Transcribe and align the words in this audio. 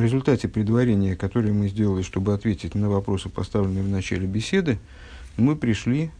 в 0.00 0.02
результате 0.02 0.48
предварения, 0.48 1.14
которое 1.14 1.52
мы 1.52 1.68
сделали, 1.68 2.02
чтобы 2.02 2.32
ответить 2.32 2.74
на 2.74 2.88
вопросы, 2.88 3.28
поставленные 3.28 3.84
в 3.84 3.88
начале 3.88 4.26
беседы, 4.26 4.78
мы 5.36 5.56
пришли 5.56 6.10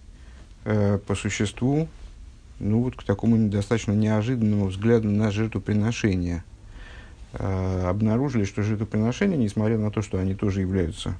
э, 0.64 0.98
по 0.98 1.14
существу 1.14 1.88
ну, 2.58 2.82
вот, 2.82 2.94
к 2.94 3.02
такому 3.02 3.48
достаточно 3.48 3.92
неожиданному 3.92 4.66
взгляду 4.66 5.08
на 5.08 5.30
жертвоприношение. 5.30 6.44
Э, 7.32 7.86
обнаружили, 7.88 8.44
что 8.44 8.62
жертвоприношения, 8.62 9.38
несмотря 9.38 9.78
на 9.78 9.90
то, 9.90 10.02
что 10.02 10.18
они 10.18 10.34
тоже 10.34 10.60
являются 10.60 11.16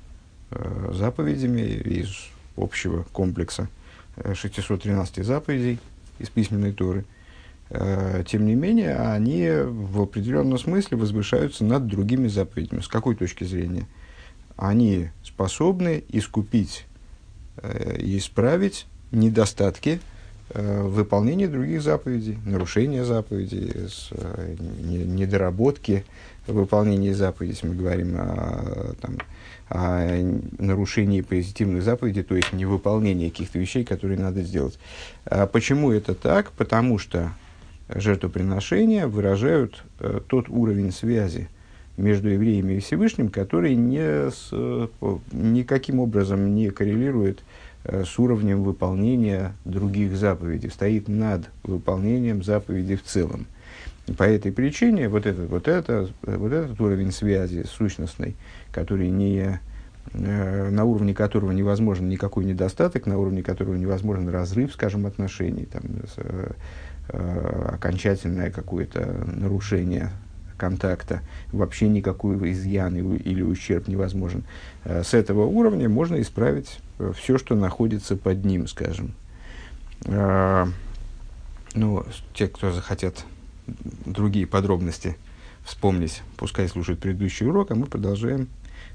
э, 0.51 0.91
заповедями 0.93 1.63
из 1.63 2.11
общего 2.59 3.05
комплекса 3.13 3.69
э, 4.17 4.35
613 4.35 5.25
заповедей 5.25 5.79
из 6.19 6.29
письменной 6.29 6.73
Торы, 6.73 7.01
э, 7.01 7.05
тем 8.27 8.47
не 8.47 8.55
менее, 8.57 8.97
они 8.97 9.49
в 9.49 10.03
определенном 10.03 10.59
смысле 10.59 10.97
возвышаются 10.97 11.65
над 11.65 11.87
другими 11.87 12.27
заповедями. 12.27 12.81
С 12.81 12.89
какой 12.89 13.15
точки 13.15 13.45
зрения? 13.45 13.87
Они 14.57 15.11
способны 15.23 16.05
искупить 16.09 16.87
э, 17.57 17.97
и 17.99 18.19
исправить 18.19 18.87
недостатки 19.13 20.01
э, 20.51 20.83
выполнения 20.83 21.49
других 21.49 21.81
заповедей, 21.81 22.39
нарушения 22.45 23.05
заповедей, 23.05 23.73
э, 24.11 24.57
недоработки 24.59 26.05
выполнения 26.47 27.15
заповедей, 27.15 27.55
если 27.55 27.69
мы 27.69 27.75
говорим 27.77 28.17
о, 28.19 28.95
там, 29.01 29.19
о 29.69 30.41
нарушении 30.59 31.23
позитивных 31.23 31.83
заповедей, 31.83 32.25
то 32.25 32.35
есть 32.35 32.53
невыполнении 32.53 33.31
каких-то 33.31 33.59
вещей, 33.59 33.85
которые 33.85 34.19
надо 34.19 34.43
сделать. 34.43 34.79
А 35.25 35.47
почему 35.47 35.93
это 35.93 36.15
так? 36.15 36.51
Потому 36.53 36.99
что 36.99 37.33
жертвоприношения 37.95 39.07
выражают 39.07 39.85
э, 39.99 40.21
тот 40.27 40.49
уровень 40.49 40.93
связи 40.93 41.49
между 41.97 42.29
евреями 42.29 42.75
и 42.75 42.81
Всевышним, 42.81 43.29
который 43.29 43.75
не 43.75 44.31
с, 44.31 44.49
э, 44.53 44.89
никаким 45.33 46.01
образом 46.01 46.55
не 46.55 46.71
коррелирует 46.71 47.43
э, 47.85 48.05
с 48.05 48.19
уровнем 48.19 48.63
выполнения 48.63 49.55
других 49.65 50.17
заповедей, 50.17 50.71
стоит 50.71 51.09
над 51.09 51.49
выполнением 51.63 52.43
заповедей 52.43 52.97
в 52.97 53.03
целом. 53.03 53.47
По 54.17 54.25
этой 54.25 54.51
причине 54.51 55.09
вот 55.09 55.27
этот, 55.27 55.49
вот, 55.51 55.69
это, 55.69 56.09
вот 56.23 56.53
этот 56.53 56.81
уровень 56.81 57.13
связи 57.13 57.65
сущностной, 57.65 58.35
который 58.73 59.09
не, 59.09 59.61
э, 60.15 60.71
на 60.71 60.85
уровне 60.85 61.15
которого 61.15 61.53
невозможен 61.53 62.09
никакой 62.09 62.45
недостаток, 62.45 63.07
на 63.07 63.19
уровне 63.19 63.43
которого 63.43 63.77
невозможен 63.77 64.29
разрыв, 64.29 64.73
скажем, 64.73 65.07
отношений, 65.07 65.67
там, 65.67 65.83
с, 65.83 66.15
э, 66.17 66.23
э, 66.25 66.53
окончательное 67.13 68.51
какое-то 68.51 69.25
нарушение 69.27 70.11
контакта, 70.61 71.23
вообще 71.53 71.89
никакой 71.89 72.53
изъян 72.53 72.95
или 72.95 73.43
ущерб 73.43 73.89
невозможен. 73.89 74.45
Э, 74.85 75.03
с 75.03 75.15
этого 75.15 75.47
уровня 75.47 75.89
можно 75.89 76.21
исправить 76.21 76.81
э, 76.99 77.13
все, 77.17 77.39
что 77.39 77.55
находится 77.55 78.15
под 78.17 78.45
ним, 78.45 78.69
скажем. 78.69 79.15
Э, 80.05 80.67
ну, 81.75 82.05
те, 82.35 82.47
кто 82.47 82.73
захотят 82.73 83.25
другие 84.05 84.47
подробности 84.47 85.17
вспомнить, 85.65 86.23
пускай 86.37 86.69
слушают 86.69 87.01
предыдущий 87.01 87.47
урок, 87.47 87.71
а 87.71 87.75
мы 87.75 87.87
продолжаем 87.87 88.49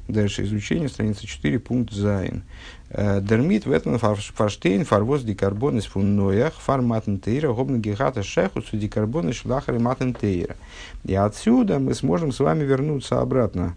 дальше 0.08 0.44
изучение, 0.44 0.90
страница 0.90 1.26
4, 1.26 1.60
пункт 1.60 1.94
Зайн. 1.94 2.44
Э, 2.90 3.20
Дермит 3.22 3.66
в 3.66 3.72
этом 3.72 3.98
фарштейн 3.98 4.86
фарвоз 4.86 5.24
дикарбон 5.24 5.82
фунноях 5.82 6.54
форматн 6.54 7.18
тейра 7.18 7.52
гобна 7.52 7.78
гигата 7.78 8.24
шеху 8.24 8.62
су 8.62 8.78
дикарбон 8.78 9.30
из 9.30 9.36
шлахары 9.36 9.80
матн 9.80 10.14
тейра. 10.14 10.56
И 11.04 11.16
отсюда 11.16 11.80
мы 11.80 11.94
сможем 11.94 12.32
с 12.32 12.40
вами 12.40 12.64
вернуться 12.64 13.20
обратно 13.20 13.76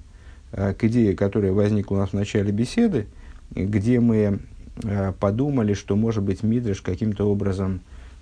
э, 0.53 0.75
к 0.75 0.85
идее, 0.85 1.17
которая 1.17 1.53
возникла 1.53 1.97
у 1.97 1.99
нас 1.99 2.11
в 2.11 2.15
начале 2.15 2.53
беседы, 2.53 3.07
где 3.51 3.99
мы 3.99 4.41
э, 4.85 5.13
подумали, 5.19 5.75
что, 5.75 5.97
может 5.97 6.23
быть, 6.23 6.43
Мидриш 6.43 6.83
каким-то 6.83 7.29
образом 7.29 7.81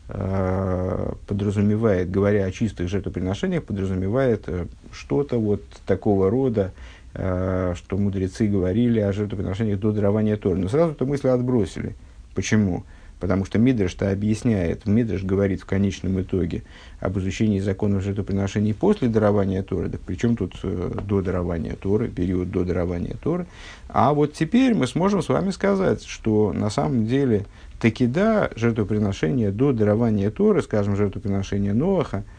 подразумевает, 0.09 2.13
говоря 2.13 2.45
о 2.45 2.53
чистых 2.53 2.89
жертвоприношениях, 2.89 3.65
подразумевает 3.65 4.49
что-то 4.93 5.37
вот 5.37 5.65
такого 5.85 6.31
рода, 6.31 6.73
что 7.17 7.97
мудрецы 7.97 8.47
говорили 8.47 9.01
о 9.01 9.13
жертвоприношениях 9.13 9.81
до 9.81 9.93
дарования 9.93 10.37
Торы. 10.37 10.59
Но 10.59 10.69
сразу 10.69 10.93
эту 10.93 11.07
мысль 11.07 11.29
отбросили. 11.29 11.95
Почему? 12.35 12.85
Потому 13.19 13.47
что 13.47 13.59
Мидреш-то 13.59 14.11
объясняет, 14.11 14.85
Мидреш 14.85 15.25
говорит 15.25 15.63
в 15.63 15.65
конечном 15.65 16.21
итоге 16.21 16.65
об 17.01 17.19
изучении 17.19 17.61
законов 17.61 18.03
жертвоприношений 18.03 18.75
после 18.75 19.09
дарования 19.09 19.63
Торы. 19.63 19.89
Так 19.89 20.03
причем 20.03 20.37
тут 20.37 20.55
э, 20.63 20.93
до 21.03 21.23
дарования 21.23 21.77
Торы, 21.77 22.09
период 22.09 22.51
до 22.51 22.65
дарования 22.65 23.17
Торы. 23.23 23.47
А 23.89 24.13
вот 24.13 24.35
теперь 24.35 24.75
мы 24.75 24.87
сможем 24.87 25.23
с 25.23 25.31
вами 25.31 25.51
сказать, 25.51 26.05
что 26.05 26.53
на 26.53 26.69
самом 26.69 27.07
деле 27.07 27.47
таки 27.81 28.07
да, 28.07 28.51
жертвоприношение 28.55 29.51
до 29.51 29.73
дарования 29.73 30.31
Торы, 30.31 30.61
скажем, 30.61 30.95
жертвоприношение 30.95 31.73
Ноаха– 31.73 32.23
Э, 32.35 32.36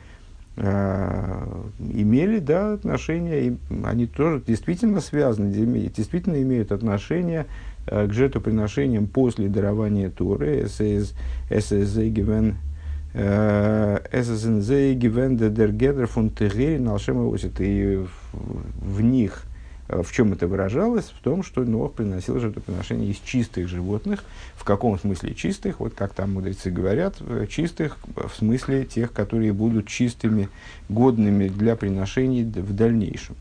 имели 0.58 2.40
да, 2.40 2.74
отношения, 2.74 3.48
и 3.48 3.58
они 3.84 4.08
тоже 4.08 4.42
действительно 4.46 5.02
связаны, 5.02 5.52
действительно 5.52 6.42
имеют 6.42 6.72
отношение 6.72 7.46
э, 7.86 8.08
к 8.08 8.14
жертвоприношениям 8.14 9.06
после 9.08 9.50
дарования 9.50 10.10
Торы, 10.10 10.68
ССНЗ 14.12 14.94
гивен 14.96 15.38
дергедер 15.38 16.08
фун 16.08 16.30
тегерин 16.30 16.88
алшема 16.90 17.24
и 17.60 18.06
в 18.34 19.02
них 19.02 19.47
Э, 19.47 19.47
в 19.88 20.12
чем 20.12 20.34
это 20.34 20.48
выражалось? 20.48 21.06
В 21.06 21.22
том, 21.22 21.44
что 21.44 21.64
Нох 21.64 21.94
приносил 21.94 22.40
жертвоприношения 22.40 23.10
из 23.10 23.18
чистых 23.18 23.68
животных. 23.68 24.24
В 24.56 24.64
каком 24.64 25.00
смысле 25.00 25.34
чистых? 25.34 25.80
Вот 25.80 25.94
как 25.94 26.14
там 26.14 26.34
мудрецы 26.34 26.70
говорят, 26.70 27.16
э, 27.22 27.48
чистых 27.50 27.98
в 28.16 28.32
смысле 28.38 28.86
тех, 28.86 29.14
которые 29.14 29.54
будут 29.54 29.88
чистыми, 29.88 30.50
годными 30.90 31.48
для 31.48 31.76
приношений 31.76 32.44
в 32.44 32.74
дальнейшем. 32.74 33.36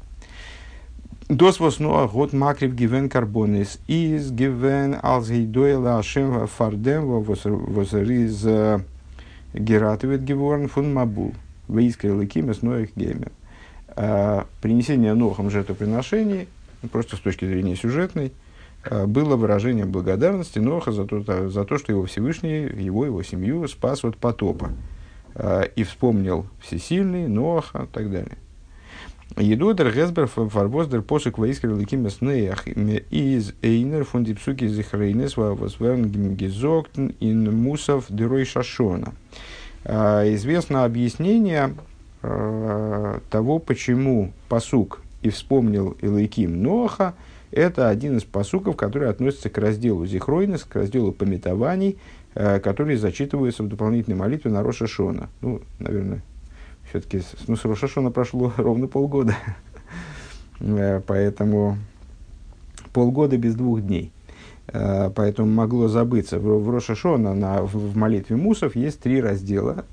Дос 1.28 1.58
воснуа 1.58 2.06
год 2.06 2.32
макрив 2.32 2.72
гивен 2.72 3.08
карбонис 3.08 3.80
из 3.88 4.30
гивен 4.30 4.96
алзгейдойла 5.02 5.98
ашем 5.98 6.46
фардем 6.46 7.22
возриз 7.22 8.46
гератовит 9.52 10.22
геворн 10.22 10.68
фун 10.68 10.94
мабул. 10.94 11.34
Выискрил 11.66 12.20
и 12.20 12.26
кимес 12.26 12.60
геймер. 12.62 13.32
Э, 13.96 14.44
принесение 14.60 15.14
Нохом 15.14 15.48
жертвоприношений, 15.48 16.48
просто 16.92 17.16
с 17.16 17.20
точки 17.20 17.46
зрения 17.46 17.76
сюжетной, 17.76 18.30
э, 18.84 19.06
было 19.06 19.36
выражением 19.36 19.90
благодарности 19.90 20.58
Ноха 20.58 20.92
за 20.92 21.06
то, 21.06 21.48
за 21.48 21.64
то, 21.64 21.78
что 21.78 21.92
его 21.92 22.04
Всевышний, 22.04 22.66
его, 22.66 23.06
его 23.06 23.22
семью 23.22 23.66
спас 23.68 24.04
от 24.04 24.18
потопа. 24.18 24.72
Э, 25.34 25.62
и 25.76 25.82
вспомнил 25.84 26.46
всесильный, 26.60 27.26
Ноха 27.26 27.84
и 27.84 27.86
так 27.86 28.10
далее. 28.10 28.36
Едодер 29.38 29.90
Гесбер 29.90 30.26
фарбоздер 30.26 31.00
посек 31.00 31.38
ваискер 31.38 31.74
ликим 31.74 32.08
снеях 32.10 32.66
из 32.68 33.54
эйнер 33.62 34.04
фун 34.04 34.24
дипсуки 34.24 34.68
зихрейнес 34.68 35.36
восверн 35.36 36.06
гизоктен 36.34 37.14
ин 37.20 37.54
мусов 37.54 38.04
дерой 38.08 38.44
шашона. 38.44 39.14
Известно 39.84 40.84
объяснение 40.84 41.74
Э, 42.28 43.20
того, 43.30 43.60
почему 43.60 44.32
посук 44.48 45.00
и 45.22 45.28
вспомнил 45.28 45.96
Илайким 46.00 46.60
Ноаха, 46.60 47.14
это 47.52 47.88
один 47.88 48.16
из 48.16 48.24
посуков, 48.24 48.76
который 48.76 49.08
относится 49.08 49.48
к 49.48 49.58
разделу 49.58 50.04
Зихройнес, 50.06 50.64
к 50.64 50.74
разделу 50.74 51.12
пометований, 51.12 51.98
э, 52.34 52.58
которые 52.58 52.98
зачитываются 52.98 53.62
в 53.62 53.68
дополнительной 53.68 54.16
молитве 54.16 54.50
на 54.50 54.64
Роша 54.64 54.88
Шона. 54.88 55.28
Ну, 55.40 55.60
наверное, 55.78 56.20
все-таки 56.90 57.22
ну, 57.46 57.54
с 57.54 57.64
Роша 57.64 57.86
Шона 57.86 58.10
прошло 58.10 58.52
ровно 58.56 58.88
полгода. 58.88 59.36
Э, 60.58 61.00
поэтому 61.06 61.78
полгода 62.92 63.36
без 63.36 63.54
двух 63.54 63.82
дней. 63.82 64.10
Поэтому 64.66 65.48
могло 65.48 65.86
забыться. 65.86 66.40
В 66.40 66.68
Роша 66.68 66.96
Шона 66.96 67.34
на, 67.34 67.62
в 67.62 67.96
молитве 67.96 68.34
Мусов 68.34 68.74
есть 68.74 68.98
три 68.98 69.20
раздела 69.20 69.84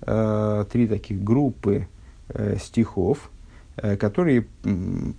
три 0.00 0.86
таких 0.86 1.22
группы 1.22 1.86
э, 2.34 2.56
стихов, 2.60 3.30
э, 3.76 3.96
которые 3.96 4.46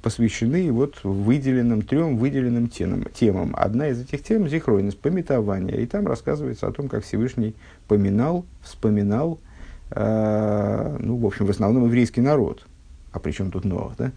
посвящены 0.02 0.72
вот 0.72 1.04
выделенным, 1.04 1.82
трем 1.82 2.18
выделенным 2.18 2.68
темам, 2.68 3.06
темам. 3.14 3.54
Одна 3.58 3.90
из 3.90 4.02
этих 4.02 4.24
тем– 4.24 4.48
зихройность, 4.50 5.00
пометование. 5.00 5.82
И 5.82 5.86
там 5.86 6.08
рассказывается 6.08 6.68
о 6.68 6.72
том, 6.72 6.88
как 6.88 7.04
Всевышний 7.04 7.56
поминал, 7.88 8.46
вспоминал, 8.62 9.40
э, 9.92 10.98
ну, 11.00 11.18
в 11.18 11.26
общем, 11.26 11.46
в 11.46 11.50
основном 11.50 11.86
еврейский 11.86 12.22
народ. 12.22 12.66
А 13.12 13.20
при 13.20 13.32
чем 13.32 13.52
тут 13.52 13.66
Ноах, 13.66 13.94
да? 13.98 14.12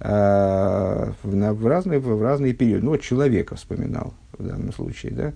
Э, 0.00 1.12
в, 1.22 1.52
в, 1.52 1.66
разные, 1.66 2.00
в 2.00 2.22
разные 2.22 2.52
периоды. 2.52 2.84
Ну, 2.84 2.90
вот 2.90 3.00
человека 3.00 3.54
вспоминал 3.54 4.14
в 4.36 4.44
данном 4.44 4.72
случае, 4.72 5.12
да? 5.12 5.32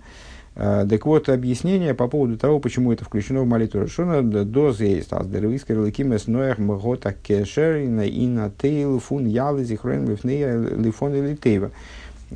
А, 0.56 0.86
так 0.86 1.04
вот, 1.04 1.28
объяснение 1.28 1.94
по 1.94 2.06
поводу 2.06 2.38
того, 2.38 2.60
почему 2.60 2.92
это 2.92 3.04
включено 3.04 3.42
в 3.42 3.46
молитву 3.46 3.80
Рошона, 3.80 4.22
до 4.22 4.70
есть, 4.70 5.08
а 5.10 5.24
здоровискер 5.24 5.80
лакимес 5.80 6.28
ноях 6.28 6.58
мгота 6.58 7.12
кешерина 7.12 8.02
и 8.02 8.26
на 8.26 8.50
тейл 8.50 9.00
фун 9.00 9.26
ялы 9.26 9.64
зихрен 9.64 10.08
лифнея 10.08 10.56
лифон 10.56 11.14
или. 11.14 11.70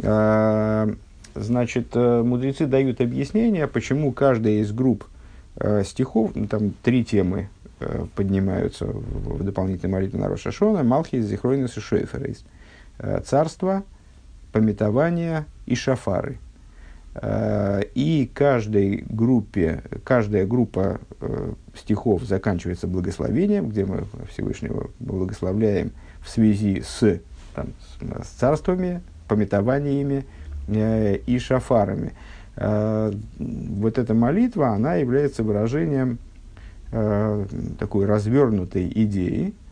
А, 0.02 0.88
значит, 1.34 1.88
э, 1.94 2.22
мудрецы 2.22 2.66
дают 2.66 3.00
объяснение, 3.00 3.68
почему 3.68 4.10
каждая 4.10 4.54
из 4.54 4.72
групп 4.72 5.04
э, 5.56 5.84
стихов, 5.84 6.32
ну, 6.34 6.48
там 6.48 6.72
три 6.82 7.04
темы 7.04 7.48
э, 7.78 8.04
поднимаются 8.16 8.86
в, 8.86 9.44
дополнительной 9.44 9.92
молитве 9.92 10.18
на 10.18 10.28
Рошашона, 10.28 10.82
Малхи, 10.82 11.20
Зихройнес 11.20 11.76
и 11.76 11.80
Шойферейс. 11.80 12.44
Царство, 13.24 13.84
пометование 14.50 15.44
и 15.66 15.76
шафары– 15.76 16.38
Э, 16.47 16.47
и 17.94 18.30
каждой 18.32 19.04
группе, 19.08 19.82
каждая 20.04 20.46
группа 20.46 21.00
э, 21.20 21.52
стихов 21.74 22.22
заканчивается 22.22 22.86
благословением, 22.86 23.70
где 23.70 23.84
мы 23.84 24.04
Всевышнего 24.30 24.90
благословляем 25.00 25.90
в 26.20 26.28
связи 26.28 26.82
с, 26.86 27.20
там, 27.54 27.68
с 28.22 28.28
царствами, 28.28 29.02
пометованиями 29.26 30.26
э, 30.68 31.16
и 31.26 31.38
шафарами. 31.38 32.12
Вот 32.56 33.98
эта 33.98 34.14
молитва, 34.14 34.70
она 34.70 34.96
является 34.96 35.44
выражением 35.44 36.18
такой 36.90 38.04
развернутой 38.04 38.90
идеи, 38.92 39.54
Э, 39.54 39.67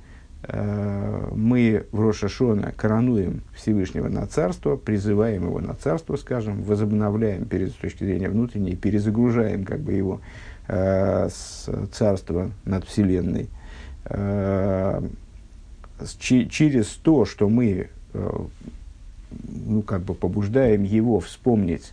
мы 0.49 1.87
в 1.91 2.01
Рошашона 2.01 2.73
коронуем 2.73 3.43
Всевышнего 3.55 4.09
на 4.09 4.27
царство, 4.27 4.77
призываем 4.77 5.47
его 5.47 5.61
на 5.61 5.75
царство, 5.75 6.17
скажем, 6.17 6.63
возобновляем 6.63 7.47
перед, 7.47 7.71
с 7.71 7.75
точки 7.75 8.05
зрения 8.05 8.29
внутренней, 8.29 8.77
перезагружаем 8.77 9.65
как 9.65 9.81
бы 9.81 9.93
его 9.93 10.21
э, 10.69 11.29
с 11.29 11.69
царства 11.93 12.51
над 12.65 12.85
Вселенной. 12.85 13.49
Э, 14.05 15.03
ч- 16.19 16.49
через 16.49 16.87
то, 16.91 17.25
что 17.25 17.49
мы 17.49 17.89
э, 18.15 18.39
ну, 19.49 19.83
как 19.83 20.03
бы 20.03 20.15
побуждаем 20.15 20.85
его 20.85 21.19
вспомнить, 21.19 21.93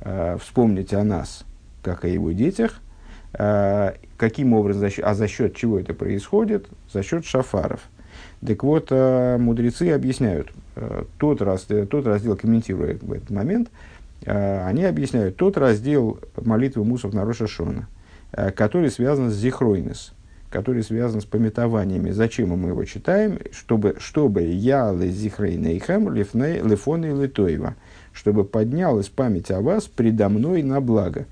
э, 0.00 0.36
вспомнить 0.42 0.92
о 0.92 1.04
нас, 1.04 1.44
как 1.82 2.04
о 2.04 2.08
его 2.08 2.32
детях, 2.32 2.80
э, 3.32 3.94
каким 4.18 4.52
образом, 4.52 4.80
за 4.80 4.90
счет, 4.90 5.04
а 5.06 5.14
за 5.14 5.26
счет 5.26 5.56
чего 5.56 5.78
это 5.78 5.94
происходит? 5.94 6.68
За 6.92 7.02
счет 7.02 7.24
шафаров– 7.24 7.80
так 8.44 8.62
вот, 8.62 8.88
э, 8.90 9.38
мудрецы 9.38 9.90
объясняют, 9.90 10.48
э, 10.76 11.04
тот, 11.18 11.40
раз, 11.40 11.66
э, 11.68 11.86
тот 11.86 12.06
раздел, 12.06 12.36
комментируя 12.36 12.94
этот 12.94 13.30
момент, 13.30 13.70
они 14.26 14.84
объясняют 14.84 15.36
тот 15.36 15.58
раздел 15.58 16.18
молитвы 16.40 16.82
Мусов 16.82 17.12
на 17.12 17.26
Рошашона, 17.26 17.88
который 18.56 18.90
связан 18.90 19.30
с 19.30 19.34
зихройнес, 19.34 20.14
который 20.48 20.82
связан 20.82 21.20
с 21.20 21.26
пометованиями. 21.26 22.10
Зачем 22.10 22.48
мы 22.48 22.70
его 22.70 22.84
читаем? 22.84 23.38
Чтобы, 23.52 23.96
чтобы 23.98 24.44
я 24.44 24.94
зихрейнейхем 24.94 26.10
лефоны 26.10 27.22
литоева, 27.22 27.74
чтобы 28.14 28.44
поднялась 28.44 29.10
память 29.10 29.50
о 29.50 29.60
вас 29.60 29.84
предо 29.88 30.30
мной 30.30 30.62
на 30.62 30.80
благо. 30.80 31.26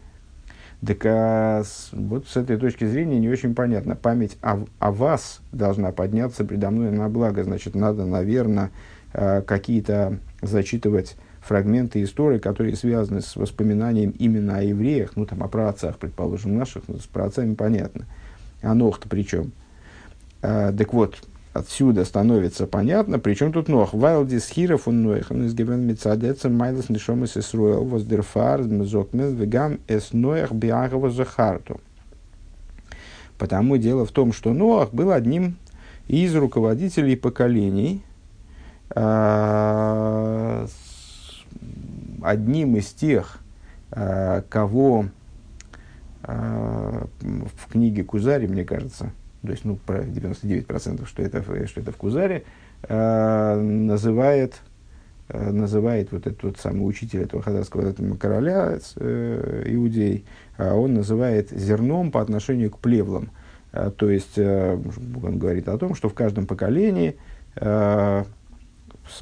Так 0.84 1.06
а, 1.06 1.62
с, 1.64 1.90
вот 1.92 2.26
с 2.26 2.36
этой 2.36 2.56
точки 2.56 2.84
зрения 2.84 3.20
не 3.20 3.28
очень 3.28 3.54
понятно. 3.54 3.94
Память 3.94 4.36
о, 4.42 4.64
о 4.80 4.90
вас 4.90 5.40
должна 5.52 5.92
подняться 5.92 6.44
предо 6.44 6.70
мной 6.70 6.90
на 6.90 7.08
благо. 7.08 7.44
Значит, 7.44 7.76
надо, 7.76 8.04
наверное, 8.04 8.70
а, 9.12 9.42
какие-то 9.42 10.18
зачитывать 10.40 11.16
фрагменты 11.40 12.02
истории, 12.02 12.38
которые 12.38 12.74
связаны 12.74 13.20
с 13.20 13.36
воспоминанием 13.36 14.10
именно 14.10 14.58
о 14.58 14.62
евреях, 14.62 15.12
ну 15.14 15.24
там 15.24 15.42
о 15.42 15.48
праотцах, 15.48 15.98
предположим, 15.98 16.56
наших, 16.56 16.84
ну, 16.88 16.98
с 16.98 17.06
праотцами 17.06 17.54
понятно. 17.54 18.06
А 18.60 18.74
ног-то 18.74 19.08
при 19.08 19.22
чем? 19.22 19.52
А, 20.40 20.72
так 20.72 20.92
вот, 20.92 21.22
отсюда 21.52 22.04
становится 22.04 22.66
понятно, 22.66 23.18
причем 23.18 23.52
тут 23.52 23.68
нох. 23.68 23.94
Вайлдис 23.94 24.48
хиров 24.48 24.88
он 24.88 25.06
он 25.06 25.44
из 25.44 25.54
гебен 25.54 25.86
мецадеца 25.86 26.48
майлас 26.48 26.88
нишом 26.88 27.24
из 27.24 27.36
Исруэл, 27.36 27.84
воздерфар, 27.84 28.62
мезокмен, 28.62 29.34
вегам 29.34 29.78
эс 29.88 30.12
ноях 30.12 30.52
биагова 30.52 31.10
захарту. 31.10 31.80
Потому 33.42 33.76
дело 33.76 34.06
в 34.06 34.12
том, 34.12 34.32
что 34.32 34.52
Ноах 34.52 34.94
был 34.94 35.10
одним 35.10 35.56
из 36.06 36.32
руководителей 36.36 37.16
поколений, 37.16 38.04
а, 38.94 40.66
одним 42.22 42.76
из 42.76 42.92
тех, 42.92 43.40
а, 43.90 44.42
кого 44.48 45.06
а, 46.22 47.08
в 47.20 47.72
книге 47.72 48.04
Кузари, 48.04 48.46
мне 48.46 48.64
кажется, 48.64 49.10
то 49.42 49.50
есть 49.50 49.64
ну, 49.64 49.76
про 49.76 50.04
99%, 50.04 51.06
что 51.06 51.22
это, 51.22 51.66
что 51.66 51.80
это 51.80 51.90
в 51.90 51.96
Кузаре, 51.96 52.44
э, 52.82 53.60
называет, 53.60 54.54
э, 55.28 55.50
называет 55.50 56.12
вот 56.12 56.28
этот 56.28 56.42
вот 56.44 56.58
самый 56.58 56.82
учитель 56.82 57.22
этого 57.22 57.42
хазарского 57.42 57.92
короля, 58.16 58.78
э, 58.96 59.62
иудей, 59.66 60.24
э, 60.58 60.72
он 60.72 60.94
называет 60.94 61.50
зерном 61.50 62.12
по 62.12 62.20
отношению 62.20 62.70
к 62.70 62.78
плевлам. 62.78 63.30
То 63.96 64.10
есть 64.10 64.38
он 64.38 65.38
говорит 65.38 65.66
о 65.66 65.78
том, 65.78 65.94
что 65.94 66.10
в 66.10 66.14
каждом 66.14 66.46
поколении 66.46 67.16
с 67.54 68.26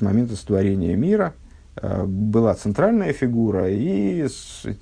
момента 0.00 0.34
сотворения 0.34 0.96
мира 0.96 1.34
была 1.80 2.54
центральная 2.54 3.12
фигура 3.12 3.70
и 3.70 4.26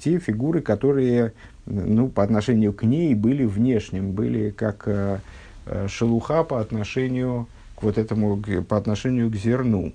те 0.03 0.21
фигуры, 0.21 0.63
которые 0.63 1.35
ну, 1.69 2.09
по 2.09 2.23
отношению 2.23 2.73
к 2.73 2.83
ней 2.83 3.15
были 3.15 3.45
внешним, 3.45 4.13
были 4.13 4.51
как 4.51 4.85
э, 4.87 5.19
э 5.67 5.89
шелуха 5.89 6.45
по 6.45 6.61
отношению 6.61 7.47
к 7.77 7.83
вот 7.83 7.99
этому, 7.99 8.43
по 8.69 8.77
отношению 8.77 9.31
к 9.31 9.37
зерну. 9.37 9.93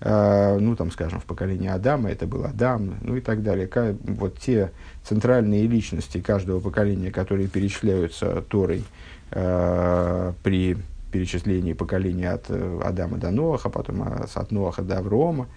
Э, 0.00 0.58
ну, 0.58 0.74
там, 0.76 0.90
скажем, 0.90 1.20
в 1.20 1.24
поколении 1.24 1.68
Адама 1.68 2.10
это 2.10 2.26
был 2.26 2.44
Адам, 2.44 2.94
ну 3.02 3.16
и 3.16 3.20
так 3.20 3.42
далее. 3.42 3.68
Вот 4.02 4.38
те 4.38 4.70
центральные 5.04 5.66
личности 5.66 6.20
каждого 6.20 6.60
поколения, 6.60 7.10
которые 7.10 7.48
перечисляются 7.48 8.42
Торой 8.48 8.84
при 9.30 10.76
перечислении 11.10 11.72
поколений 11.72 12.26
от 12.26 12.48
Адама 12.48 13.18
до 13.18 13.32
Ноаха, 13.32 13.70
потом 13.70 14.02
от 14.02 14.52
Ноаха 14.52 14.82
до 14.82 14.98
Аврома, 14.98 15.48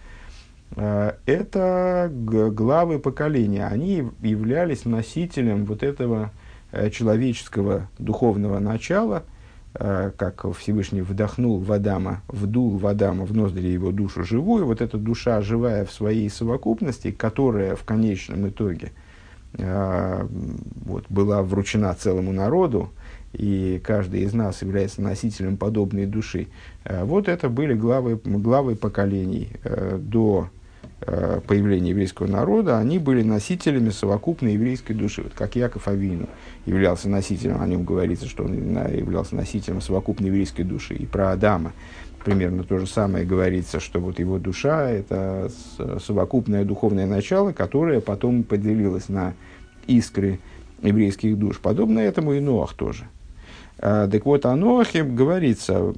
это 0.75 2.11
главы 2.11 2.99
поколения. 2.99 3.65
Они 3.65 4.07
являлись 4.21 4.85
носителем 4.85 5.65
вот 5.65 5.83
этого 5.83 6.31
э, 6.71 6.89
человеческого 6.91 7.89
духовного 7.97 8.59
начала, 8.59 9.23
э, 9.73 10.11
как 10.15 10.45
Всевышний 10.57 11.01
вдохнул 11.01 11.59
в 11.59 11.71
Адама, 11.71 12.21
вдул 12.27 12.77
в 12.77 12.85
Адама 12.85 13.25
в 13.25 13.35
ноздри 13.35 13.67
его 13.67 13.91
душу 13.91 14.23
живую, 14.23 14.67
вот 14.67 14.81
эта 14.81 14.97
душа 14.97 15.41
живая 15.41 15.85
в 15.85 15.91
своей 15.91 16.29
совокупности, 16.29 17.11
которая 17.11 17.75
в 17.75 17.83
конечном 17.83 18.49
итоге 18.49 18.91
вот, 19.51 21.05
была 21.09 21.41
вручена 21.41 21.95
целому 21.95 22.31
народу, 22.31 22.91
и 23.33 23.81
каждый 23.83 24.21
из 24.21 24.35
нас 24.35 24.61
является 24.61 25.01
носителем 25.01 25.57
подобной 25.57 26.05
души. 26.05 26.49
Вот 26.85 27.27
это 27.27 27.49
были 27.49 27.73
главы, 27.73 28.21
главы 28.23 28.75
поколений 28.75 29.49
до 29.97 30.49
Э, 30.49 30.58
появления 31.47 31.91
еврейского 31.91 32.27
народа, 32.27 32.77
они 32.77 32.99
были 32.99 33.23
носителями 33.23 33.89
совокупной 33.89 34.53
еврейской 34.53 34.93
души. 34.93 35.23
Вот 35.23 35.33
как 35.33 35.55
Яков 35.55 35.87
Авину 35.87 36.27
являлся 36.65 37.09
носителем, 37.09 37.61
о 37.61 37.67
нем 37.67 37.83
говорится, 37.83 38.27
что 38.27 38.43
он 38.43 38.53
являлся 38.53 39.35
носителем 39.35 39.81
совокупной 39.81 40.27
еврейской 40.27 40.63
души. 40.63 40.95
И 40.95 41.05
про 41.05 41.31
Адама 41.31 41.71
примерно 42.23 42.63
то 42.63 42.77
же 42.77 42.85
самое 42.85 43.25
говорится, 43.25 43.79
что 43.79 43.99
вот 44.01 44.19
его 44.19 44.39
душа– 44.39 44.89
это 44.91 45.49
совокупное 46.05 46.65
духовное 46.65 47.07
начало, 47.07 47.53
которое 47.53 48.01
потом 48.01 48.43
поделилось 48.43 49.07
на 49.07 49.33
искры 49.87 50.39
еврейских 50.81 51.37
душ. 51.39 51.59
Подобно 51.59 51.99
этому 51.99 52.33
и 52.33 52.39
Ноах 52.39 52.73
тоже. 52.73 53.05
А, 53.77 54.07
так 54.09 54.25
вот, 54.25 54.45
о 54.45 54.55
Ноахе 54.55 55.03
говорится, 55.03 55.75
Э, 55.75 55.93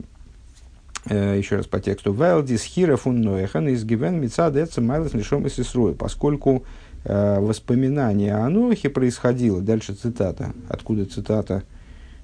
еще 1.10 1.58
раз 1.58 1.68
по 1.68 1.80
тексту, 1.80 2.14
«Вэлдис 2.14 2.64
хира 2.64 2.96
фун 2.96 3.22
ноэхан 3.22 3.68
из 3.70 3.84
гивен 3.84 4.20
митцад 4.22 4.56
эца 4.56 4.82
майлас 4.82 5.14
лишом 5.14 5.48
из 5.48 5.96
поскольку 5.98 6.64
э, 7.04 7.40
воспоминание 7.40 8.36
о 8.36 8.50
Ноахе 8.50 8.90
происходило, 8.90 9.62
дальше 9.62 9.94
цитата, 9.94 10.54
откуда 10.70 11.06
цитата 11.06 11.64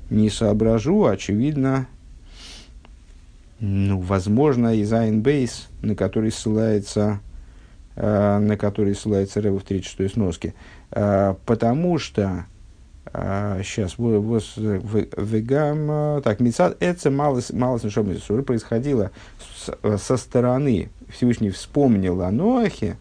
не 0.10 0.29
соображу, 0.29 1.05
очевидно, 1.05 1.88
ну, 3.60 4.00
возможно, 4.00 4.75
из 4.75 4.93
Айнбейс, 4.93 5.67
на 5.81 5.96
который 5.96 6.31
ссылается, 6.31 7.19
э, 7.96 8.38
на 8.39 8.57
который 8.57 8.93
ссылается 8.93 9.41
Рэва 9.41 9.60
в 9.60 9.63
36 9.63 10.13
сноске, 10.13 10.53
э, 10.91 11.34
потому 11.46 11.98
что 11.98 12.46
сейчас, 13.64 13.96
а, 13.98 14.00
вегам, 14.58 15.88
а, 15.90 16.22
так, 16.22 16.40
Мицад, 16.40 16.78
это 16.80 17.12
мало 17.12 17.42
нишом 17.84 18.44
происходило 18.44 19.12
со 19.98 20.18
стороны, 20.18 20.90
Всевышний 21.10 21.50
вспомнил 21.50 22.22
о 22.22 22.32
Ноахе 22.32 22.98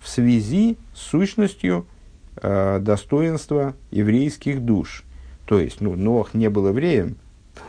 в 0.00 0.08
связи 0.08 0.76
с 0.94 1.00
сущностью 1.00 1.86
э, 2.36 2.78
достоинства 2.80 3.74
еврейских 3.90 4.64
душ. 4.64 5.04
То 5.46 5.60
есть, 5.60 5.80
ну, 5.80 5.94
Ноах 5.96 6.34
не 6.34 6.48
был 6.48 6.68
евреем, 6.68 7.16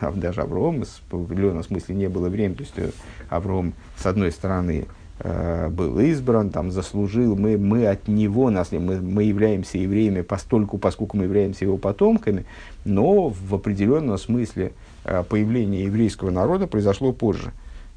даже 0.14 0.42
Авраам 0.42 0.84
в 1.10 1.24
определенном 1.24 1.62
смысле 1.62 1.94
не 1.94 2.08
был 2.08 2.26
евреем. 2.26 2.54
То 2.54 2.62
есть, 2.62 2.74
э, 2.76 2.90
Авраам, 3.28 3.74
с 3.96 4.06
одной 4.06 4.32
стороны, 4.32 4.86
был 5.22 6.00
избран, 6.00 6.50
там, 6.50 6.72
заслужил, 6.72 7.36
мы, 7.36 7.56
мы 7.56 7.86
от 7.86 8.08
него, 8.08 8.50
нас, 8.50 8.72
мы, 8.72 9.00
мы 9.00 9.22
являемся 9.22 9.78
евреями 9.78 10.22
постольку, 10.22 10.78
поскольку 10.78 11.16
мы 11.16 11.24
являемся 11.24 11.64
его 11.64 11.76
потомками, 11.76 12.44
но 12.84 13.28
в 13.28 13.54
определенном 13.54 14.18
смысле 14.18 14.72
э, 15.04 15.22
появление 15.28 15.84
еврейского 15.84 16.30
народа 16.30 16.66
произошло 16.66 17.12
позже. 17.12 17.52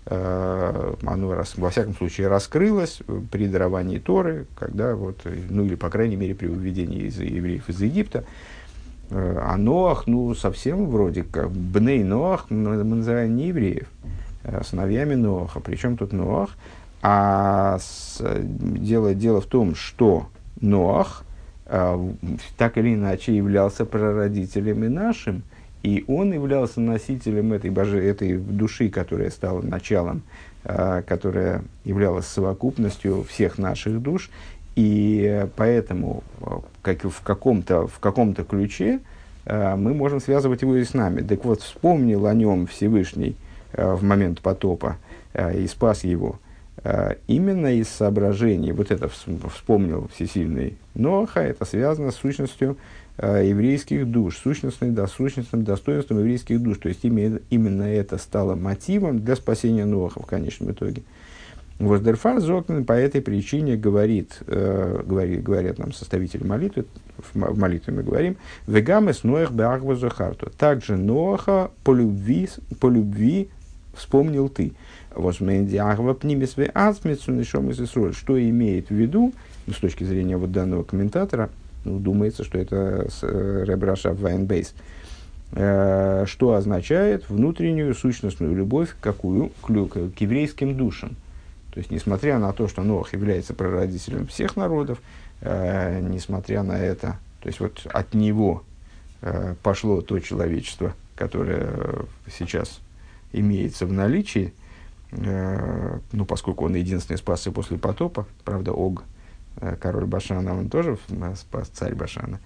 Э, 0.06 0.94
оно, 1.04 1.44
во 1.58 1.70
всяком 1.70 1.96
случае, 1.96 2.28
раскрылось 2.28 3.00
при 3.32 3.48
даровании 3.48 3.98
Торы, 3.98 4.46
когда, 4.56 4.96
вот, 4.96 5.18
ну 5.50 5.66
или, 5.66 5.76
по 5.76 5.90
крайней 5.90 6.16
мере, 6.16 6.36
при 6.36 6.48
выведении 6.48 7.08
из 7.08 7.20
евреев 7.20 7.68
из 7.70 7.82
Египта. 7.82 8.24
Э, 9.10 9.40
а 9.42 9.58
Ноах, 9.58 10.06
ну, 10.06 10.36
совсем 10.36 10.88
вроде 10.88 11.24
как, 11.24 11.50
Бней 11.50 12.04
Ноах, 12.04 12.48
мы 12.50 12.84
называем 12.84 13.36
не 13.36 13.48
евреев, 13.48 13.88
а 14.44 14.64
сыновьями 14.64 15.16
Ноаха. 15.16 15.60
Причем 15.60 15.98
тут 15.98 16.14
Ноах? 16.14 16.52
А 17.08 17.78
с, 17.80 18.20
дело, 18.42 19.14
дело 19.14 19.42
в 19.42 19.46
том, 19.46 19.76
что 19.76 20.28
Ноах 20.60 21.24
а, 21.66 22.00
так 22.58 22.78
или 22.78 22.96
иначе 22.96 23.36
являлся 23.36 23.86
прародителем 23.86 24.84
и 24.86 24.88
нашим– 24.88 25.44
и 25.86 26.04
он 26.08 26.34
являлся 26.34 26.82
носителем 26.82 27.54
этой, 27.54 27.70
боже, 27.70 28.04
этой 28.04 28.38
души, 28.38 28.90
которая 28.90 29.30
стала 29.30 29.62
началом, 29.62 30.24
э, 30.64 31.04
которая 31.06 31.62
являлась 31.84 32.26
совокупностью 32.26 33.24
всех 33.24 33.60
наших 33.60 34.02
душ. 34.02 34.32
И 34.76 35.46
поэтому 35.56 36.24
а, 36.42 36.62
как 36.82 37.04
в 37.04 37.22
каком-то, 37.22 37.86
в 37.86 38.00
каком-то 38.00 38.44
ключе 38.44 39.00
э, 39.46 39.76
мы 39.76 39.94
можем 39.94 40.22
связывать 40.22 40.64
его 40.64 40.76
и 40.76 40.84
с 40.84 40.96
нами. 40.96 41.22
Так 41.22 41.46
вот, 41.46 41.62
вспомнил 41.62 42.26
о 42.26 42.34
нем 42.34 42.66
Всевышний 42.66 43.36
э, 43.74 43.94
в 43.94 44.02
момент 44.02 44.42
потопа 44.42 44.98
э, 45.34 45.60
и 45.60 45.68
спас 45.68 46.04
его. 46.04 46.40
Э, 46.86 47.16
именно 47.28 47.76
из 47.76 47.90
соображений, 47.90 48.72
вот 48.72 48.92
это 48.92 49.10
вспомнил 49.10 50.10
всесильный 50.14 50.78
Ноха, 50.94 51.42
это 51.42 51.66
связано 51.66 52.12
с 52.12 52.16
сущностью 52.16 52.78
Э, 53.18 53.46
еврейских 53.48 54.12
душ, 54.12 54.38
сущностным, 54.38 54.94
да, 54.94 55.08
сущностным 55.08 55.64
достоинством 55.64 56.20
еврейских 56.20 56.62
душ. 56.62 56.80
То 56.80 56.90
есть 56.90 57.00
именно, 57.04 57.40
именно 57.50 57.84
это 57.84 58.18
стало 58.18 58.56
мотивом 58.56 59.22
для 59.24 59.38
спасения 59.38 59.86
Ноаха 59.86 60.22
в 60.22 60.26
конечном 60.26 60.72
итоге. 60.72 61.02
Воздерфар 61.80 62.42
Зокнен 62.42 62.84
по 62.84 62.92
этой 62.92 63.22
причине 63.22 63.78
говорит, 63.78 64.40
э, 64.48 65.02
говорит, 65.06 65.44
говорят 65.44 65.78
нам 65.78 65.94
составители 65.94 66.44
молитвы, 66.44 66.86
в, 67.34 67.58
молитве 67.58 67.94
мы 67.94 68.04
говорим, 68.04 68.36
«Вегамес 68.68 69.24
Ноах 69.24 69.52
Беахва 69.52 69.96
Захарту». 69.96 70.50
Также 70.58 70.98
Ноаха 70.98 71.72
по 71.86 71.94
любви, 71.94 72.50
по 72.82 72.90
любви 72.90 73.50
вспомнил 73.94 74.50
ты. 74.50 74.74
Что 78.14 78.42
имеет 78.42 78.90
в 78.90 78.94
виду, 78.94 79.34
ну, 79.68 79.74
с 79.74 79.78
точки 79.78 80.04
зрения 80.04 80.38
вот 80.38 80.52
данного 80.52 80.84
комментатора– 80.84 81.50
ну, 81.86 82.00
думается, 82.00 82.44
что 82.44 82.58
это 82.58 83.08
э, 83.22 83.64
Ребраша 83.66 84.12
Вайнбейс. 84.12 84.74
Э, 85.52 86.26
что 86.28 86.56
означает 86.56 87.30
внутреннюю 87.30 87.94
сущностную 87.94 88.56
любовь, 88.56 88.96
какую? 89.00 89.52
К, 89.62 89.68
к 90.10 90.22
еврейским 90.22 90.76
душам. 90.76 91.12
То 91.72 91.80
есть, 91.80 91.92
несмотря 91.92 92.40
на 92.40 92.52
то, 92.54 92.68
что 92.68 92.82
Нох 92.82 93.14
является 93.14 93.54
прародителем 93.54 94.26
всех 94.28 94.56
народов, 94.56 95.00
э, 95.42 96.02
несмотря 96.02 96.64
на 96.64 96.78
это, 96.78 97.20
то 97.42 97.48
есть 97.48 97.60
вот 97.60 97.86
от 97.94 98.14
него 98.16 98.64
э, 99.22 99.54
пошло 99.62 100.02
то 100.02 100.20
человечество, 100.20 100.96
которое 101.16 101.70
сейчас 102.36 102.80
имеется 103.32 103.86
в 103.86 103.94
наличии, 103.94 104.48
э, 104.48 104.65
ну, 105.18 106.26
поскольку 106.26 106.66
он 106.66 106.76
единственный 106.76 107.18
спасся 107.18 107.52
после 107.52 107.78
потопа, 107.78 108.26
правда, 108.44 108.72
Ог 108.74 109.04
Э, 109.58 109.76
король 109.80 110.06
Башана, 110.06 110.58
он 110.58 110.70
тоже 110.70 110.98
спас, 111.36 111.70
царь 111.70 111.96
Башана, 111.96 112.40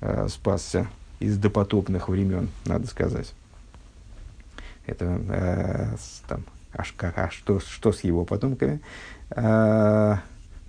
э, 0.00 0.28
спасся 0.28 0.86
из 1.20 1.36
допотопных 1.38 2.08
времен, 2.08 2.48
надо 2.64 2.86
сказать. 2.86 3.34
Это 4.86 5.20
э, 5.28 5.96
там, 6.26 6.44
аж, 6.72 6.92
как, 6.96 7.18
а 7.18 7.30
что, 7.30 7.60
что 7.60 7.92
с 7.92 8.00
его 8.00 8.24
потомками? 8.24 8.80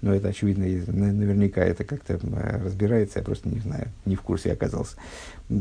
Э, 0.02 0.06
но 0.06 0.14
это 0.14 0.30
очевидно, 0.30 0.66
наверняка 0.66 1.64
это 1.64 1.84
как-то 1.84 2.20
разбирается, 2.64 3.20
я 3.20 3.25
просто 3.25 3.50
не 3.50 3.60
знаю, 3.60 3.88
не 4.06 4.16
в 4.16 4.22
курсе 4.22 4.52
оказался. 4.52 4.98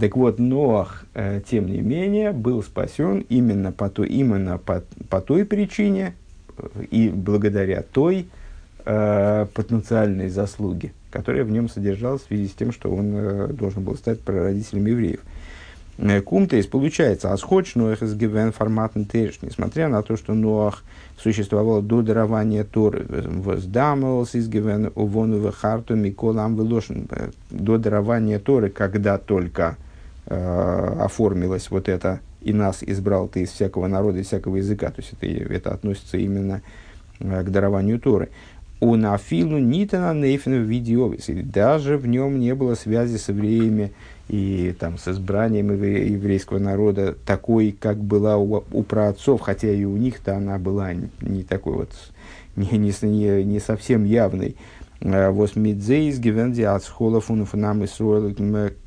Так 0.00 0.16
вот, 0.16 0.38
Ноах, 0.38 1.06
э, 1.14 1.40
тем 1.48 1.66
не 1.66 1.80
менее, 1.80 2.32
был 2.32 2.62
спасен 2.62 3.24
именно 3.28 3.72
по 3.72 3.88
той, 3.88 4.08
именно 4.08 4.58
по, 4.58 4.82
по 5.08 5.20
той 5.20 5.44
причине 5.44 6.14
и 6.90 7.08
благодаря 7.08 7.82
той, 7.82 8.28
э, 8.84 9.46
потенциальной 9.54 10.28
заслуги, 10.28 10.92
которая 11.10 11.44
в 11.44 11.50
нем 11.50 11.68
содержалась 11.68 12.22
в 12.22 12.26
связи 12.26 12.48
с 12.48 12.52
тем, 12.52 12.72
что 12.72 12.90
он 12.90 13.12
э, 13.14 13.48
должен 13.48 13.82
был 13.82 13.96
стать 13.96 14.20
прародителем 14.20 14.86
евреев. 14.86 15.20
Э, 15.98 16.20
Кумтейс 16.20 16.66
получается, 16.66 17.32
асходш 17.32 17.74
Ноах 17.74 18.02
из 18.02 18.14
гивен 18.14 18.52
форматный 18.52 19.04
теш, 19.04 19.38
несмотря 19.42 19.88
на 19.88 20.02
то, 20.02 20.16
что 20.16 20.34
Ноах 20.34 20.82
существовал 21.18 21.82
до 21.82 22.02
дарования 22.02 22.64
Торы, 22.64 23.06
воздамывался 23.08 24.38
из 24.38 24.48
гивен 24.48 24.90
увону 24.94 25.38
вехарту 25.38 25.94
миколам 25.94 26.56
велошин, 26.56 27.06
э, 27.10 27.30
до 27.50 27.78
дарования 27.78 28.38
Торы, 28.38 28.70
когда 28.70 29.18
только 29.18 29.76
э, 30.26 30.96
оформилось 31.00 31.70
вот 31.70 31.88
это 31.88 32.20
«и 32.40 32.52
нас 32.52 32.82
избрал 32.82 33.28
ты 33.28 33.42
из 33.42 33.50
всякого 33.50 33.86
народа, 33.86 34.18
из 34.18 34.26
всякого 34.26 34.56
языка», 34.56 34.90
то 34.90 35.00
есть 35.00 35.12
это, 35.12 35.26
это 35.26 35.70
относится 35.72 36.18
именно 36.18 36.60
э, 37.20 37.42
к 37.42 37.50
дарованию 37.50 38.00
Торы. 38.00 38.30
У 38.80 38.96
нафилу 38.96 39.58
нитана 39.58 40.12
нейфена 40.12 40.56
в 40.56 40.68
виде 40.68 40.96
овес. 40.98 41.28
И 41.28 41.42
даже 41.42 41.96
в 41.96 42.06
нем 42.06 42.38
не 42.38 42.54
было 42.54 42.74
связи 42.74 43.16
с 43.16 43.28
евреями 43.28 43.92
и 44.28 44.74
там, 44.78 44.96
с 44.96 45.08
избранием 45.08 45.70
еврейского 45.70 46.58
народа 46.58 47.14
такой, 47.26 47.76
как 47.78 47.98
была 47.98 48.36
у, 48.36 48.64
у 48.72 48.82
праотцов, 48.82 49.40
хотя 49.42 49.68
и 49.68 49.84
у 49.84 49.96
них-то 49.96 50.36
она 50.36 50.58
была 50.58 50.92
не 51.20 51.42
такой 51.42 51.74
вот, 51.74 51.90
не, 52.56 52.78
не, 52.78 53.44
не, 53.44 53.60
совсем 53.60 54.04
явной. 54.04 54.56
А, 55.02 55.30
вот 55.30 55.56
мидзейс 55.56 56.18
гивенди 56.18 56.62
от 56.62 56.84
схолов 56.84 57.30
унафанам 57.30 57.84
и 57.84 57.88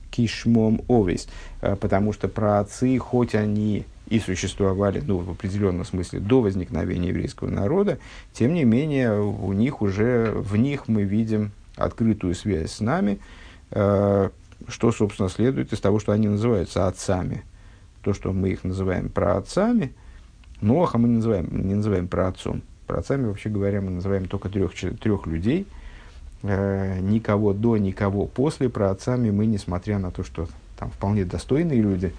кишмом 0.09 0.81
овес. 0.87 1.27
А, 1.61 1.75
потому 1.75 2.13
что 2.13 2.27
праотцы, 2.27 2.97
хоть 2.97 3.35
они 3.35 3.85
и 4.09 4.19
существовали 4.19 5.03
ну, 5.05 5.17
в 5.17 5.31
определенном 5.31 5.85
смысле 5.85 6.19
до 6.19 6.41
возникновения 6.41 7.09
еврейского 7.09 7.49
народа, 7.49 7.99
тем 8.33 8.53
не 8.53 8.63
менее 8.63 9.21
у 9.21 9.53
них 9.53 9.81
уже, 9.81 10.31
в 10.33 10.55
них 10.55 10.87
мы 10.87 11.03
видим 11.03 11.51
открытую 11.75 12.33
связь 12.33 12.71
с 12.71 12.79
нами, 12.79 13.19
э, 13.71 14.29
что, 14.67 14.91
собственно, 14.91 15.29
следует 15.29 15.73
из 15.73 15.79
того, 15.79 15.99
что 15.99 16.11
они 16.11 16.27
называются 16.27 16.87
отцами. 16.87 17.43
То, 18.01 18.13
что 18.13 18.31
мы 18.31 18.49
их 18.49 18.63
называем 18.63 19.09
праотцами, 19.09 19.93
Ноаха 20.61 20.97
мы 20.97 21.07
называем, 21.07 21.49
не 21.51 21.75
называем 21.75 22.07
праотцом. 22.07 22.63
Праотцами, 22.87 23.27
вообще 23.27 23.49
говоря, 23.49 23.81
мы 23.81 23.91
называем 23.91 24.27
только 24.27 24.49
трех, 24.49 24.73
трех 24.73 25.27
людей. 25.27 25.67
Э, 26.43 26.99
никого 26.99 27.53
до, 27.53 27.77
никого 27.77 28.25
после 28.25 28.69
праотцами 28.69 29.29
мы, 29.29 29.45
несмотря 29.45 29.99
на 29.99 30.11
то, 30.11 30.23
что 30.23 30.47
там 30.77 30.91
вполне 30.91 31.25
достойные 31.25 31.81
люди 31.81 32.13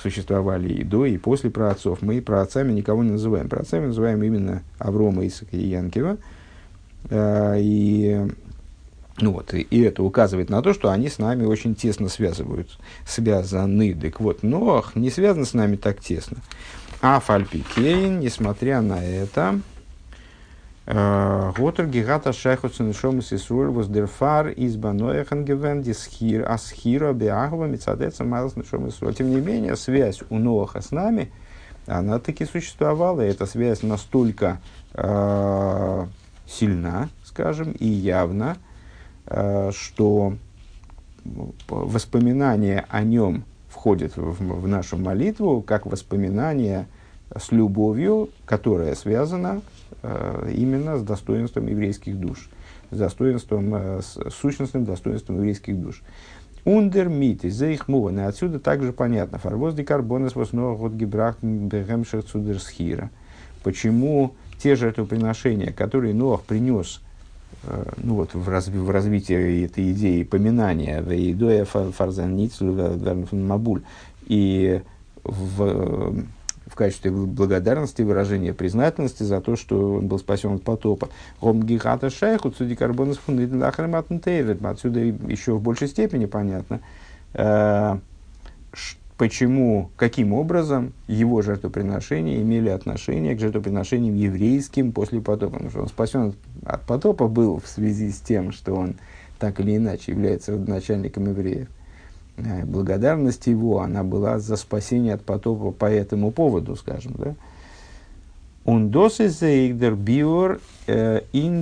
существовали 0.00 0.68
и 0.68 0.84
до, 0.84 1.04
и 1.04 1.18
после 1.18 1.50
праотцов. 1.50 2.00
Мы 2.00 2.22
праотцами 2.22 2.72
никого 2.72 3.02
не 3.02 3.12
называем. 3.12 3.48
Праотцами 3.48 3.86
называем 3.86 4.22
именно 4.22 4.62
Аврома, 4.78 5.26
Исака 5.26 5.56
и 5.56 5.66
Янкива. 5.66 6.16
А, 7.10 7.56
и, 7.56 8.28
ну 9.20 9.32
вот, 9.32 9.52
и, 9.54 9.60
и 9.60 9.82
это 9.82 10.02
указывает 10.02 10.48
на 10.48 10.62
то, 10.62 10.72
что 10.72 10.90
они 10.90 11.08
с 11.08 11.18
нами 11.18 11.44
очень 11.44 11.74
тесно 11.74 12.08
связывают, 12.08 12.78
связаны. 13.06 13.94
Так 13.94 14.20
вот, 14.20 14.42
Ноах 14.42 14.94
не 14.94 15.10
связан 15.10 15.44
с 15.44 15.54
нами 15.54 15.76
так 15.76 16.00
тесно. 16.00 16.38
А 17.00 17.20
Фальпикейн, 17.20 18.20
несмотря 18.20 18.80
на 18.80 19.04
это, 19.04 19.60
Готер 20.86 21.86
гигата 21.86 22.32
шайхуцен 22.32 22.94
шомус 22.94 23.30
Исруэль 23.34 23.68
воздерфар 23.68 24.48
из 24.48 24.76
банояхан 24.76 25.44
гевен 25.44 25.82
дисхир 25.82 26.50
асхира 26.50 27.12
беахва 27.12 27.66
мецадеца 27.66 28.24
майлс 28.24 28.54
шомус. 28.70 28.98
Тем 29.14 29.28
не 29.28 29.36
менее, 29.36 29.76
связь 29.76 30.22
у 30.30 30.38
Ноаха 30.38 30.80
с 30.80 30.90
нами, 30.90 31.30
она 31.86 32.18
таки 32.18 32.46
существовала, 32.46 33.20
и 33.20 33.28
эта 33.28 33.44
связь 33.44 33.82
настолько 33.82 34.62
э, 34.94 36.06
сильна, 36.46 37.10
скажем, 37.22 37.72
и 37.72 37.86
явна, 37.86 38.56
э, 38.56 38.67
что 39.30 40.34
воспоминание 41.68 42.86
о 42.88 43.02
нем 43.02 43.44
входит 43.68 44.16
в, 44.16 44.62
в 44.62 44.66
нашу 44.66 44.96
молитву 44.96 45.62
как 45.62 45.86
воспоминание 45.86 46.86
с 47.36 47.52
любовью, 47.52 48.30
которая 48.44 48.94
связана 48.94 49.60
э, 50.02 50.52
именно 50.54 50.96
с 50.96 51.02
достоинством 51.02 51.66
еврейских 51.66 52.18
душ, 52.18 52.48
с 52.90 52.96
достоинством, 52.96 53.74
э, 53.74 54.00
с 54.02 54.30
сущностным 54.30 54.84
достоинством 54.84 55.36
еврейских 55.36 55.80
душ. 55.80 56.02
Ундер 56.64 57.08
мити, 57.08 57.48
за 57.48 57.68
их 57.68 57.88
мованы. 57.88 58.20
Отсюда 58.20 58.58
также 58.58 58.92
понятно. 58.92 59.38
Фарвоз 59.38 59.74
декарбонес 59.74 60.34
воснова 60.34 60.76
год 60.76 60.92
гибрах 60.92 61.36
бегемшер 61.42 62.22
цудерсхира. 62.22 63.10
Почему 63.62 64.34
те 64.58 64.74
жертвоприношения, 64.76 65.72
которые 65.72 66.14
Ноах 66.14 66.42
принес 66.42 67.00
э, 67.00 67.07
ну 67.96 68.14
вот, 68.14 68.34
в, 68.34 68.48
разви, 68.48 68.78
в 68.78 68.90
развитии 68.90 69.64
этой 69.64 69.92
идеи 69.92 70.22
поминания, 70.22 71.02
в 71.02 71.12
идое 71.12 71.64
фарзаницу 71.64 72.72
мабуль, 73.32 73.82
и 74.26 74.82
в, 75.24 76.24
в 76.66 76.74
качестве 76.74 77.10
благодарности, 77.10 78.02
выражения 78.02 78.54
признательности 78.54 79.22
за 79.22 79.40
то, 79.40 79.56
что 79.56 79.94
он 79.94 80.06
был 80.06 80.18
спасен 80.18 80.54
от 80.54 80.62
потопа. 80.62 81.08
Отсюда 84.70 85.00
еще 85.00 85.54
в 85.54 85.62
большей 85.62 85.88
степени 85.88 86.26
понятно, 86.26 86.80
э, 87.34 87.98
почему, 89.18 89.90
каким 89.96 90.32
образом 90.32 90.92
его 91.08 91.42
жертвоприношения 91.42 92.40
имели 92.40 92.68
отношение 92.68 93.34
к 93.34 93.40
жертвоприношениям 93.40 94.14
еврейским 94.14 94.92
после 94.92 95.20
потопа. 95.20 95.54
Потому 95.54 95.70
что 95.70 95.80
он 95.82 95.88
спасен 95.88 96.34
от 96.64 96.82
потопа 96.82 97.26
был 97.26 97.58
в 97.58 97.66
связи 97.66 98.10
с 98.12 98.20
тем, 98.20 98.52
что 98.52 98.74
он 98.74 98.94
так 99.40 99.58
или 99.60 99.76
иначе 99.76 100.12
является 100.12 100.52
начальником 100.52 101.28
евреев. 101.28 101.68
Э, 102.36 102.64
благодарность 102.64 103.48
его, 103.48 103.80
она 103.80 104.04
была 104.04 104.38
за 104.38 104.56
спасение 104.56 105.14
от 105.14 105.24
потопа 105.24 105.72
по 105.72 105.86
этому 105.86 106.30
поводу, 106.30 106.76
скажем, 106.76 107.14
да. 107.18 107.34
In 108.64 108.92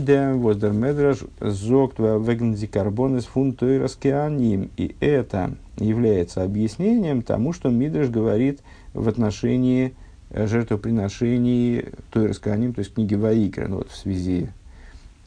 dem, 0.05 0.43
was 0.43 0.59
der 0.59 0.73
Medrash 0.73 1.25
sagt, 1.41 1.99
wegen 2.01 2.55
die 2.55 2.67
Карбонес 2.67 3.27
фун 3.27 3.51
И 3.53 4.97
это 4.99 5.53
является 5.76 6.42
объяснением 6.42 7.23
тому, 7.23 7.52
что 7.52 7.68
Мидраш 7.68 8.09
говорит 8.09 8.61
в 8.95 9.09
отношении 9.09 9.95
э, 10.30 10.47
жертвоприношений 10.47 11.87
Тойрос 12.11 12.38
то 12.38 12.50
есть 12.78 12.95
книги 12.95 13.14
Ваикра, 13.14 13.68
ну, 13.68 13.76
вот 13.78 13.90
в 13.90 13.97
связи 13.97 14.49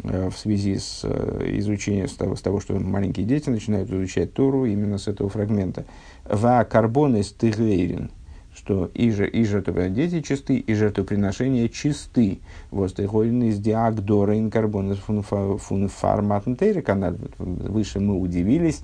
Э, 0.04 0.30
в 0.30 0.38
связи 0.38 0.78
с 0.78 1.02
э, 1.04 1.58
изучением, 1.58 2.08
с 2.08 2.14
того, 2.14 2.36
с 2.36 2.42
того, 2.42 2.62
что 2.62 2.80
маленькие 2.80 3.26
дети 3.26 3.50
начинают 3.50 3.92
изучать 3.92 4.34
Тору 4.34 4.66
именно 4.66 4.98
с 4.98 5.08
этого 5.08 5.30
фрагмента. 5.30 5.86
«Ва 6.24 6.64
карбоны 6.64 7.22
стыгейрин», 7.22 8.10
что 8.54 8.90
и, 8.94 9.12
же, 9.12 9.28
и 9.28 9.44
жертвоприношения 9.44 10.08
дети 10.08 10.26
чисты, 10.26 10.58
и 10.58 10.74
жертвоприношения 10.74 11.68
чисты. 11.68 12.40
Вот 12.72 12.92
стыгойрин 12.92 13.44
из 13.44 13.60
диагдора 13.60 14.38
ин 14.38 14.50
карбоны 14.50 14.96
фун 14.96 15.90
фарматнтейры 15.90 16.82
канал. 16.82 17.16
Выше 17.38 18.00
мы 18.00 18.18
удивились, 18.18 18.82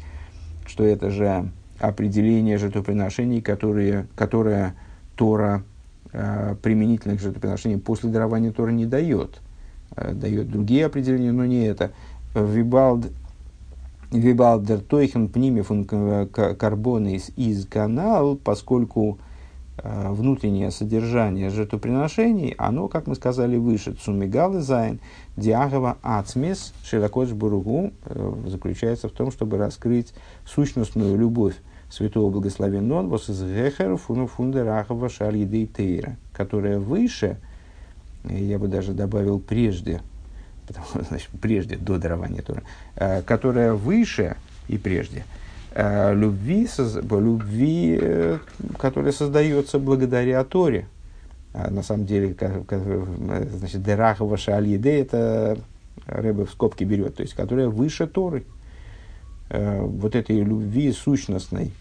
что 0.67 0.83
это 0.83 1.09
же 1.09 1.49
определение 1.79 2.57
жертвоприношений, 2.57 3.41
которые, 3.41 4.07
которое 4.15 4.75
Тора 5.15 5.63
э, 6.11 6.55
применительно 6.61 7.17
к 7.17 7.19
жертвоприношениям 7.19 7.79
после 7.79 8.09
дарования 8.09 8.51
Тора 8.51 8.71
не 8.71 8.85
дает– 8.85 9.41
Э, 9.95 10.13
дает 10.13 10.49
другие 10.51 10.85
определения, 10.85 11.31
но 11.31 11.45
не 11.45 11.65
это. 11.65 11.91
Вибалд 12.33 13.11
Вибалдер 14.11 14.79
Тойхен 14.79 15.29
Пнимифун 15.29 15.85
карбоны 15.85 17.19
из 17.35 17.65
канал, 17.65 18.35
поскольку 18.35 19.17
э, 19.17 19.34
внутреннее 19.83 20.71
содержание 20.71 21.49
жертвоприношений, 21.49 22.55
оно, 22.57 22.87
как 22.87 23.07
мы 23.07 23.15
сказали 23.15 23.57
выше, 23.57 23.93
цумигалы 23.93 24.61
зайн, 24.61 24.99
диагова 25.35 25.97
ацмес, 26.01 26.73
широкоч 26.83 27.29
буругу, 27.31 27.91
э, 28.05 28.33
заключается 28.47 29.09
в 29.09 29.11
том, 29.11 29.31
чтобы 29.31 29.57
раскрыть 29.57 30.13
сущностную 30.45 31.17
любовь 31.17 31.55
святого 31.89 32.31
благословенного 32.31 33.03
вос 33.03 33.29
из 33.29 33.43
гехер 33.43 33.97
фундерахова 33.97 35.09
шаль 35.09 35.45
тейра, 35.67 36.17
которая 36.33 36.79
выше– 36.79 37.37
я 38.29 38.59
бы 38.59 38.67
даже 38.67 38.93
добавил 38.93 39.39
прежде, 39.39 40.01
потому, 40.67 40.87
значит, 41.07 41.29
прежде, 41.41 41.77
до 41.77 41.97
дарования 41.97 42.41
Тора, 42.41 42.63
э, 42.95 43.21
которая 43.21 43.73
выше 43.73 44.35
и 44.67 44.77
прежде, 44.77 45.19
э, 45.19 45.44
любви, 46.13 46.67
любви, 47.19 47.99
э, 48.01 48.37
которая 48.79 49.11
создается 49.11 49.77
благодаря 49.77 50.43
Торе. 50.45 50.87
А 51.53 51.69
на 51.69 51.83
самом 51.83 52.05
деле, 52.05 52.33
как, 52.33 52.63
значит, 52.69 53.83
Дерахова 53.83 54.37
Шальеде, 54.37 54.99
это 54.99 55.57
Рэбе 56.07 56.45
в 56.45 56.51
скобки 56.51 56.83
берет, 56.83 57.15
то 57.15 57.23
есть, 57.23 57.33
которая 57.33 57.69
выше 57.69 58.07
Торы. 58.07 58.43
Вот 59.49 60.15
этой 60.15 60.41
любви 60.41 60.91
сущностной, 60.91 61.71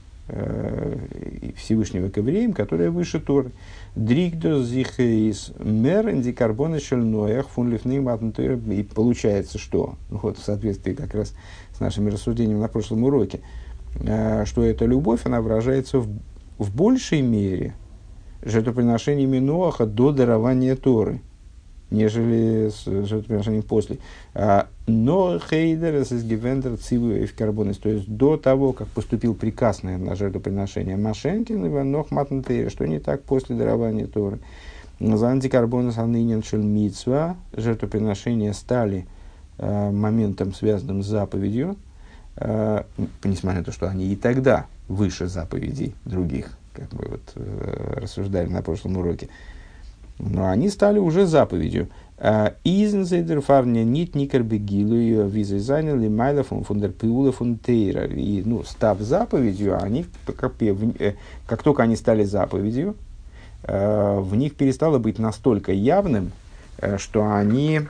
Всевышнего 1.57 2.09
к 2.09 2.19
евреям, 2.19 2.53
которая 2.53 2.91
выше 2.91 3.19
Торы. 3.19 3.51
Дригдос 3.97 4.67
зихейс 4.67 5.53
мер 5.59 6.09
индикарбона 6.11 6.79
шельноях 6.79 7.49
фун 7.49 7.75
И 7.75 8.83
получается, 8.83 9.59
что, 9.59 9.95
ну 10.11 10.21
вот 10.23 10.39
в 10.39 10.45
соответствии 10.45 10.93
как 10.93 11.15
раз 11.15 11.35
с 11.77 11.81
нашими 11.81 12.11
рассуждениями 12.11 12.61
на 12.61 12.69
прошлом 12.69 13.03
уроке, 13.03 13.39
э, 13.39 13.64
что 14.01 14.63
эта 14.63 14.85
любовь, 14.85 15.21
она 15.25 15.41
выражается 15.41 15.99
в, 15.99 16.09
в 16.59 16.75
большей 16.75 17.23
мере 17.23 17.75
жертвоприношениями 18.43 19.39
Ноаха 19.39 19.87
до 19.87 20.13
дарования 20.13 20.77
Торы– 20.77 21.21
нежели 21.95 22.69
с 22.69 22.85
жертвоприношением 22.85 23.63
после. 23.63 23.99
А, 24.35 24.69
но 24.87 25.39
хейдер 25.39 25.97
из 25.97 26.25
гивендер 26.25 26.77
циву 26.77 27.13
карбонис, 27.37 27.79
то 27.79 27.89
есть 27.89 28.09
до 28.09 28.37
того, 28.37 28.73
как 28.73 28.89
поступил 28.89 29.35
приказ 29.35 29.83
на, 29.83 30.15
жертвоприношение 30.15 30.97
Машенкин, 30.97 31.67
Иванох 31.67 32.11
Матнтейра, 32.11 32.71
что 32.71 32.87
не 32.87 32.99
так 32.99 33.23
после 33.23 33.57
дарования 33.57 34.07
Торы. 34.07 34.39
За 35.01 35.29
антикарбонис 35.29 35.99
анынен 35.99 36.43
шельмитсва 36.43 37.37
жертвоприношения 37.53 38.53
стали 38.53 39.07
э, 39.59 39.91
моментом, 39.91 40.55
связанным 40.55 41.03
с 41.03 41.07
заповедью, 41.07 41.73
э, 41.73 41.77
несмотря 42.37 43.61
на 43.61 43.65
то, 43.65 43.73
что 43.73 43.89
они 43.89 44.13
и 44.13 44.17
тогда 44.17 44.67
выше 44.89 45.29
заповедей 45.29 45.95
других, 46.05 46.57
как 46.73 46.93
мы 46.93 47.07
вот 47.09 47.33
э, 47.37 48.01
рассуждали 48.01 48.49
на 48.49 48.61
прошлом 48.63 48.97
уроке. 48.97 49.27
Э, 49.27 49.55
но 50.19 50.49
они 50.49 50.69
стали 50.69 50.99
уже 50.99 51.27
заповедью. 51.27 51.89
А, 52.17 52.55
Изензейдер 52.63 53.41
фарня 53.41 53.85
нит 53.85 54.15
никер 54.15 54.43
бегилу 54.43 55.27
визы 55.27 55.59
заняли 55.59 56.09
майла 56.09 56.45
фун 56.45 56.63
фундер 56.63 56.93
пиула 56.93 57.33
фунтейра. 57.33 58.07
И, 58.07 58.43
ну, 58.45 58.63
став 58.63 59.01
заповедью, 59.01 59.83
они, 59.83 60.07
как, 60.37 60.55
э, 60.63 61.15
как 61.47 61.63
только 61.63 61.83
они 61.83 61.97
стали 61.97 62.25
заповедью, 62.25 62.97
э, 63.65 64.19
в 64.21 64.37
них 64.37 64.55
перестало 64.55 64.99
быть 64.99 65.19
настолько 65.19 65.73
явным, 65.73 66.31
э, 66.79 66.99
что 66.99 67.35
они 67.35 67.81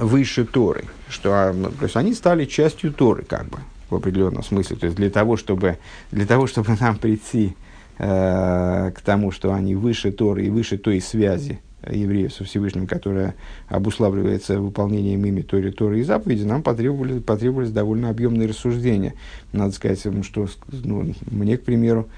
выше 0.00 0.44
Торы. 0.44 0.84
Что, 1.08 1.32
а, 1.32 1.52
ну, 1.52 1.70
то 1.70 1.84
есть 1.84 1.96
они 1.96 2.14
стали 2.14 2.44
частью 2.44 2.92
Торы, 2.92 3.22
как 3.22 3.46
бы, 3.46 3.58
в 3.88 3.94
определенном 3.94 4.42
смысле. 4.42 4.76
То 4.76 4.86
есть 4.86 4.96
для 4.96 5.10
того, 5.10 5.36
чтобы, 5.36 5.78
для 6.10 6.26
того, 6.26 6.46
чтобы 6.46 6.76
нам 6.80 6.96
прийти 6.96 7.54
Э, 8.02 8.92
к 8.92 9.02
тому, 9.02 9.30
что 9.30 9.52
они 9.52 9.74
выше 9.74 10.10
Торы 10.10 10.46
и 10.46 10.48
выше 10.48 10.78
той 10.78 11.02
связи 11.02 11.60
евреев 11.86 12.32
со 12.32 12.44
Всевышним, 12.44 12.86
которая 12.86 13.34
обуславливается 13.68 14.58
выполнением 14.58 15.22
ими 15.26 15.42
Торы, 15.42 15.70
Торы 15.70 16.00
и 16.00 16.02
заповеди, 16.02 16.44
нам 16.44 16.62
потребовались, 16.62 17.22
потребовались 17.22 17.72
довольно 17.72 18.08
объемные 18.08 18.48
рассуждения. 18.48 19.12
Надо 19.52 19.72
сказать, 19.72 20.00
что 20.22 20.48
ну, 20.72 21.12
мне, 21.30 21.58
к 21.58 21.62
примеру, 21.62 22.08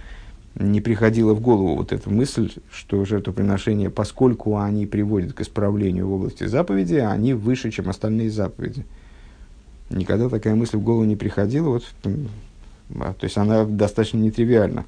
не 0.54 0.80
приходила 0.80 1.34
в 1.34 1.40
голову 1.40 1.76
вот 1.76 1.92
эта 1.92 2.10
мысль, 2.10 2.50
что 2.70 3.04
жертвоприношения, 3.04 3.90
поскольку 3.90 4.58
они 4.58 4.86
приводят 4.86 5.32
к 5.32 5.40
исправлению 5.40 6.08
в 6.08 6.12
области 6.12 6.44
заповеди, 6.44 6.96
они 6.96 7.34
выше, 7.34 7.70
чем 7.70 7.88
остальные 7.88 8.30
заповеди. 8.30 8.84
Никогда 9.90 10.28
такая 10.28 10.54
мысль 10.54 10.76
в 10.76 10.82
голову 10.82 11.04
не 11.04 11.16
приходила, 11.16 11.68
вот, 11.68 11.84
а, 12.04 13.14
то 13.14 13.24
есть 13.24 13.36
она 13.36 13.64
достаточно 13.64 14.18
нетривиальна. 14.18 14.84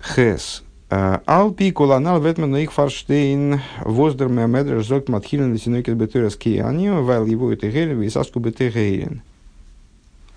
Хес. 0.00 0.62
Алпи 0.90 1.72
колонал 1.72 2.20
ветмен 2.20 2.54
их 2.56 2.72
фарштейн 2.72 3.60
воздер 3.80 4.28
мемедр 4.28 4.84
зогт 4.84 5.08
матхилен 5.08 5.52
лесинойкет 5.52 5.96
бетырас 5.96 6.36
кианио 6.36 7.02
вайл 7.02 7.26
его 7.26 7.52
и 7.52 8.08
саску 8.10 8.38
бетыгейлен. 8.38 9.22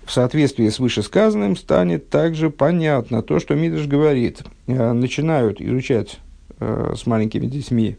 В 0.08 0.10
соответствии 0.10 0.66
с 0.70 0.78
вышесказанным 0.78 1.54
станет 1.54 2.08
также 2.08 2.48
понятно 2.48 3.22
то, 3.22 3.38
что 3.38 3.54
Мидрш 3.54 3.86
говорит. 3.86 4.42
Начинают 4.66 5.60
изучать 5.60 6.18
э, 6.60 6.94
с 6.96 7.04
маленькими 7.04 7.44
детьми 7.44 7.98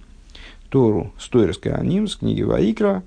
Тору 0.70 1.14
с 1.20 1.30
Тойрской 1.30 1.72
Аним, 1.72 2.08
с 2.08 2.16
книги 2.16 2.42
Ваикра, 2.42 3.04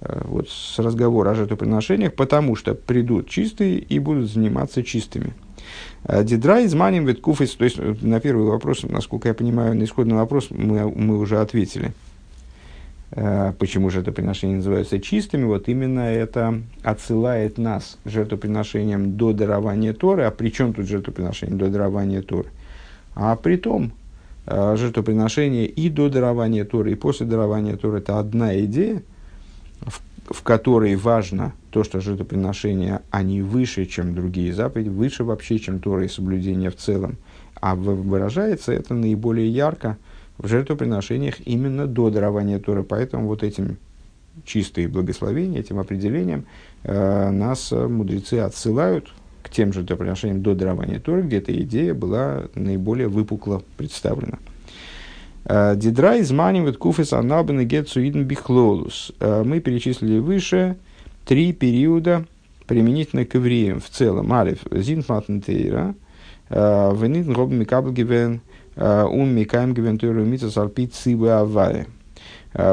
э, 0.00 0.20
вот 0.26 0.48
с 0.50 0.78
разговора 0.78 1.30
о 1.30 1.34
жертвоприношениях, 1.34 2.14
потому 2.14 2.54
что 2.54 2.74
придут 2.74 3.28
чистые 3.28 3.80
и 3.80 3.98
будут 3.98 4.30
заниматься 4.30 4.84
чистыми. 4.84 5.34
Э, 6.04 6.22
Дидра 6.22 6.60
из 6.60 6.74
маним 6.74 7.06
веткуфис, 7.06 7.56
то 7.56 7.64
есть 7.64 7.80
э, 7.80 7.96
на 8.02 8.20
первый 8.20 8.46
вопрос, 8.46 8.84
насколько 8.84 9.26
я 9.26 9.34
понимаю, 9.34 9.74
на 9.74 9.82
исходный 9.82 10.14
вопрос 10.14 10.46
мы, 10.50 10.88
мы 10.88 11.18
уже 11.18 11.40
ответили. 11.40 11.92
Почему 13.14 13.90
жертвоприношения 13.90 14.56
называются 14.56 14.98
чистыми? 14.98 15.44
Вот 15.44 15.68
именно 15.68 16.00
это 16.00 16.60
отсылает 16.82 17.58
нас 17.58 17.96
к 18.02 18.08
жертвоприношениям 18.08 19.16
до 19.16 19.32
дарования 19.32 19.92
Торы. 19.92 20.24
А 20.24 20.32
при 20.32 20.48
чем 20.48 20.74
тут 20.74 20.86
жертвоприношение 20.86 21.56
до 21.56 21.68
дарования 21.68 22.22
Торы? 22.22 22.48
А 23.14 23.36
при 23.36 23.56
том, 23.56 23.92
жертвоприношение 24.48 25.66
и 25.66 25.90
до 25.90 26.08
дарования 26.08 26.64
Торы, 26.64 26.90
и 26.90 26.96
после 26.96 27.24
дарования 27.24 27.76
Торы– 27.76 27.98
это 28.00 28.18
одна 28.18 28.58
идея, 28.64 29.04
в, 29.82 30.00
в 30.34 30.42
которой 30.42 30.96
важно 30.96 31.52
то, 31.70 31.84
что 31.84 32.00
жертвоприношения, 32.00 33.02
они 33.10 33.42
выше, 33.42 33.86
чем 33.86 34.16
другие 34.16 34.52
заповеди, 34.52 34.88
выше 34.88 35.22
вообще, 35.22 35.60
чем 35.60 35.78
Тора 35.78 36.04
и 36.04 36.08
соблюдение 36.08 36.70
в 36.70 36.76
целом. 36.76 37.18
А 37.60 37.76
выражается 37.76 38.72
это 38.72 38.92
наиболее 38.92 39.48
ярко– 39.48 39.98
в 40.38 40.46
жертвоприношениях 40.48 41.40
именно 41.46 41.86
до 41.86 42.10
дарования 42.10 42.58
Торы. 42.58 42.82
Поэтому 42.82 43.28
вот 43.28 43.42
этим 43.42 43.78
чистые 44.44 44.88
благословения, 44.88 45.60
этим 45.60 45.78
определением 45.78 46.46
э, 46.82 47.30
нас 47.30 47.70
мудрецы 47.70 48.34
отсылают 48.34 49.12
к 49.42 49.50
тем 49.50 49.72
жертвоприношениям 49.72 50.42
до 50.42 50.54
дарования 50.54 50.98
Торы, 50.98 51.22
где 51.22 51.38
эта 51.38 51.56
идея 51.62 51.94
была 51.94 52.44
наиболее 52.54 53.08
выпукло 53.08 53.62
представлена. 53.76 54.38
Э, 55.44 55.74
Дидра 55.76 56.20
изманивает 56.20 56.78
куфес 56.78 57.12
аналбен 57.12 57.60
и 57.60 57.64
гетсуиден 57.64 58.24
бихлолус. 58.24 59.12
Э, 59.20 59.42
мы 59.44 59.60
перечислили 59.60 60.18
выше 60.18 60.76
три 61.26 61.52
периода 61.52 62.24
применительно 62.66 63.24
к 63.24 63.34
евреям 63.34 63.80
в 63.80 63.88
целом. 63.90 64.32
Алиф, 64.32 64.60
зинфматнтейра, 64.70 65.94
э, 66.48 66.96
венит 66.96 67.26
гроб 67.26 67.50
микабл 67.50 67.92
гивен, 67.92 68.40
Ун 68.76 69.34
микаем 69.34 69.72
гвентуру 69.72 70.24
митса 70.24 70.50
салпит 70.50 70.94
цибы 70.94 71.30
аваре. 71.30 71.86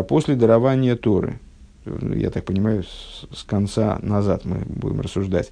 После 0.08 0.36
дарования 0.36 0.96
Торы, 0.96 1.40
я 1.86 2.30
так 2.30 2.46
понимаю, 2.46 2.84
с 2.84 3.44
конца 3.44 4.00
назад 4.02 4.46
мы 4.46 4.64
будем 4.68 5.02
рассуждать. 5.02 5.52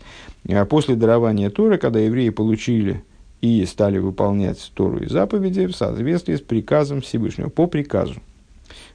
После 0.69 0.95
дарования 0.95 1.49
Торы, 1.49 1.77
когда 1.77 1.99
евреи 1.99 2.29
получили 2.29 3.03
и 3.41 3.65
стали 3.65 3.99
выполнять 3.99 4.71
Тору 4.73 4.97
и 4.97 5.07
заповеди 5.07 5.67
в 5.67 5.75
соответствии 5.75 6.35
с 6.35 6.41
приказом 6.41 7.01
Всевышнего, 7.01 7.49
по 7.49 7.67
приказу. 7.67 8.15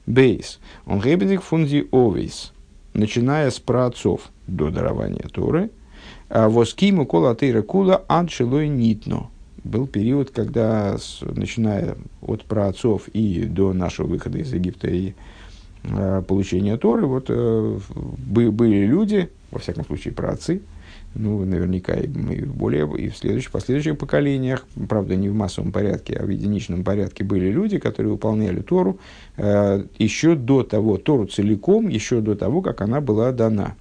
Бейс. 0.05 0.59
Он 0.85 0.99
гебедик 0.99 1.41
фунзи 1.41 1.87
овейс. 1.91 2.51
Начиная 2.93 3.49
с 3.49 3.59
праотцов 3.59 4.29
до 4.47 4.69
дарования 4.71 5.27
Торы. 5.31 5.69
Воскиму 6.29 7.05
кола 7.05 7.35
тейра 7.35 7.61
кула 7.61 8.03
аншилой 8.07 8.67
нитно 8.67 9.29
был 9.65 9.87
период, 9.87 10.29
когда, 10.29 10.97
начиная 11.21 11.97
от 12.21 12.45
праотцов 12.45 13.07
и 13.09 13.45
до 13.45 13.73
нашего 13.73 14.07
выхода 14.07 14.37
из 14.37 14.53
Египта 14.53 14.87
и 14.87 15.13
э, 15.83 16.21
получения 16.27 16.77
Торы, 16.77 17.05
вот 17.05 17.25
э, 17.29 17.79
бы, 17.89 18.51
были 18.51 18.85
люди, 18.85 19.29
во 19.51 19.59
всяком 19.59 19.83
случае 19.85 20.13
праотцы, 20.13 20.61
ну, 21.15 21.43
наверняка 21.45 21.93
и, 21.93 22.05
и 22.05 22.45
более, 22.45 22.87
и 22.97 23.09
в 23.09 23.17
следующих, 23.17 23.51
последующих 23.51 23.97
поколениях, 23.97 24.67
правда, 24.87 25.15
не 25.15 25.29
в 25.29 25.33
массовом 25.33 25.71
порядке, 25.71 26.15
а 26.19 26.25
в 26.25 26.29
единичном 26.29 26.83
порядке 26.83 27.23
были 27.23 27.49
люди, 27.49 27.79
которые 27.79 28.13
выполняли 28.13 28.61
Тору 28.61 28.99
э, 29.37 29.83
еще 29.97 30.35
до 30.35 30.63
того, 30.63 30.97
Тору 30.97 31.25
целиком, 31.25 31.87
еще 31.87 32.21
до 32.21 32.35
того, 32.35 32.61
как 32.61 32.81
она 32.81 33.01
была 33.01 33.31
дана. 33.31 33.75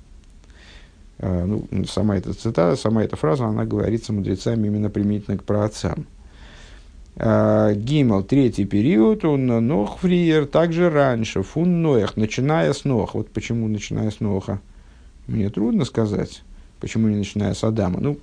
А, 1.18 1.44
ну, 1.44 1.66
сама 1.86 2.16
эта 2.16 2.32
цитата, 2.32 2.76
сама 2.76 3.04
эта 3.04 3.16
фраза, 3.16 3.46
она 3.46 3.64
говорится 3.64 4.12
мудрецами 4.12 4.66
именно 4.66 4.90
применительно 4.90 5.38
к 5.38 5.44
праотцам. 5.44 6.06
А, 7.16 7.72
Гимал, 7.74 8.24
третий 8.24 8.64
период, 8.64 9.24
он 9.24 9.46
Нох 9.46 9.98
Фриер, 9.98 10.46
также 10.46 10.90
раньше, 10.90 11.42
фун 11.42 11.82
Ноях, 11.82 12.16
начиная 12.16 12.72
с 12.72 12.84
Ноха. 12.84 13.18
Вот 13.18 13.28
почему 13.30 13.68
начиная 13.68 14.10
с 14.10 14.20
Ноха? 14.20 14.60
Мне 15.26 15.48
трудно 15.48 15.84
сказать, 15.84 16.42
почему 16.80 17.08
не 17.08 17.16
начиная 17.16 17.54
с 17.54 17.62
Адама. 17.62 18.00
Ну, 18.00 18.18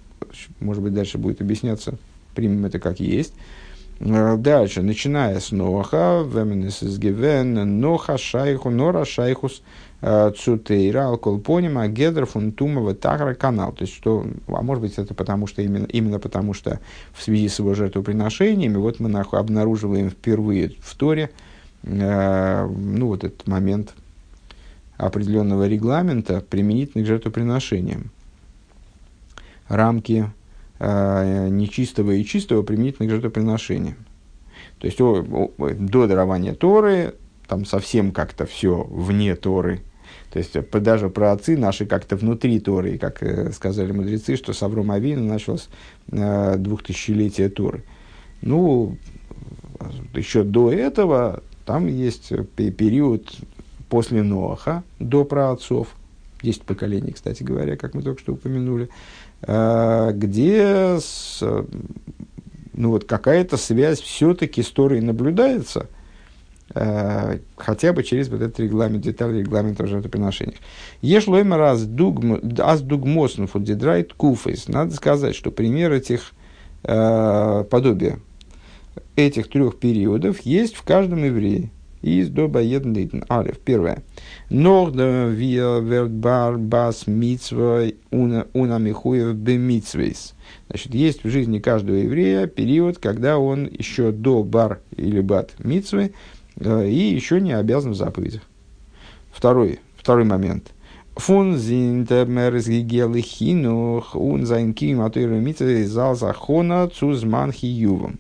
может 0.60 0.84
быть, 0.84 0.94
дальше 0.94 1.18
будет 1.18 1.42
объясняться, 1.42 1.96
примем 2.36 2.66
это 2.66 2.80
как 2.80 3.00
есть. 3.00 3.34
А, 4.02 4.36
дальше, 4.36 4.82
начиная 4.82 5.40
с 5.40 5.52
Ноха, 5.52 6.24
Веменес 6.28 6.84
из 6.84 7.00
Гивен, 7.00 7.80
Ноха 7.80 8.18
Шайху, 8.18 8.70
Нора 8.70 9.06
Шайхус, 9.06 9.62
Цутейра, 10.02 11.10
Алколпонима, 11.10 11.88
Гедр, 11.88 12.26
Фунтумова, 12.26 12.96
Тагра, 12.96 13.36
Канал. 13.36 13.72
То 13.72 13.84
есть, 13.84 13.94
что, 13.94 14.26
а 14.48 14.62
может 14.64 14.82
быть, 14.82 14.98
это 14.98 15.14
потому, 15.14 15.46
что 15.46 15.62
именно, 15.62 15.86
именно 15.86 16.18
потому, 16.18 16.54
что 16.54 16.80
в 17.14 17.22
связи 17.22 17.48
с 17.48 17.60
его 17.60 17.76
жертвоприношениями, 17.76 18.78
вот 18.78 19.00
мы 19.00 19.10
нахуй 19.10 19.40
обнаруживаем 19.40 20.10
впервые 20.10 20.74
в 20.80 20.96
Торе, 20.96 21.30
э, 21.84 22.68
ну, 22.68 23.08
вот 23.08 23.24
этот 23.24 23.46
момент 23.48 23.94
определенного 24.98 25.68
регламента 25.68 26.42
применительных 26.42 27.06
к 27.06 27.08
жертвоприношениям. 27.08 28.10
Рамки 29.68 30.32
э, 30.80 31.48
нечистого 31.50 32.12
и 32.12 32.26
чистого 32.26 32.64
применительных 32.64 33.10
к 33.10 33.14
жертвоприношениям. 33.14 33.98
То 34.80 34.88
есть, 34.88 35.00
о, 35.00 35.24
о, 35.60 35.70
до 35.76 36.08
дарования 36.08 36.56
Торы 36.56 37.14
там 37.48 37.66
совсем 37.66 38.14
как-то 38.14 38.46
все 38.46 38.84
вне 38.90 39.36
Торы, 39.36 39.82
то 40.32 40.40
есть 40.40 40.56
даже 40.72 41.10
про 41.10 41.34
отцы 41.34 41.58
наши 41.58 41.86
как-то 41.86 42.16
внутри 42.16 42.60
Торы, 42.60 42.98
как 42.98 43.22
э, 43.22 43.52
сказали 43.52 43.92
мудрецы, 43.92 44.38
что 44.38 44.54
с 44.54 44.64
Авром 44.64 44.92
Авина 44.92 45.22
началось 45.22 45.68
э, 46.10 46.56
двухтысячелетие 46.58 47.50
Торы. 47.50 47.84
Ну, 48.42 48.98
еще 50.14 50.44
до 50.44 50.72
этого 50.72 51.44
там 51.66 51.88
есть 51.88 52.32
период 52.56 53.30
после 53.90 54.24
Ноаха, 54.24 54.84
до 55.00 55.26
праотцов, 55.26 55.90
10 56.44 56.62
поколений, 56.62 57.12
кстати 57.12 57.44
говоря, 57.44 57.76
как 57.76 57.94
мы 57.94 58.02
только 58.02 58.22
что 58.22 58.34
упомянули, 58.34 58.88
э, 59.42 60.12
где 60.14 60.98
с, 61.02 61.44
ну, 62.74 62.90
вот 62.90 63.04
какая-то 63.04 63.58
связь 63.58 64.00
все-таки 64.00 64.64
с 64.64 64.70
Торой 64.70 65.02
наблюдается– 65.02 65.88
Э, 66.00 66.01
хотя 66.74 67.94
бы 67.94 68.04
через 68.04 68.30
вот 68.30 68.42
этот 68.42 68.60
регламент, 68.60 69.04
деталь 69.04 69.38
регламента 69.40 69.88
жертвоприношениях. 69.88 70.60
Ешь 71.02 71.28
лоймер 71.28 71.62
аз 71.62 71.84
дугмосн 71.86 73.46
фудидрайт 73.46 74.14
куфейс. 74.14 74.68
Надо 74.68 74.94
сказать, 74.94 75.36
что 75.36 75.52
пример 75.52 75.92
этих 75.92 76.32
э, 76.84 77.66
подобия 77.70 78.20
этих 79.16 79.50
трех 79.50 79.78
периодов 79.78 80.42
есть 80.42 80.76
в 80.76 80.84
каждом 80.84 81.24
еврее. 81.24 81.72
Из 82.02 82.30
доба 82.30 82.62
еднлитн. 82.62 83.22
Алиф. 83.30 83.60
Первое. 83.60 84.02
Норда 84.50 85.28
виа 85.28 85.80
вердбар 85.80 86.58
бас 86.58 87.06
митсва 87.06 87.84
уна 88.10 88.80
михуев 88.80 89.36
бемитсвейс. 89.36 90.34
Значит, 90.68 90.96
есть 90.96 91.24
в 91.24 91.30
жизни 91.30 91.60
каждого 91.60 91.98
еврея 91.98 92.48
период, 92.48 92.98
когда 92.98 93.38
он 93.38 93.66
еще 93.68 94.12
до 94.12 94.42
бар 94.42 94.80
или 94.98 95.22
бат 95.22 95.52
митсвы 95.60 96.12
Э, 96.12 96.41
и 96.60 97.14
еще 97.14 97.40
не 97.42 97.54
обязан 97.54 97.92
в 97.92 97.96
заповедях. 97.96 98.42
Второй, 99.32 99.80
второй 99.98 100.26
момент. 100.26 100.72
Фун 101.16 101.58
зинтермерзгигелихинух 101.58 104.16
ун 104.16 104.46
зайнким 104.46 105.02
атуирамица 105.02 105.86
зал 105.86 106.16
захона 106.16 106.88
цузман 106.88 107.52
хиювом. 107.52 108.20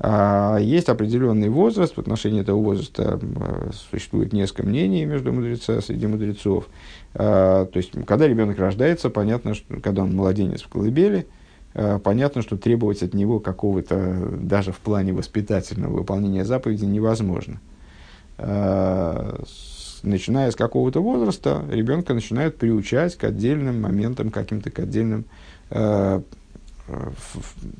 А, 0.00 0.58
есть 0.58 0.88
определенный 0.88 1.48
возраст, 1.48 1.96
в 1.96 2.00
отношении 2.00 2.42
этого 2.42 2.60
возраста 2.60 3.18
э, 3.20 3.70
существует 3.90 4.32
несколько 4.32 4.64
мнений 4.64 5.04
между 5.04 5.32
мудрецами, 5.32 5.80
среди 5.80 6.06
мудрецов. 6.06 6.68
А, 7.14 7.64
то 7.64 7.76
есть, 7.78 7.90
когда 8.06 8.28
ребенок 8.28 8.58
рождается, 8.58 9.10
понятно, 9.10 9.54
что 9.54 9.80
когда 9.80 10.02
он 10.02 10.14
младенец 10.14 10.62
в 10.62 10.68
колыбели– 10.68 11.26
Э, 11.36 11.37
понятно, 12.02 12.42
что 12.42 12.56
требовать 12.56 13.02
от 13.02 13.14
него 13.14 13.40
какого-то, 13.40 14.30
даже 14.40 14.72
в 14.72 14.78
плане 14.78 15.12
воспитательного 15.12 15.98
выполнения 15.98 16.44
заповеди 16.44 16.84
невозможно. 16.84 17.60
Э, 18.38 19.38
начиная 20.02 20.50
с 20.50 20.56
какого-то 20.56 21.00
возраста, 21.00 21.64
ребенка 21.70 22.14
начинают 22.14 22.56
приучать 22.56 23.16
к 23.16 23.24
отдельным 23.24 23.80
моментам, 23.82 24.30
каким-то 24.30 24.70
к 24.70 24.78
отдельным, 24.78 25.24
э, 25.70 26.20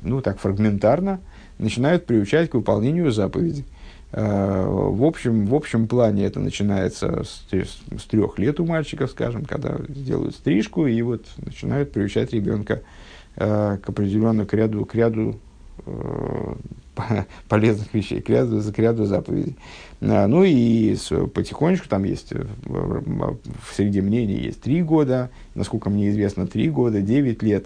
ну 0.03 0.21
так, 0.21 0.39
фрагментарно, 0.39 1.19
начинают 1.57 2.05
приучать 2.05 2.49
к 2.49 2.53
выполнению 2.53 3.11
заповедей. 3.11 3.65
В 4.11 5.05
общем, 5.05 5.45
в 5.45 5.53
общем 5.53 5.87
плане 5.87 6.25
это 6.25 6.39
начинается 6.39 7.23
с, 7.23 7.45
с 7.51 8.05
трех 8.05 8.39
лет 8.39 8.59
у 8.59 8.65
мальчиков, 8.65 9.11
скажем, 9.11 9.45
когда 9.45 9.77
делают 9.87 10.33
стрижку, 10.35 10.87
и 10.87 10.99
вот 11.03 11.25
начинают 11.37 11.91
приучать 11.91 12.33
ребенка 12.33 12.81
Э, 12.81 13.08
к 13.39 13.89
определенному, 13.89 14.45
к 14.45 14.53
ряду, 14.53 14.85
к 14.85 14.95
ряду 14.95 15.39
э, 15.85 16.55
полезных 17.47 17.93
вещей, 17.93 18.21
к 18.21 18.29
ряду, 18.29 18.61
к 18.61 18.77
ряду 18.77 19.05
заповедей. 19.05 19.55
А, 20.01 20.27
ну 20.27 20.43
и 20.43 20.95
потихонечку 21.33 21.87
там 21.87 22.03
есть, 22.03 22.33
э, 22.33 22.45
в, 22.65 23.37
среди 23.73 24.01
мнений 24.01 24.37
есть 24.37 24.61
три 24.61 24.81
года, 24.81 25.29
насколько 25.55 25.89
мне 25.89 26.09
известно, 26.09 26.47
три 26.47 26.69
года, 26.69 27.01
девять 27.01 27.41
лет, 27.41 27.65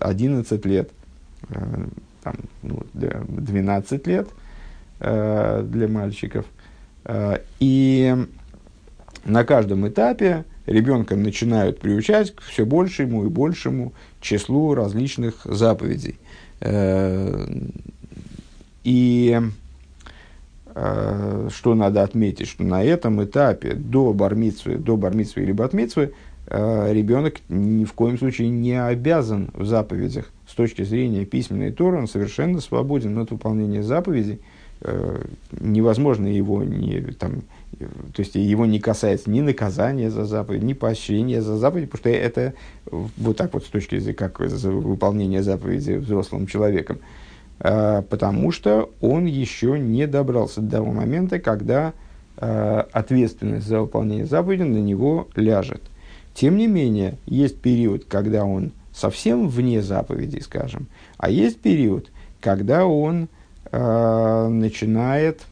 одиннадцать 0.00 0.64
лет, 0.66 0.90
там, 2.22 2.36
ну, 2.62 2.82
12 2.92 4.06
лет 4.06 4.28
для 5.00 5.88
мальчиков. 5.88 6.46
И 7.60 8.26
на 9.24 9.44
каждом 9.44 9.88
этапе 9.88 10.44
ребенка 10.66 11.16
начинают 11.16 11.80
приучать 11.80 12.34
к 12.34 12.42
все 12.42 12.64
большему 12.64 13.26
и 13.26 13.28
большему 13.28 13.92
числу 14.20 14.74
различных 14.74 15.42
заповедей. 15.44 16.18
Э, 16.60 17.46
и 18.84 19.40
э, 20.74 21.48
что 21.50 21.74
надо 21.74 22.02
отметить, 22.02 22.48
что 22.48 22.64
на 22.64 22.82
этом 22.82 23.22
этапе 23.24 23.74
до 23.74 24.12
бармитсвы, 24.12 24.76
до 24.76 24.96
бармитсвы 24.96 25.42
или 25.42 25.52
батмитсвы 25.52 26.12
э, 26.46 26.92
ребенок 26.92 27.36
ни 27.48 27.84
в 27.84 27.92
коем 27.92 28.18
случае 28.18 28.48
не 28.50 28.82
обязан 28.82 29.50
в 29.54 29.66
заповедях. 29.66 30.30
С 30.46 30.54
точки 30.54 30.82
зрения 30.82 31.24
письменной 31.24 31.72
Торы 31.72 31.98
он 31.98 32.08
совершенно 32.08 32.60
свободен 32.60 33.18
от 33.18 33.30
выполнения 33.30 33.82
заповедей. 33.82 34.40
Невозможно 35.52 36.26
его 36.26 36.62
не, 36.62 37.00
там, 37.12 37.42
то 37.78 38.20
есть 38.20 38.34
его 38.34 38.66
не 38.66 38.78
касается 38.78 39.30
ни 39.30 39.40
наказания 39.40 40.10
за 40.10 40.24
заповедь, 40.24 40.62
ни 40.62 40.72
поощрения 40.72 41.42
за 41.42 41.56
заповедь, 41.56 41.90
потому 41.90 42.00
что 42.00 42.10
это 42.10 42.54
вот 42.90 43.36
так 43.36 43.52
вот 43.54 43.64
с 43.64 43.68
точки 43.68 43.98
зрения 43.98 44.16
как 44.16 44.40
выполнения 44.40 45.42
заповеди 45.42 45.92
взрослым 45.92 46.46
человеком. 46.46 46.98
А, 47.60 48.02
потому 48.02 48.50
что 48.50 48.90
он 49.00 49.26
еще 49.26 49.78
не 49.78 50.06
добрался 50.06 50.60
до 50.60 50.78
того 50.78 50.92
момента, 50.92 51.38
когда 51.38 51.92
а, 52.36 52.86
ответственность 52.92 53.66
за 53.66 53.80
выполнение 53.80 54.26
заповеди 54.26 54.62
на 54.62 54.78
него 54.78 55.28
ляжет. 55.36 55.82
Тем 56.34 56.56
не 56.56 56.66
менее, 56.66 57.16
есть 57.26 57.60
период, 57.60 58.06
когда 58.06 58.44
он 58.44 58.72
совсем 58.92 59.48
вне 59.48 59.82
заповедей, 59.82 60.40
скажем, 60.40 60.88
а 61.16 61.30
есть 61.30 61.60
период, 61.60 62.10
когда 62.40 62.86
он 62.86 63.28
э, 63.70 64.48
начинает 64.48 65.42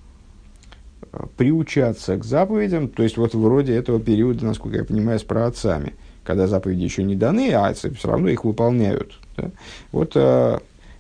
приучаться 1.37 2.17
к 2.17 2.25
заповедям, 2.25 2.89
то 2.89 3.03
есть 3.03 3.17
вот 3.17 3.35
вроде 3.35 3.75
этого 3.75 4.01
периода, 4.01 4.45
насколько 4.47 4.79
я 4.79 4.85
понимаю, 4.85 5.19
с 5.19 5.23
праотцами, 5.23 5.95
когда 6.25 6.47
заповеди 6.47 6.85
еще 6.85 7.03
не 7.03 7.17
даны, 7.17 7.53
а 7.53 7.73
все 7.75 7.91
равно 8.05 8.29
их 8.29 8.45
выполняют. 8.45 9.19
Да? 9.37 9.51
Вот 9.91 10.13
э, 10.15 10.59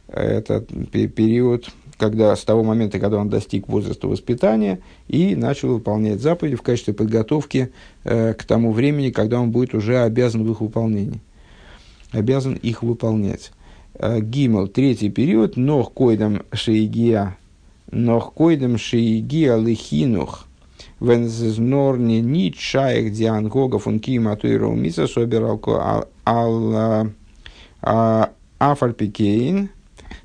этот 0.09 0.68
период, 0.90 1.70
когда 1.96 2.37
с 2.37 2.44
того 2.44 2.62
момента, 2.62 2.98
когда 2.98 3.18
он 3.18 3.31
достиг 3.31 3.68
возраста 3.68 4.07
воспитания 4.07 4.81
и 5.09 5.35
начал 5.35 5.68
выполнять 5.68 6.20
заповеди 6.20 6.57
в 6.57 6.62
качестве 6.62 6.92
подготовки 6.92 7.72
э, 8.05 8.35
к 8.35 8.44
тому 8.44 8.72
времени, 8.72 9.11
когда 9.11 9.40
он 9.40 9.51
будет 9.51 9.75
уже 9.75 10.01
обязан 10.01 10.44
в 10.44 10.51
их 10.51 10.61
выполнении, 10.61 11.20
обязан 12.11 12.55
их 12.55 12.83
выполнять. 12.83 13.53
Э, 13.94 14.20
Гимел, 14.20 14.68
третий 14.68 15.09
период, 15.09 15.57
нох 15.57 15.92
койдам 15.92 16.42
шейгия 16.53 17.38
Нох 17.92 18.33
койдем 18.33 18.78
шииги 18.78 19.44
алыхинух. 19.44 20.46
Вензнор 20.98 21.98
не 21.98 22.20
нит 22.20 22.57
шаек 22.59 23.12
диангога 23.12 23.78
фун 23.78 24.00
кима 24.00 24.35
туиру 24.37 24.72
миса 24.72 25.07
собирал 25.07 25.61
ал 26.24 27.12
афальпикейн. 28.59 29.68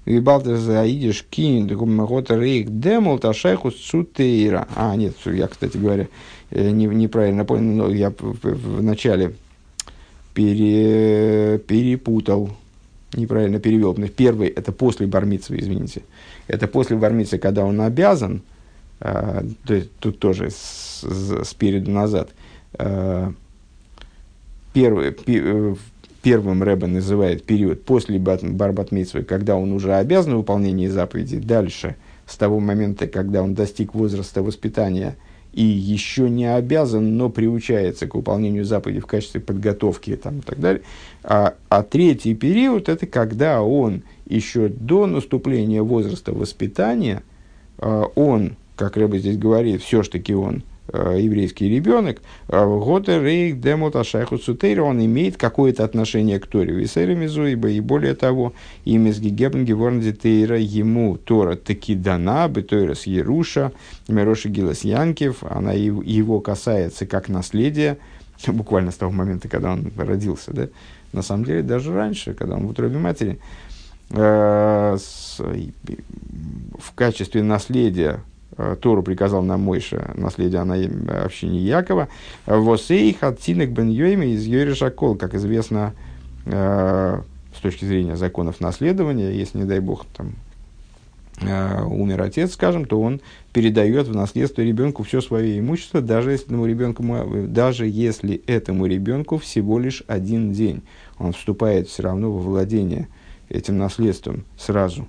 Вибалтер 0.05 0.55
заидиш 0.55 1.25
кин, 1.29 1.67
гота 1.67 2.39
рейк 2.39 2.69
демол 2.69 3.19
ташайхус 3.19 3.75
цутейра. 3.75 4.65
А, 4.73 4.95
нет, 4.95 5.15
я, 5.25 5.47
кстати 5.47 5.75
говоря, 5.75 6.07
не, 6.51 6.85
неправильно 6.85 7.43
понял, 7.43 7.87
но 7.87 7.89
я 7.93 8.13
в 8.17 8.81
начале 8.81 9.35
пере, 10.33 11.57
перепутал, 11.59 12.51
неправильно 13.13 13.59
перевел. 13.59 13.93
Первый, 13.93 14.49
это 14.49 14.71
после 14.71 15.07
бармицы, 15.07 15.57
извините. 15.57 16.03
Это 16.47 16.67
после 16.67 16.97
бармицы, 16.97 17.37
когда 17.37 17.65
он 17.65 17.81
обязан, 17.81 18.41
э, 18.99 19.43
то 19.65 19.73
есть 19.73 19.91
тут 19.99 20.19
тоже 20.19 20.49
с, 20.49 21.03
с, 21.03 21.45
спереду 21.45 21.91
назад. 21.91 22.29
Э, 22.77 23.31
первый, 24.73 25.11
пи, 25.11 25.41
первым 26.21 26.63
Рэбе 26.63 26.87
называет 26.87 27.45
период 27.45 27.85
после 27.85 28.19
Барбатмитсвы, 28.19 29.23
когда 29.23 29.55
он 29.55 29.71
уже 29.71 29.93
обязан 29.93 30.33
в 30.33 30.37
выполнении 30.37 30.87
заповедей. 30.87 31.39
Дальше, 31.39 31.95
с 32.25 32.35
того 32.35 32.59
момента, 32.59 33.07
когда 33.07 33.41
он 33.41 33.53
достиг 33.53 33.95
возраста 33.95 34.43
воспитания 34.43 35.15
и 35.57 35.63
еще 35.63 36.29
не 36.29 36.45
обязан, 36.45 37.17
но 37.17 37.31
приучается 37.31 38.05
к 38.05 38.13
выполнению 38.13 38.63
заповедей 38.63 39.01
в 39.01 39.07
качестве 39.07 39.41
подготовки 39.41 40.15
там, 40.15 40.37
и 40.37 40.41
так 40.41 40.59
далее. 40.59 40.83
А, 41.23 41.55
а 41.67 41.81
третий 41.81 42.35
период– 42.35 42.87
это 42.89 43.07
когда 43.07 43.63
он 43.63 44.03
еще 44.27 44.67
до 44.67 45.07
наступления 45.07 45.81
возраста 45.81 46.31
воспитания, 46.31 47.23
а, 47.79 48.03
он, 48.13 48.55
как 48.75 48.97
Рэба 48.97 49.17
здесь 49.17 49.39
говорит, 49.39 49.81
все-таки 49.81 50.35
он 50.35 50.61
еврейский 50.93 51.69
ребенок, 51.69 52.21
а, 52.47 52.65
Готе 52.65 53.21
Рейк 53.21 53.59
Демот 53.59 53.95
Ашайху 53.95 54.37
Сутейра, 54.37 54.83
он 54.83 55.03
имеет 55.03 55.37
какое-то 55.37 55.83
отношение 55.83 56.39
к 56.39 56.47
Торе, 56.47 56.73
Висеремизуиба, 56.73 57.69
и 57.69 57.79
более 57.79 58.15
того, 58.15 58.53
имя 58.85 59.13
с 59.13 59.19
Гигебн 59.19 59.65
Геворнди 59.65 60.13
Тейра, 60.13 60.57
ему 60.57 61.17
Тора 61.17 61.55
таки 61.55 61.95
дана, 61.95 62.47
Бетойрас 62.47 63.07
Еруша, 63.07 63.71
Мироши 64.07 64.49
Гилас 64.49 64.83
Янкев, 64.83 65.43
она 65.43 65.73
его 65.73 66.39
касается 66.39 67.05
как 67.05 67.29
наследия, 67.29 67.97
буквально 68.47 68.91
с 68.91 68.95
того 68.95 69.11
момента, 69.11 69.47
когда 69.47 69.73
он 69.73 69.91
родился, 69.97 70.53
да, 70.53 70.67
на 71.13 71.21
самом 71.21 71.45
деле 71.45 71.63
даже 71.63 71.93
раньше, 71.93 72.33
когда 72.33 72.55
он 72.55 72.67
в 72.67 72.69
утробе 72.69 72.97
матери, 72.97 73.39
Э, 74.09 74.97
в 76.79 76.93
качестве 76.95 77.43
наследия 77.43 78.11
э, 78.11 78.36
Тору 78.81 79.03
приказал 79.03 79.43
нам 79.43 79.61
Мойша, 79.61 80.11
наследие 80.15 80.63
на 80.63 81.23
общине 81.23 81.59
Якова, 81.59 82.07
«Восей 82.45 83.13
хатцинек 83.13 83.69
бен 83.69 83.89
йойми 83.89 84.33
из 84.33 84.45
Йориша 84.45 84.89
Кол», 84.89 85.15
как 85.15 85.35
известно, 85.35 85.93
э, 86.45 87.21
с 87.55 87.59
точки 87.59 87.85
зрения 87.85 88.15
законов 88.15 88.59
наследования, 88.59 89.31
если, 89.31 89.59
не 89.59 89.65
дай 89.65 89.79
бог, 89.79 90.05
там, 90.15 90.35
умер 91.41 92.21
отец, 92.23 92.53
скажем, 92.53 92.85
то 92.85 92.99
он 92.99 93.21
передает 93.53 94.07
в 94.07 94.15
наследство 94.15 94.61
ребенку 94.61 95.03
все 95.03 95.21
свое 95.21 95.59
имущество, 95.59 96.01
даже 96.01 96.31
если, 96.31 96.47
этому 96.47 96.65
ребенку, 96.65 97.03
даже 97.47 97.85
если 97.87 98.41
этому 98.47 98.85
ребенку 98.87 99.37
всего 99.37 99.77
лишь 99.77 100.03
один 100.07 100.51
день. 100.51 100.81
Он 101.19 101.33
вступает 101.33 101.87
все 101.89 102.03
равно 102.03 102.31
во 102.31 102.39
владение 102.39 103.07
этим 103.49 103.77
наследством 103.77 104.45
сразу. 104.57 105.07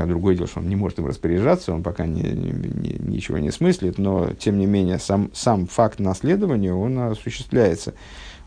А 0.00 0.06
другое 0.06 0.34
дело, 0.34 0.46
что 0.46 0.60
он 0.60 0.68
не 0.68 0.76
может 0.76 0.98
им 0.98 1.06
распоряжаться, 1.06 1.72
он 1.72 1.82
пока 1.82 2.06
не, 2.06 2.22
не, 2.22 2.96
ничего 2.98 3.38
не 3.38 3.50
смыслит, 3.50 3.98
но, 3.98 4.32
тем 4.38 4.58
не 4.58 4.66
менее, 4.66 4.98
сам, 4.98 5.30
сам 5.34 5.66
факт 5.66 5.98
наследования, 5.98 6.72
он 6.72 6.98
осуществляется. 6.98 7.94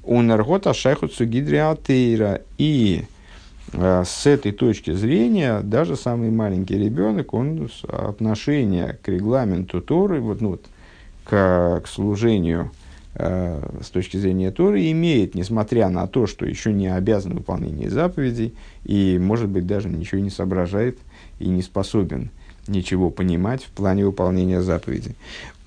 У 0.04 0.22
наргота 0.22 0.74
шайхут 0.74 1.14
сугидриатейра. 1.14 2.42
И 2.58 3.04
э, 3.74 4.04
с 4.06 4.26
этой 4.26 4.52
точки 4.52 4.94
зрения, 4.94 5.62
даже 5.62 5.96
самый 5.96 6.32
маленький 6.32 6.78
ребенок, 6.78 7.34
он 7.34 7.70
отношение 7.88 8.98
к 9.02 9.08
регламенту 9.08 9.82
Торы, 9.82 10.22
вот, 10.22 10.42
ну, 10.42 10.50
вот, 10.52 10.66
к, 11.24 11.82
к 11.84 11.88
служению 11.88 12.72
Э, 13.18 13.62
с 13.82 13.90
точки 13.92 14.18
зрения 14.18 14.52
Торы 14.52 14.92
имеет, 14.92 15.36
несмотря 15.36 15.88
на 15.88 16.06
то, 16.06 16.28
что 16.28 16.46
еще 16.46 16.74
не 16.74 16.94
обязан 16.94 17.36
выполнению 17.36 17.90
заповедей 17.90 18.54
и, 18.84 19.18
может 19.22 19.48
быть, 19.48 19.66
даже 19.66 19.88
ничего 19.88 20.20
не 20.20 20.30
соображает 20.30 20.98
и 21.40 21.48
не 21.48 21.62
способен 21.62 22.30
ничего 22.68 23.10
понимать 23.10 23.64
в 23.64 23.70
плане 23.70 24.06
выполнения 24.06 24.62
заповедей. 24.62 25.16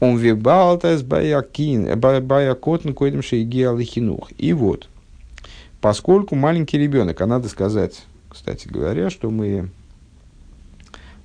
Он 0.00 0.16
вибалтас 0.16 1.02
баякотн 1.02 2.92
койдем 2.92 3.22
шейгиалихинух. 3.22 4.30
И 4.38 4.52
вот, 4.52 4.88
поскольку 5.80 6.34
маленький 6.34 6.78
ребенок, 6.78 7.20
а 7.20 7.26
надо 7.26 7.48
сказать, 7.48 8.04
кстати 8.28 8.68
говоря, 8.68 9.10
что 9.10 9.30
мы 9.30 9.70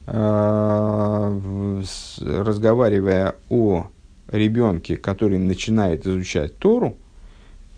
э, 0.07 1.83
разговаривая 2.21 3.35
о 3.49 3.87
ребенке, 4.31 4.97
который 4.97 5.37
начинает 5.37 6.05
изучать 6.07 6.57
Тору, 6.57 6.97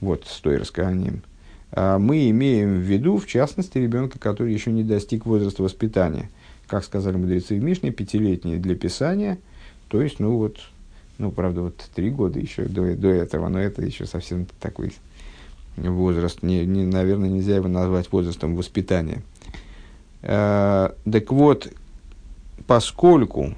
вот 0.02 0.26
с 0.28 0.40
той 0.40 0.58
расканием, 0.58 1.24
а, 1.72 2.00
мы 2.00 2.30
имеем 2.30 2.80
в 2.80 2.84
виду, 2.84 3.18
в 3.18 3.28
частности, 3.28 3.78
ребенка, 3.78 4.20
который 4.20 4.54
еще 4.54 4.72
не 4.72 4.84
достиг 4.84 5.26
возраста 5.26 5.64
воспитания. 5.64 6.30
Как 6.68 6.84
сказали 6.84 7.16
мудрецы 7.16 7.60
в 7.60 7.64
Мишне, 7.64 7.92
пятилетний 7.92 8.58
для 8.58 8.76
писания, 8.76 9.38
то 9.88 10.02
есть, 10.02 10.20
ну 10.20 10.38
вот, 10.38 10.58
ну, 11.18 11.32
правда, 11.32 11.62
вот 11.62 11.78
три 11.94 12.10
года 12.10 12.40
еще 12.40 12.64
до, 12.64 12.96
до 12.96 13.10
этого, 13.10 13.48
но 13.50 13.60
это 13.60 13.84
еще 13.84 14.06
совсем 14.06 14.48
такой 14.60 14.94
возраст, 15.78 16.42
не, 16.42 16.66
не, 16.66 16.86
наверное, 16.86 17.30
нельзя 17.30 17.56
его 17.56 17.68
назвать 17.68 18.12
возрастом 18.12 18.56
воспитания. 18.56 19.22
Э, 20.22 20.90
так 21.10 21.32
вот, 21.32 21.72
поскольку 22.66 23.54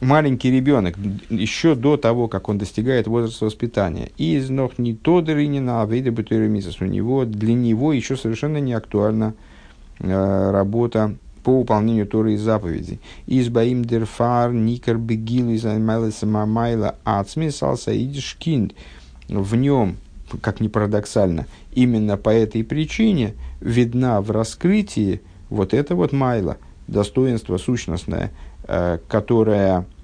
маленький 0.00 0.50
ребенок, 0.50 0.96
еще 1.28 1.74
до 1.74 1.98
того, 1.98 2.26
как 2.28 2.48
он 2.48 2.56
достигает 2.56 3.06
возраста 3.06 3.44
воспитания, 3.44 4.10
из 4.16 4.48
ног 4.48 4.78
не 4.78 4.94
то 4.94 5.20
дырынина, 5.20 5.82
а 5.82 5.86
выйдет 5.86 6.18
у 6.80 6.84
него, 6.86 7.26
для 7.26 7.52
него 7.52 7.92
еще 7.92 8.16
совершенно 8.16 8.58
не 8.58 8.72
актуальна 8.72 9.34
э, 9.34 9.49
работа 10.00 11.14
по 11.42 11.58
выполнению 11.58 12.06
Торы 12.06 12.34
и 12.34 12.36
заповедей. 12.36 13.00
Избаим 13.26 13.84
дерфар 13.84 14.52
никер 14.52 14.98
бегил 14.98 15.50
из 15.50 15.64
майла 16.22 16.96
ацмис 17.04 17.62
алсаидишкинд. 17.62 18.74
В 19.28 19.54
нем, 19.56 19.96
как 20.42 20.60
ни 20.60 20.68
парадоксально, 20.68 21.46
именно 21.72 22.16
по 22.16 22.30
этой 22.30 22.64
причине 22.64 23.34
видна 23.60 24.20
в 24.20 24.30
раскрытии 24.30 25.22
вот 25.48 25.72
это 25.74 25.94
вот 25.94 26.12
майла, 26.12 26.58
достоинство 26.88 27.56
сущностное, 27.56 28.30
э, 28.64 28.98
которое 29.08 29.80
Э, 29.80 29.99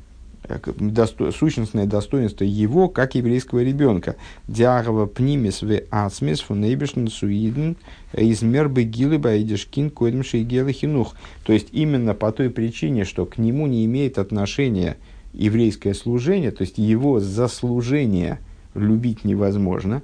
досто, 0.78 1.32
сущностное 1.32 1.86
достоинство 1.86 2.44
его, 2.44 2.88
как 2.88 3.14
еврейского 3.14 3.62
ребенка. 3.62 4.16
Диагова 4.48 5.06
пнимис 5.06 5.62
в 5.62 5.82
ацмис 5.90 6.40
фунейбишн 6.40 7.08
суиден 7.08 7.76
из 8.12 8.42
мербы 8.42 8.84
гилы 8.84 9.18
байдишкин 9.18 9.90
койдмши 9.90 10.38
и 10.38 10.72
хинух. 10.72 11.14
То 11.44 11.52
есть 11.52 11.68
именно 11.72 12.14
по 12.14 12.32
той 12.32 12.50
причине, 12.50 13.04
что 13.04 13.26
к 13.26 13.38
нему 13.38 13.66
не 13.66 13.84
имеет 13.84 14.18
отношения 14.18 14.96
еврейское 15.32 15.94
служение, 15.94 16.50
то 16.50 16.62
есть 16.62 16.78
его 16.78 17.20
заслужение 17.20 18.38
любить 18.74 19.24
невозможно, 19.24 20.02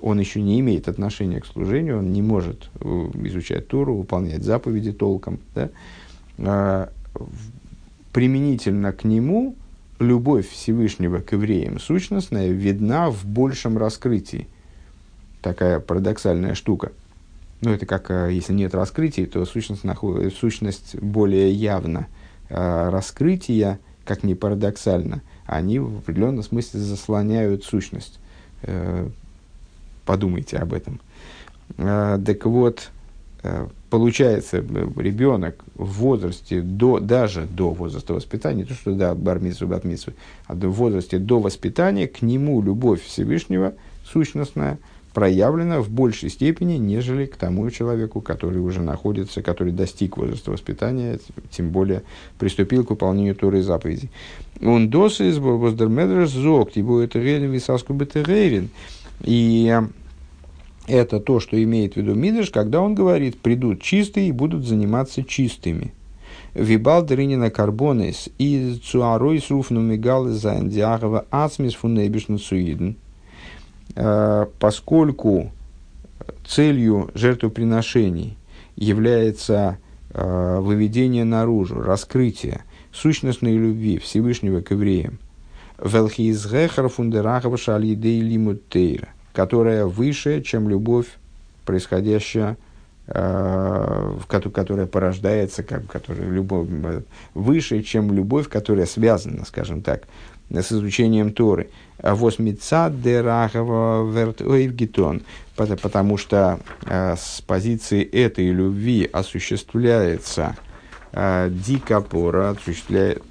он 0.00 0.20
еще 0.20 0.40
не 0.40 0.60
имеет 0.60 0.88
отношения 0.88 1.40
к 1.40 1.46
служению, 1.46 1.98
он 1.98 2.12
не 2.12 2.22
может 2.22 2.70
э, 2.80 3.10
изучать 3.24 3.66
Тору, 3.68 3.96
выполнять 3.96 4.44
заповеди 4.44 4.92
толком. 4.92 5.40
Да? 5.54 5.70
А, 6.38 6.90
применительно 8.12 8.92
к 8.92 9.04
нему 9.04 9.56
любовь 9.98 10.48
Всевышнего 10.48 11.18
к 11.18 11.32
евреям 11.32 11.78
сущностная 11.78 12.48
видна 12.48 13.10
в 13.10 13.24
большем 13.24 13.78
раскрытии. 13.78 14.46
Такая 15.42 15.80
парадоксальная 15.80 16.54
штука. 16.54 16.92
Ну, 17.60 17.70
это 17.70 17.86
как, 17.86 18.10
э, 18.10 18.30
если 18.32 18.52
нет 18.52 18.74
раскрытия, 18.74 19.26
то 19.26 19.44
сущность, 19.44 19.82
сущность 20.38 20.96
более 20.96 21.50
явна. 21.50 22.06
А 22.50 22.90
раскрытия, 22.90 23.78
как 24.04 24.22
ни 24.22 24.34
парадоксально, 24.34 25.22
они 25.46 25.78
в 25.78 25.98
определенном 25.98 26.42
смысле 26.42 26.80
заслоняют 26.80 27.64
сущность. 27.64 28.20
Э, 28.62 29.08
подумайте 30.04 30.58
об 30.58 30.72
этом. 30.72 31.00
А, 31.76 32.18
так 32.18 32.46
вот, 32.46 32.90
Э, 33.42 33.68
получается, 33.90 34.58
э, 34.58 34.88
ребенок 34.96 35.64
в 35.74 36.00
возрасте 36.00 36.60
до, 36.60 37.00
даже 37.00 37.46
до 37.46 37.70
возраста 37.70 38.14
воспитания, 38.14 38.64
то 38.64 38.74
что 38.74 38.92
до 38.92 39.14
бармицу, 39.14 39.66
батмицу, 39.66 40.12
а 40.46 40.54
в 40.54 40.70
возрасте 40.70 41.18
до 41.18 41.40
воспитания, 41.40 42.06
к 42.06 42.22
нему 42.22 42.60
любовь 42.62 43.02
Всевышнего, 43.02 43.74
сущностная, 44.04 44.78
проявлена 45.14 45.80
в 45.80 45.90
большей 45.90 46.30
степени, 46.30 46.74
нежели 46.74 47.26
к 47.26 47.36
тому 47.36 47.68
человеку, 47.70 48.20
который 48.20 48.60
уже 48.60 48.82
находится, 48.82 49.42
который 49.42 49.72
достиг 49.72 50.16
возраста 50.16 50.50
воспитания, 50.50 51.18
тем 51.50 51.70
более 51.70 52.02
приступил 52.38 52.84
к 52.84 52.90
выполнению 52.90 53.34
Торы 53.34 53.60
и 53.60 53.62
заповедей. 53.62 54.10
Он 54.62 54.90
досыс 54.90 55.38
воздермедрес 55.38 56.30
зогт, 56.30 56.76
его 56.76 57.00
это 57.00 57.18
релен 57.18 57.50
висаску 57.50 57.94
бетерерин. 57.94 58.68
И 59.22 59.76
это 60.88 61.20
то, 61.20 61.38
что 61.38 61.62
имеет 61.62 61.94
в 61.94 61.96
виду 61.98 62.14
Мидриш, 62.14 62.50
когда 62.50 62.80
он 62.80 62.94
говорит, 62.94 63.38
придут 63.38 63.82
чистые 63.82 64.28
и 64.28 64.32
будут 64.32 64.66
заниматься 64.66 65.22
чистыми. 65.22 65.92
Вибал 66.54 67.02
дрынина 67.02 67.50
карбонис 67.50 68.30
из 68.38 68.80
цуарой 68.80 69.40
сруфну 69.40 69.80
мигалы 69.80 70.32
за 70.32 70.54
андиагова 70.54 71.26
ацмис 71.30 71.74
фунебишну 71.74 72.38
суиден. 72.38 72.96
Э, 73.94 74.46
поскольку 74.58 75.52
целью 76.46 77.10
жертвоприношений 77.14 78.36
является 78.74 79.78
э, 80.10 80.58
выведение 80.60 81.24
наружу, 81.24 81.80
раскрытие 81.80 82.62
сущностной 82.92 83.52
любви 83.56 83.98
Всевышнего 83.98 84.62
к 84.62 84.70
евреям, 84.70 85.18
велхизгехар 85.82 86.88
фундерахова 86.88 87.58
шалидей 87.58 88.20
лимутейра, 88.20 89.08
которая 89.38 89.86
выше, 89.86 90.42
чем 90.42 90.68
любовь, 90.68 91.06
происходящая, 91.64 92.56
э, 93.06 94.16
которая 94.26 94.86
порождается, 94.86 95.62
как, 95.62 95.86
которая 95.86 96.28
любовь, 96.28 96.66
выше, 97.34 97.84
чем 97.84 98.12
любовь, 98.12 98.48
которая 98.48 98.86
связана, 98.86 99.44
скажем 99.44 99.82
так, 99.82 100.08
с 100.50 100.72
изучением 100.72 101.32
Торы. 101.32 101.70
Восмица 102.02 102.92
дерахова 102.92 104.10
вертоевгитон, 104.10 105.22
потому 105.54 106.16
что 106.16 106.58
э, 106.86 107.14
с 107.16 107.40
позиции 107.40 108.02
этой 108.02 108.50
любви 108.50 109.08
осуществляется 109.12 110.56
э, 111.12 111.48
дикопора, 111.48 112.56
осуществляет, 112.58 113.22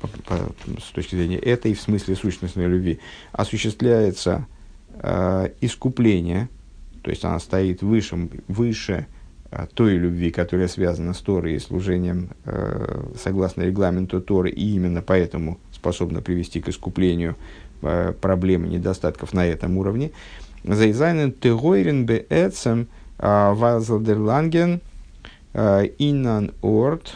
с 0.82 0.90
точки 0.94 1.16
зрения 1.16 1.40
этой, 1.40 1.74
в 1.74 1.82
смысле 1.82 2.16
сущностной 2.16 2.68
любви, 2.68 3.02
осуществляется 3.34 4.48
э, 5.02 5.50
искупление, 5.62 6.50
то 7.04 7.12
есть 7.12 7.24
она 7.24 7.40
стоит 7.40 7.82
выше, 7.82 8.30
выше 8.48 9.08
э, 9.52 9.66
той 9.74 9.96
любви, 9.96 10.32
которая 10.32 10.68
связана 10.68 11.14
с 11.14 11.20
Торой 11.20 11.54
и 11.54 11.60
служением 11.60 12.30
э, 12.46 13.04
согласно 13.16 13.62
регламенту 13.64 14.22
Торы, 14.22 14.50
и 14.50 14.76
именно 14.76 15.02
поэтому 15.02 15.58
способна 15.72 16.22
привести 16.22 16.60
к 16.60 16.70
искуплению 16.70 17.36
э, 17.82 18.14
и 18.22 18.58
недостатков 18.58 19.34
на 19.34 19.46
этом 19.46 19.78
уровне. 19.78 20.12
Зайзайнен 20.64 21.32
тегойрен 21.32 22.06
бе 22.06 22.26
эцем 22.30 22.88
э, 23.20 23.54
вазлдерланген 23.54 24.82
инан 25.54 26.52
орт 26.62 27.16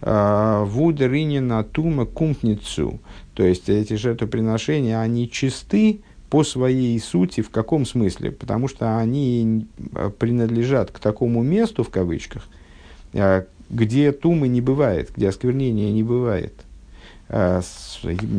вудеринина 0.00 1.64
тума 1.64 2.06
кумпницу. 2.06 3.00
То 3.34 3.42
есть 3.42 3.68
эти 3.68 3.94
жертвоприношения, 3.94 5.00
они 5.00 5.28
чисты 5.28 6.00
по 6.30 6.44
своей 6.44 6.98
сути, 7.00 7.40
в 7.40 7.50
каком 7.50 7.86
смысле? 7.86 8.30
Потому 8.30 8.68
что 8.68 8.98
они 8.98 9.66
э, 9.94 10.10
принадлежат 10.10 10.90
к 10.90 10.98
такому 10.98 11.42
месту, 11.42 11.84
в 11.84 11.90
кавычках, 11.90 12.46
э, 13.14 13.44
где 13.70 14.12
тумы 14.12 14.48
не 14.48 14.60
бывает, 14.60 15.10
где 15.16 15.28
осквернения 15.28 15.90
не 15.90 16.02
бывает. 16.02 16.52
Э, 17.28 17.62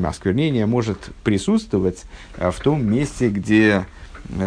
осквернение 0.04 0.66
может 0.68 1.10
присутствовать 1.24 2.04
в 2.38 2.60
том 2.62 2.86
месте, 2.86 3.30
где, 3.30 3.86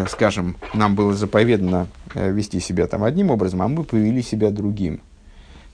скажем, 0.09 0.57
нам 0.75 0.95
было 0.95 1.15
заповедано 1.15 1.89
вести 2.15 2.61
себя 2.61 2.87
там 2.87 3.05
одним 3.05 3.31
образом, 3.31 3.63
а 3.63 3.69
мы 3.69 3.85
повели 3.85 4.23
себя 4.23 4.51
другим. 4.51 5.01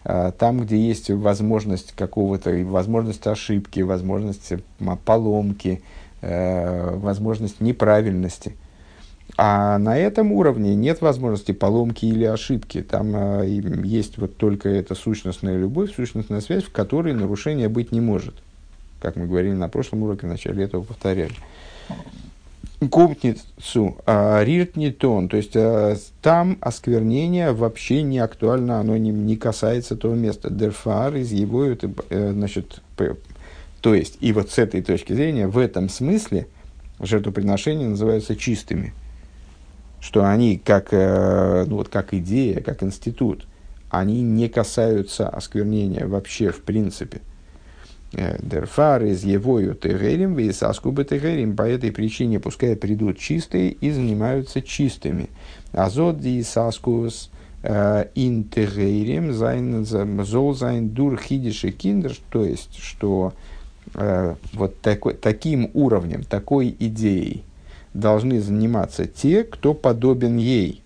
Там, 0.04 0.60
где 0.60 0.78
есть 0.78 1.10
возможность 1.10 1.92
какого-то, 1.92 2.50
возможность 2.64 3.26
ошибки, 3.26 3.80
возможность 3.80 4.52
поломки, 5.04 5.82
э, 6.20 6.96
возможность 6.96 7.60
неправильности. 7.60 8.56
А 9.36 9.78
на 9.78 9.96
этом 9.96 10.32
уровне 10.32 10.74
нет 10.74 11.00
возможности 11.00 11.52
поломки 11.52 12.06
или 12.06 12.24
ошибки. 12.24 12.82
Там 12.82 13.14
э, 13.14 13.48
есть 13.84 14.18
вот 14.18 14.36
только 14.36 14.68
эта 14.68 14.94
сущностная 14.94 15.56
любовь, 15.56 15.94
сущностная 15.94 16.40
связь, 16.40 16.64
в 16.64 16.72
которой 16.72 17.12
нарушения 17.14 17.68
быть 17.68 17.92
не 17.92 18.00
может. 18.00 18.34
Как 19.00 19.16
мы 19.16 19.26
говорили 19.26 19.52
на 19.52 19.68
прошлом 19.68 20.02
уроке, 20.02 20.26
в 20.26 20.30
начале 20.30 20.64
этого 20.64 20.82
повторяли. 20.82 21.34
Кумпницу, 22.90 23.96
а, 24.06 24.42
риртнитон, 24.44 25.28
то 25.28 25.36
есть 25.36 25.56
а, 25.56 25.96
там 26.22 26.58
осквернение 26.60 27.50
вообще 27.52 28.02
не 28.02 28.20
актуально, 28.20 28.78
оно 28.78 28.96
не, 28.96 29.10
не 29.10 29.36
касается 29.36 29.96
того 29.96 30.14
места. 30.14 30.48
Дерфар 30.48 31.16
из 31.16 31.32
его, 31.32 31.64
это, 31.64 31.90
э, 32.10 32.30
значит, 32.32 32.80
то 33.80 33.94
есть, 33.94 34.18
и 34.20 34.32
вот 34.32 34.50
с 34.50 34.58
этой 34.58 34.82
точки 34.82 35.12
зрения, 35.12 35.46
в 35.46 35.58
этом 35.58 35.88
смысле 35.88 36.46
жертвоприношения 37.00 37.88
называются 37.88 38.36
чистыми. 38.36 38.92
Что 40.00 40.28
они, 40.28 40.58
как, 40.58 40.88
э, 40.92 41.64
ну, 41.66 41.76
вот, 41.76 41.88
как 41.88 42.14
идея, 42.14 42.60
как 42.60 42.82
институт, 42.82 43.46
они 43.90 44.22
не 44.22 44.48
касаются 44.48 45.28
осквернения 45.28 46.06
вообще 46.06 46.50
в 46.50 46.62
принципе. 46.62 47.20
דערפאר 48.12 49.04
איז 49.04 49.22
יבואו 49.22 49.60
טהורים, 49.74 50.34
ויתעסקו 50.34 50.92
בטהורים. 51.04 51.56
По 51.56 51.68
этой 51.68 51.92
причине 51.92 52.40
пускай 52.40 52.74
придут 52.74 53.18
чистые 53.18 53.72
и 53.72 53.90
занимаются 53.90 54.62
чистыми. 54.62 55.28
אז 55.72 55.87
אט 55.87 56.03
די 56.03 56.18
התעסקות 56.18 57.30
э, 57.62 58.06
אין 58.14 58.54
טהורים 58.54 59.34
זאל 60.24 60.54
זיין 60.54 60.88
דורך 60.88 61.20
אידישע 61.20 61.70
קינדער. 61.70 62.16
То 62.30 62.44
есть, 62.44 62.78
что 62.78 63.34
Э, 63.94 64.34
вот 64.52 64.80
такой, 64.80 65.14
таким 65.14 65.70
уровнем, 65.74 66.24
такой 66.24 66.74
идеей 66.78 67.44
должны 67.94 68.40
заниматься 68.40 69.06
те, 69.06 69.44
кто 69.44 69.74
подобен 69.74 70.36
ей 70.36 70.82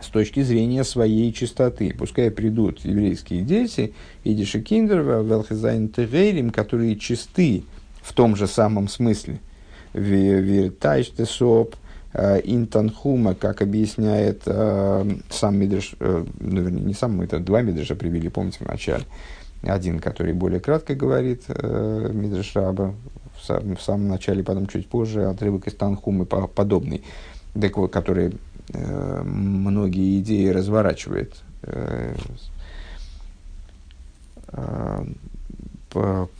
с 0.00 0.06
точки 0.06 0.42
зрения 0.42 0.84
своей 0.84 1.32
чистоты. 1.32 1.94
Пускай 1.96 2.30
придут 2.30 2.84
еврейские 2.84 3.42
дети, 3.42 3.94
идиши 4.24 4.60
киндер, 4.60 5.00
велхезайн 5.00 5.88
тегейрим, 5.88 6.50
которые 6.50 6.96
чисты 6.96 7.64
в 8.02 8.12
том 8.12 8.34
же 8.34 8.46
самом 8.46 8.88
смысле. 8.88 9.38
Виртайштесоп, 9.92 11.76
Интанхума, 12.14 13.34
как 13.34 13.62
объясняет 13.62 14.42
сам 14.44 15.56
Мидриш, 15.56 15.94
ну, 16.00 16.26
вернее, 16.40 16.82
не 16.82 16.94
сам, 16.94 17.16
мы 17.16 17.24
это 17.24 17.38
два 17.38 17.62
Мидриша 17.62 17.94
привели, 17.94 18.28
помните, 18.28 18.58
в 18.60 18.66
начале. 18.66 19.04
Один, 19.62 20.00
который 20.00 20.32
более 20.32 20.60
кратко 20.60 20.94
говорит 20.94 21.48
Мидриш 21.48 22.54
Раба 22.54 22.94
в 23.48 23.80
самом 23.80 24.08
начале, 24.08 24.42
потом 24.42 24.66
чуть 24.66 24.88
позже, 24.88 25.24
отрывок 25.26 25.66
из 25.66 25.74
Танхумы 25.74 26.26
подобный, 26.26 27.02
который 27.90 28.32
многие 28.72 30.20
идеи 30.20 30.48
разворачивает 30.48 31.34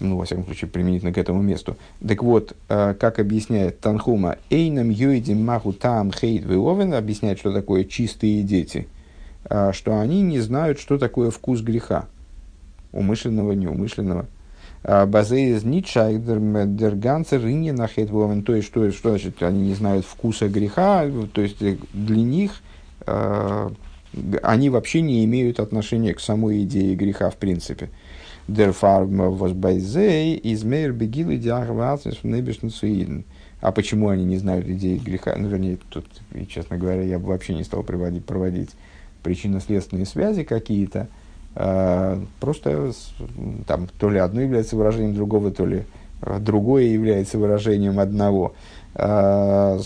ну, 0.00 0.16
во 0.16 0.24
всяком 0.24 0.44
случае, 0.44 0.70
применительно 0.70 1.12
к 1.12 1.18
этому 1.18 1.42
месту. 1.42 1.76
Так 2.06 2.22
вот, 2.22 2.54
э, 2.68 2.94
как 2.98 3.18
объясняет 3.18 3.80
Танхума, 3.80 4.36
«Эйнам 4.50 4.90
юидим 4.90 5.44
маху 5.44 5.72
там 5.72 6.12
хейт 6.12 6.44
веовен» 6.44 6.94
объясняет, 6.94 7.38
что 7.38 7.52
такое 7.52 7.84
чистые 7.84 8.42
дети, 8.42 8.88
э, 9.44 9.72
что 9.72 10.00
они 10.00 10.22
не 10.22 10.40
знают, 10.40 10.78
что 10.78 10.98
такое 10.98 11.30
вкус 11.30 11.60
греха, 11.60 12.06
умышленного, 12.92 13.52
неумышленного. 13.52 14.26
Э, 14.84 15.06
Базеиз 15.06 15.64
нитшайдер 15.64 16.38
дерганцер 16.66 17.42
на 17.42 17.88
хейт 17.88 18.10
веовен, 18.10 18.42
то 18.42 18.54
есть, 18.54 18.68
что, 18.68 18.90
что 18.90 19.10
значит, 19.10 19.42
они 19.42 19.68
не 19.68 19.74
знают 19.74 20.04
вкуса 20.04 20.48
греха, 20.48 21.08
то 21.32 21.40
есть, 21.40 21.58
для 21.58 22.22
них 22.22 22.62
они 24.42 24.70
вообще 24.70 25.00
не 25.00 25.24
имеют 25.24 25.58
отношения 25.58 26.14
к 26.14 26.20
самой 26.20 26.62
идее 26.62 26.94
греха 26.94 27.30
в 27.30 27.36
принципе. 27.36 27.88
Der 28.48 28.74
Farm 28.78 29.38
was 29.38 29.54
bei 29.54 29.78
Zey 29.78 30.34
из 30.34 30.64
Мейр 30.64 30.92
Бегилы 30.92 31.36
Диахвацис 31.36 32.18
в 32.22 33.22
А 33.60 33.72
почему 33.72 34.08
они 34.08 34.24
не 34.24 34.36
знают 34.38 34.66
идеи 34.66 34.98
греха? 34.98 35.34
Ну, 35.36 35.48
вернее, 35.48 35.78
тут, 35.90 36.04
честно 36.48 36.76
говоря, 36.76 37.02
я 37.02 37.18
бы 37.18 37.28
вообще 37.28 37.54
не 37.54 37.62
стал 37.62 37.84
проводить, 37.84 38.24
проводить 38.24 38.70
причинно-следственные 39.22 40.06
связи 40.06 40.42
какие-то. 40.42 41.08
А, 41.54 42.22
просто 42.40 42.92
там 43.66 43.88
то 43.98 44.10
ли 44.10 44.18
одно 44.18 44.40
является 44.40 44.76
выражением 44.76 45.14
другого, 45.14 45.50
то 45.50 45.66
ли 45.66 45.84
а, 46.20 46.38
другое 46.38 46.84
является 46.84 47.38
выражением 47.38 47.98
одного. 47.98 48.54
А, 48.94 49.78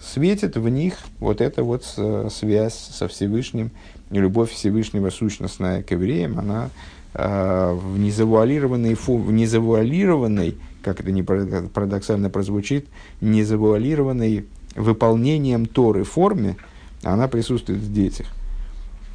светит 0.00 0.56
в 0.56 0.68
них 0.68 0.94
вот 1.18 1.40
эта 1.40 1.62
вот 1.62 1.84
связь 1.84 2.74
со 2.74 3.08
Всевышним, 3.08 3.70
любовь 4.10 4.50
Всевышнего 4.50 5.10
сущностная 5.10 5.82
к 5.82 5.90
евреям, 5.90 6.38
она 6.38 6.70
э, 7.14 7.72
в 7.72 7.98
незавуалированной, 7.98 8.94
в 8.94 9.30
незавуалированной, 9.30 10.56
как 10.82 11.00
это 11.00 11.12
не 11.12 11.22
парадоксально 11.22 12.30
прозвучит, 12.30 12.86
незавуалированной 13.20 14.46
выполнением 14.74 15.66
Торы 15.66 16.04
форме, 16.04 16.56
она 17.02 17.28
присутствует 17.28 17.80
в 17.80 17.92
детях. 17.92 18.26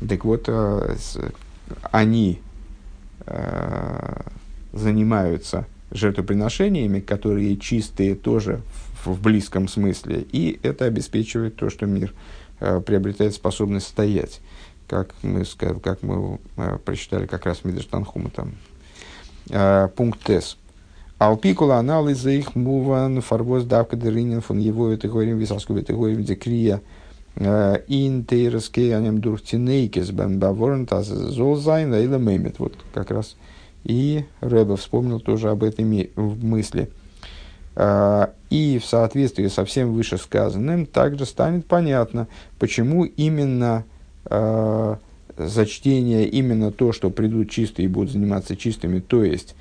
Так 0.07 0.25
вот, 0.25 0.45
э, 0.47 0.95
с, 0.99 1.17
они 1.91 2.41
э, 3.25 4.21
занимаются 4.73 5.67
жертвоприношениями, 5.91 6.99
которые 6.99 7.57
чистые 7.57 8.15
тоже 8.15 8.61
в, 9.03 9.21
близком 9.21 9.67
смысле, 9.67 10.25
и 10.31 10.59
это 10.63 10.85
обеспечивает 10.85 11.55
то, 11.55 11.69
что 11.69 11.85
мир 11.85 12.13
э, 12.59 12.81
приобретает 12.81 13.33
способность 13.33 13.87
стоять 13.87 14.41
как 14.87 15.15
мы, 15.23 15.43
как 15.81 16.03
мы 16.03 16.37
прочитали 16.85 17.25
как 17.25 17.47
раз 17.47 17.63
в 17.63 18.29
там. 18.29 18.53
Пункт 19.95 20.23
Тес. 20.23 20.57
Алпикула 21.17 21.77
анализа 21.77 22.29
их 22.29 22.55
муван 22.55 23.21
фарвоз 23.21 23.63
давка 23.63 23.95
деринин 23.95 24.41
фон 24.41 24.59
его 24.59 24.89
это 24.89 25.07
говорим 25.07 25.37
висаску 25.37 25.75
это 25.77 25.93
говорим 25.93 26.23
декрия 26.23 26.81
э, 27.35 27.81
интейрске 27.87 28.95
анем 28.95 29.21
дуртинейкес 29.21 30.11
бен 30.11 30.39
баворн 30.39 30.85
таз 30.85 31.07
золзайн 31.07 31.93
или 31.93 32.17
мемет. 32.17 32.59
Вот 32.59 32.73
как 32.93 33.11
раз 33.11 33.35
и 33.83 34.25
Рэбе 34.41 34.75
вспомнил 34.75 35.19
тоже 35.19 35.49
об 35.49 35.63
этой 35.63 35.85
мысли. 36.15 36.89
И 38.49 38.79
в 38.81 38.85
соответствии 38.85 39.47
со 39.47 39.65
всем 39.65 39.93
вышесказанным 39.93 40.85
также 40.85 41.25
станет 41.25 41.65
понятно, 41.65 42.27
почему 42.57 43.03
именно 43.03 43.83
э, 44.25 44.95
за 45.37 45.65
чтение 45.65 46.27
именно 46.27 46.71
то, 46.71 46.91
что 46.91 47.09
придут 47.09 47.49
чистые 47.49 47.85
и 47.85 47.89
будут 47.89 48.11
заниматься 48.11 48.55
чистыми, 48.55 48.99
то 48.99 49.23
есть 49.23 49.55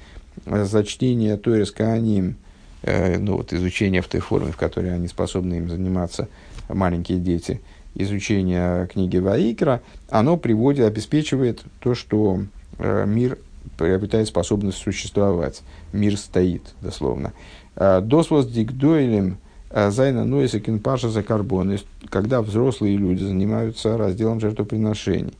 э, 0.46 0.64
за 0.64 0.84
чтение 0.84 1.36
Торис 1.36 1.70
Кааним, 1.70 2.36
э, 2.82 3.18
ну 3.18 3.36
вот 3.36 3.52
изучение 3.52 4.02
в 4.02 4.08
той 4.08 4.20
форме, 4.20 4.52
в 4.52 4.56
которой 4.56 4.94
они 4.94 5.08
способны 5.08 5.54
им 5.54 5.68
заниматься, 5.68 6.28
маленькие 6.68 7.18
дети, 7.18 7.60
изучение 7.94 8.86
книги 8.88 9.18
Ваикра, 9.18 9.82
оно 10.10 10.36
приводит, 10.36 10.86
обеспечивает 10.86 11.62
то, 11.80 11.94
что 11.94 12.40
э, 12.78 13.04
мир 13.06 13.38
приобретает 13.76 14.28
способность 14.28 14.78
существовать. 14.78 15.62
Мир 15.92 16.16
стоит, 16.16 16.62
дословно. 16.80 17.32
Э, 17.76 18.00
Досвос 18.00 18.46
дикдойлем 18.46 19.38
а 19.76 19.90
Зайна 19.90 20.24
Нойса 20.24 20.60
Кинпаша 20.60 21.08
за 21.08 21.24
карбон, 21.24 21.76
когда 22.08 22.42
взрослые 22.42 22.96
люди 22.96 23.24
занимаются 23.24 23.98
разделом 23.98 24.38
жертвоприношений. 24.38 25.34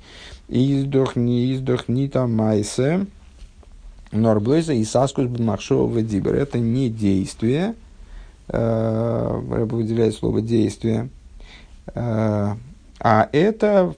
Издохни, 0.48 1.54
издохни 1.54 2.08
там 2.08 2.34
майсе, 2.34 3.06
норблейза 4.10 4.72
и 4.72 4.84
саскус 4.84 5.26
бмахшова 5.26 6.02
дибер. 6.02 6.34
Это 6.34 6.58
не 6.58 6.90
действие, 6.90 7.76
э, 8.48 9.40
выделяет 9.70 10.14
слово 10.14 10.40
действие, 10.40 11.08
э, 11.94 12.54
а 13.00 13.28
это 13.32 13.94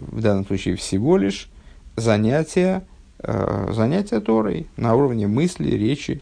в 0.00 0.20
данном 0.20 0.46
случае 0.46 0.76
всего 0.76 1.16
лишь 1.16 1.48
занятие, 1.96 2.82
э, 3.20 3.72
занятие 3.72 4.20
Торой 4.20 4.66
на 4.76 4.94
уровне 4.94 5.26
мысли, 5.26 5.70
речи. 5.70 6.20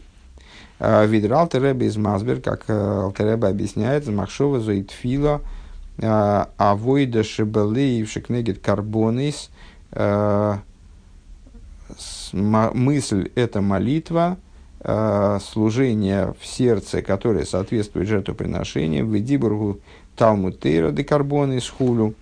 Э, 0.79 1.05
Видер 1.05 1.33
Алтеребе 1.33 1.87
из 1.87 1.97
Мазбер, 1.97 2.41
как 2.41 2.69
Алтеребе 2.69 3.47
объясняет, 3.47 4.07
Махшова 4.07 4.59
Зоитфила, 4.59 5.41
Авойда 5.99 7.23
Шебелей 7.23 8.05
Шекнегет 8.05 8.59
Карбонис, 8.59 9.49
мысль– 12.31 13.31
это 13.35 13.61
молитва, 13.61 14.37
служение 14.87 16.33
в 16.39 16.45
сердце, 16.45 17.01
которое 17.01 17.45
соответствует 17.45 18.07
жертвоприношению, 18.07 19.05
в 19.05 19.17
Эдибургу 19.17 19.79
Талмуд 20.15 20.59
Тейра 20.61 20.91
де 20.91 21.03
Карбонис 21.03 21.67
Хулю, 21.69 22.13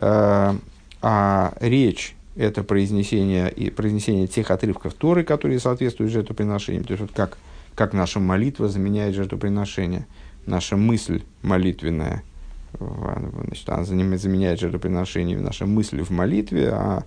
а 0.00 1.54
речь– 1.60 2.16
это 2.36 2.64
произнесение, 2.64 3.50
и 3.50 3.70
произнесение 3.70 4.26
тех 4.26 4.50
отрывков 4.50 4.94
Торы, 4.94 5.22
которые 5.22 5.60
соответствуют 5.60 6.12
жертвоприношению. 6.12 6.84
То 6.84 6.92
есть, 6.94 7.02
вот 7.02 7.12
как 7.12 7.38
как 7.74 7.92
наша 7.92 8.20
молитва 8.20 8.68
заменяет 8.68 9.14
жертвоприношение. 9.14 10.06
Наша 10.46 10.76
мысль 10.76 11.22
молитвенная, 11.42 12.22
значит, 12.78 13.68
она 13.68 13.84
заменяет 13.84 14.60
жертвоприношение, 14.60 15.38
наша 15.38 15.66
мысль 15.66 16.02
в 16.02 16.10
молитве, 16.10 16.70
а 16.72 17.04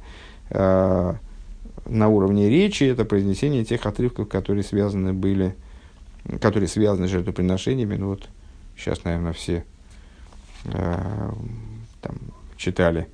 э, 0.50 1.14
на 1.86 2.10
уровне 2.10 2.50
речи 2.50 2.84
это 2.84 3.06
произнесение 3.06 3.64
тех 3.64 3.86
отрывков, 3.86 4.28
которые 4.28 4.64
связаны 4.64 5.14
были, 5.14 5.56
которые 6.42 6.68
связаны 6.68 7.08
с 7.08 7.12
жертвоприношениями. 7.12 7.96
Ну 7.96 8.10
вот 8.10 8.28
сейчас, 8.78 9.04
наверное, 9.04 9.34
все 9.34 9.64
э, 10.66 11.32
там, 12.02 12.16
читали 12.58 13.08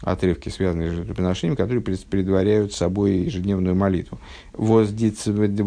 отрывки, 0.00 0.48
связанные 0.48 0.90
с 0.90 0.94
жертвоприношением, 0.94 1.56
которые 1.56 1.82
предваряют 1.82 2.72
собой 2.72 3.18
ежедневную 3.18 3.74
молитву. 3.74 4.18
Воздицвей 4.52 5.58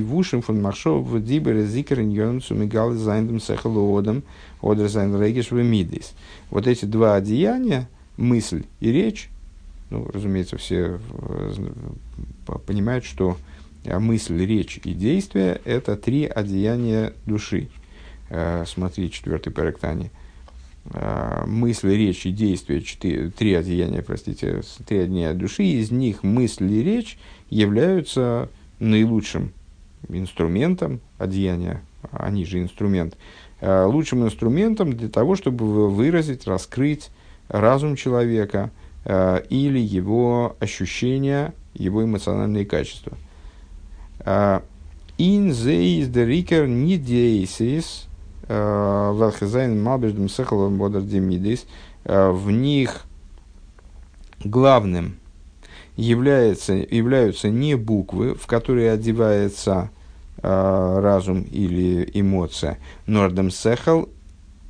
לבושים 0.00 0.42
פון 0.42 0.62
מחשבה 0.62 1.08
ודיבור 1.22 1.60
זייער 1.62 2.00
ענין 2.02 2.32
צו 2.32 2.54
מגלה 2.54 2.92
זיין 2.92 3.19
דעם 3.19 3.40
שכל 3.40 3.86
האדם 3.86 4.22
אדער 4.62 4.88
זיין 4.88 5.20
רגש 5.20 5.50
המידות. 5.50 6.14
Вот 6.50 6.66
эти 6.66 6.86
два 6.86 7.16
одеяния, 7.16 7.88
мысль 8.16 8.64
и 8.80 8.90
речь, 8.90 9.28
ну, 9.90 10.08
разумеется, 10.12 10.56
все 10.56 11.00
э, 11.12 11.52
понимают, 12.66 13.04
что 13.04 13.36
мысль, 13.84 14.44
речь 14.44 14.80
и 14.84 14.94
действие– 14.94 15.60
это 15.64 15.96
три 15.96 16.26
одеяния 16.26 17.12
души. 17.26 17.68
Э, 18.28 18.64
смотри, 18.66 19.10
четвертый 19.10 19.52
Э, 20.92 21.44
мысли, 21.46 21.92
речь 21.92 22.24
и 22.24 22.32
действия, 22.32 22.80
четыре, 22.80 23.30
три 23.30 23.54
одеяния, 23.54 24.02
простите, 24.02 24.62
три 24.86 24.98
одеяния 24.98 25.34
души, 25.34 25.64
из 25.64 25.90
них 25.90 26.22
мысль 26.22 26.72
и 26.72 26.82
речь 26.82 27.18
являются 27.50 28.48
наилучшим 28.78 29.52
инструментом 30.08 31.00
одеяния, 31.18 31.82
они 32.12 32.46
же 32.46 32.62
инструмент, 32.62 33.18
э, 33.60 33.84
лучшим 33.84 34.24
инструментом 34.24 34.94
для 34.94 35.10
того, 35.10 35.36
чтобы 35.36 35.90
выразить, 35.90 36.46
раскрыть 36.46 37.10
разум 37.48 37.94
человека 37.94 38.70
э, 38.74 38.79
или 39.04 39.78
его 39.78 40.56
ощущения, 40.60 41.54
его 41.74 42.04
эмоциональные 42.04 42.66
качества. 42.66 43.16
In 44.26 45.50
the 45.50 46.00
is 46.00 46.10
the 46.10 46.26
riker 46.26 46.66
Велхезайн 48.48 49.82
Малбеждем 49.82 50.28
Сехалом 50.28 50.76
Бодер 50.76 51.02
Демидис. 51.02 51.66
В 52.04 52.50
них 52.50 53.06
главным 54.44 55.20
является, 55.96 56.74
являются 56.74 57.50
не 57.50 57.74
буквы, 57.76 58.34
в 58.34 58.46
которые 58.46 58.92
одевается 58.92 59.90
э, 60.42 61.00
разум 61.00 61.42
или 61.42 62.08
эмоция. 62.14 62.78
Нордем 63.06 63.50
Сехал 63.50 64.08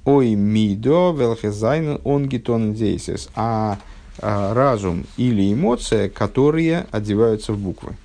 Ой 0.05 0.35
Мидо 0.35 1.15
Велхезайн 1.17 2.01
Онгитон 2.05 2.75
Дейсис. 2.75 3.29
А 3.35 3.79
э, 3.79 3.79
разум 4.21 5.07
или 5.17 5.53
эмоция, 5.53 6.09
которые 6.09 6.87
одеваются 6.91 7.53
в 7.53 7.59
буквы. 7.59 7.97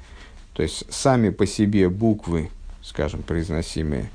То 0.53 0.63
есть 0.63 0.85
сами 0.89 1.29
по 1.29 1.45
себе 1.45 1.89
буквы, 1.89 2.49
скажем, 2.81 3.23
произносимые, 3.23 4.09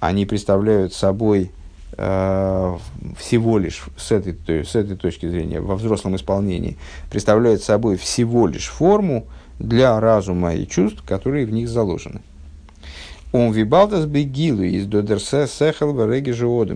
они 0.00 0.26
представляют 0.26 0.92
собой 0.92 1.50
э, 1.96 2.76
всего 3.18 3.58
лишь 3.58 3.84
с 3.96 4.12
этой, 4.12 4.34
то 4.34 4.52
с 4.52 4.74
этой 4.74 4.96
точки 4.96 5.28
зрения 5.28 5.60
во 5.60 5.76
взрослом 5.76 6.16
исполнении 6.16 6.76
представляют 7.10 7.62
собой 7.62 7.96
всего 7.96 8.46
лишь 8.46 8.68
форму 8.68 9.26
для 9.58 9.98
разума 9.98 10.54
и 10.54 10.66
чувств, 10.66 11.02
которые 11.06 11.46
в 11.46 11.50
них 11.50 11.68
заложены. 11.68 12.20
Он 13.32 13.52
вибалтас 13.52 14.04
бегилу 14.06 14.62
из 14.62 14.86
додерсе 14.86 15.46
сехал 15.46 15.92
в 15.92 16.00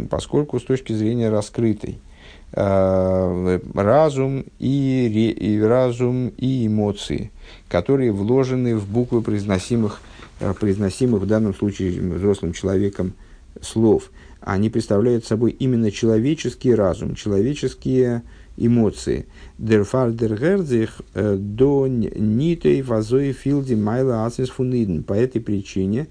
поскольку 0.09 0.59
с 0.59 0.65
точки 0.65 0.93
зрения 0.93 1.29
раскрытой 1.29 1.99
э, 1.99 2.10
разум 2.53 4.45
и, 4.59 5.35
и 5.39 5.61
разум 5.61 6.33
и 6.37 6.67
эмоции, 6.67 7.31
которые 7.69 8.11
вложены 8.13 8.77
в 8.77 8.89
буквы 8.89 9.23
произносимых 9.23 10.01
Э, 10.41 10.55
произносимых 10.59 11.23
в 11.23 11.27
данном 11.27 11.55
случае 11.55 12.01
взрослым 12.01 12.55
человеком 12.55 13.13
слов. 13.61 14.11
Они 14.41 14.71
представляют 14.71 15.27
собой 15.27 15.51
именно 15.51 15.91
человеческий 15.91 16.75
разум, 16.75 17.15
человеческие 17.15 18.23
эмоции. 18.57 19.27
Fall 19.59 20.15
der 20.15 20.39
Герзих 20.39 21.03
до 21.15 21.87
нитей 21.87 22.81
вазой 22.81 23.33
филди 23.33 23.75
майла 23.75 24.25
асис 24.25 24.49
фуниден. 24.49 25.03
По 25.03 25.13
этой 25.13 25.43
причине 25.43 26.09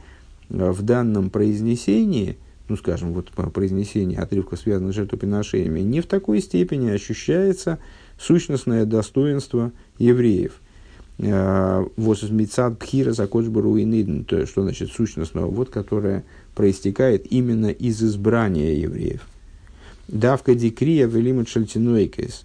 э, 0.49 0.69
в 0.69 0.83
данном 0.83 1.31
произнесении, 1.31 2.37
ну 2.70 2.78
скажем, 2.78 3.13
вот 3.13 3.32
произнесение 3.32 4.20
отрывка, 4.20 4.55
связанных 4.55 4.93
с 4.93 4.95
жертвоприношениями, 4.95 5.82
не 5.82 6.01
в 6.01 6.05
такой 6.05 6.41
степени 6.41 6.89
ощущается 6.89 7.80
сущностное 8.17 8.86
достоинство 8.86 9.72
евреев– 9.97 10.53
Э, 11.22 11.86
Восус 11.97 12.30
Мицад 12.30 12.80
Пхира 12.80 13.11
Закоджбару 13.11 13.76
и 13.76 14.24
то 14.24 14.45
что 14.45 14.63
значит 14.63 14.89
сущностного, 14.91 15.47
вот 15.47 15.70
которое 15.70 16.24
проистекает 16.55 17.30
именно 17.30 17.67
из 17.67 18.01
избрания 18.01 18.74
евреев. 18.74 19.28
Давка 20.07 20.55
дикрия 20.55 21.07
велимут 21.07 21.49
шальтинойкес 21.49 22.43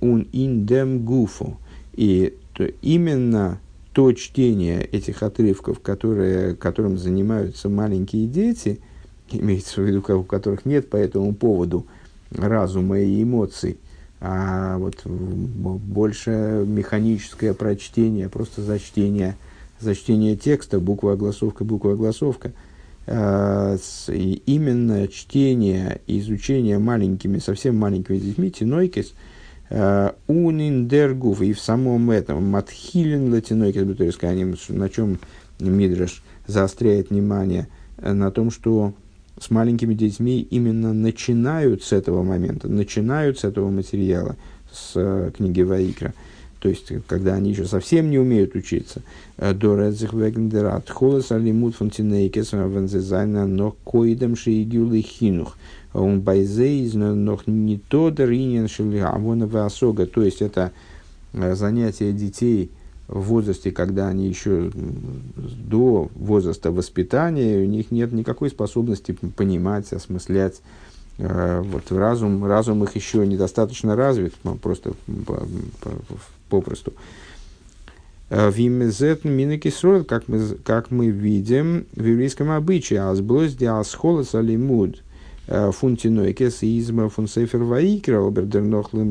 ун 0.00 0.28
индем 0.32 1.04
гуфу. 1.04 1.58
И 1.94 2.34
то, 2.52 2.64
именно 2.82 3.58
то 3.92 4.12
чтение 4.12 4.84
этих 4.84 5.22
отрывков, 5.22 5.80
которые, 5.80 6.54
которым 6.54 6.98
занимаются 6.98 7.68
маленькие 7.68 8.26
дети, 8.26 8.80
имеется 9.30 9.80
в 9.80 9.84
виду, 9.84 10.00
у 10.00 10.24
которых 10.24 10.64
нет 10.64 10.90
по 10.90 10.96
этому 10.96 11.34
поводу 11.34 11.86
разума 12.30 12.98
и 12.98 13.22
эмоций, 13.22 13.78
а 14.20 14.78
вот 14.78 15.04
больше 15.04 16.64
механическое 16.66 17.52
прочтение, 17.52 18.28
просто 18.28 18.62
зачтение, 18.62 19.36
зачтение 19.80 20.36
текста, 20.36 20.80
буква 20.80 21.12
огласовка, 21.12 21.64
буква 21.64 21.92
огласовка. 21.92 22.52
А, 23.06 23.76
и 24.08 24.42
именно 24.46 25.08
чтение 25.08 26.00
изучение 26.06 26.78
маленькими, 26.78 27.38
совсем 27.38 27.76
маленькими 27.76 28.16
детьми, 28.16 28.50
тинойкис, 28.50 29.12
а, 29.68 30.16
униндергуф, 30.26 31.42
и 31.42 31.52
в 31.52 31.60
самом 31.60 32.10
этом, 32.10 32.44
матхилин 32.44 33.30
латинойкис, 33.30 34.00
есть 34.00 34.70
на 34.70 34.88
чем 34.88 35.18
Мидраш 35.60 36.22
заостряет 36.46 37.10
внимание, 37.10 37.68
на 37.98 38.30
том, 38.30 38.50
что 38.50 38.94
с 39.38 39.50
маленькими 39.50 39.94
детьми 39.94 40.46
именно 40.50 40.92
начинают 40.92 41.82
с 41.82 41.92
этого 41.92 42.22
момента, 42.22 42.68
начинают 42.68 43.38
с 43.38 43.44
этого 43.44 43.70
материала, 43.70 44.36
с 44.72 44.92
э, 44.94 45.30
книги 45.36 45.62
Ваикра. 45.62 46.14
То 46.60 46.68
есть, 46.68 46.92
когда 47.06 47.34
они 47.34 47.50
еще 47.50 47.66
совсем 47.66 48.10
не 48.10 48.18
умеют 48.18 48.54
учиться. 48.54 49.02
Э, 49.36 49.52
До 49.52 49.76
редзих 49.76 50.14
холос 50.88 51.32
алимут 51.32 51.74
фонтинейкес 51.76 52.52
вензезайна 52.52 53.46
но 53.46 53.76
коидем 53.84 54.36
шиигюлы 54.36 55.02
хинух. 55.02 55.58
Он 55.92 56.20
байзейз 56.20 56.94
нох 56.94 57.46
не 57.46 57.78
то 57.78 58.10
даринен 58.10 58.68
шелиавонова 58.68 59.66
осога. 59.66 60.06
То 60.06 60.22
есть, 60.22 60.42
это 60.42 60.72
э, 61.32 61.54
занятие 61.54 62.12
детей– 62.12 62.70
в 63.08 63.20
возрасте, 63.20 63.70
когда 63.70 64.08
они 64.08 64.28
еще 64.28 64.70
до 64.74 66.10
возраста 66.14 66.70
воспитания, 66.70 67.62
у 67.62 67.66
них 67.66 67.90
нет 67.90 68.12
никакой 68.12 68.50
способности 68.50 69.12
понимать, 69.12 69.92
осмыслять. 69.92 70.60
Э, 71.18 71.62
вот 71.64 71.92
разум, 71.92 72.44
разум 72.44 72.82
их 72.84 72.96
еще 72.96 73.26
недостаточно 73.26 73.94
развит, 73.94 74.34
просто 74.62 74.94
попросту. 76.48 76.94
Э, 78.30 78.50
Вимезет 78.50 79.24
минекисрол, 79.24 80.04
как 80.04 80.28
мы, 80.28 80.56
как 80.64 80.90
мы 80.90 81.08
видим 81.08 81.86
в 81.94 82.04
еврейском 82.04 82.50
обычае, 82.50 83.02
азблос 83.02 83.52
диасхола 83.52 84.22
салимуд– 84.22 85.02
Э, 85.03 85.03
фунтинойкес 85.46 86.62
изма 86.62 87.08
фун 87.10 87.28
сейфер 87.28 87.64
ваикра 87.64 88.26
обердернохлем 88.26 89.08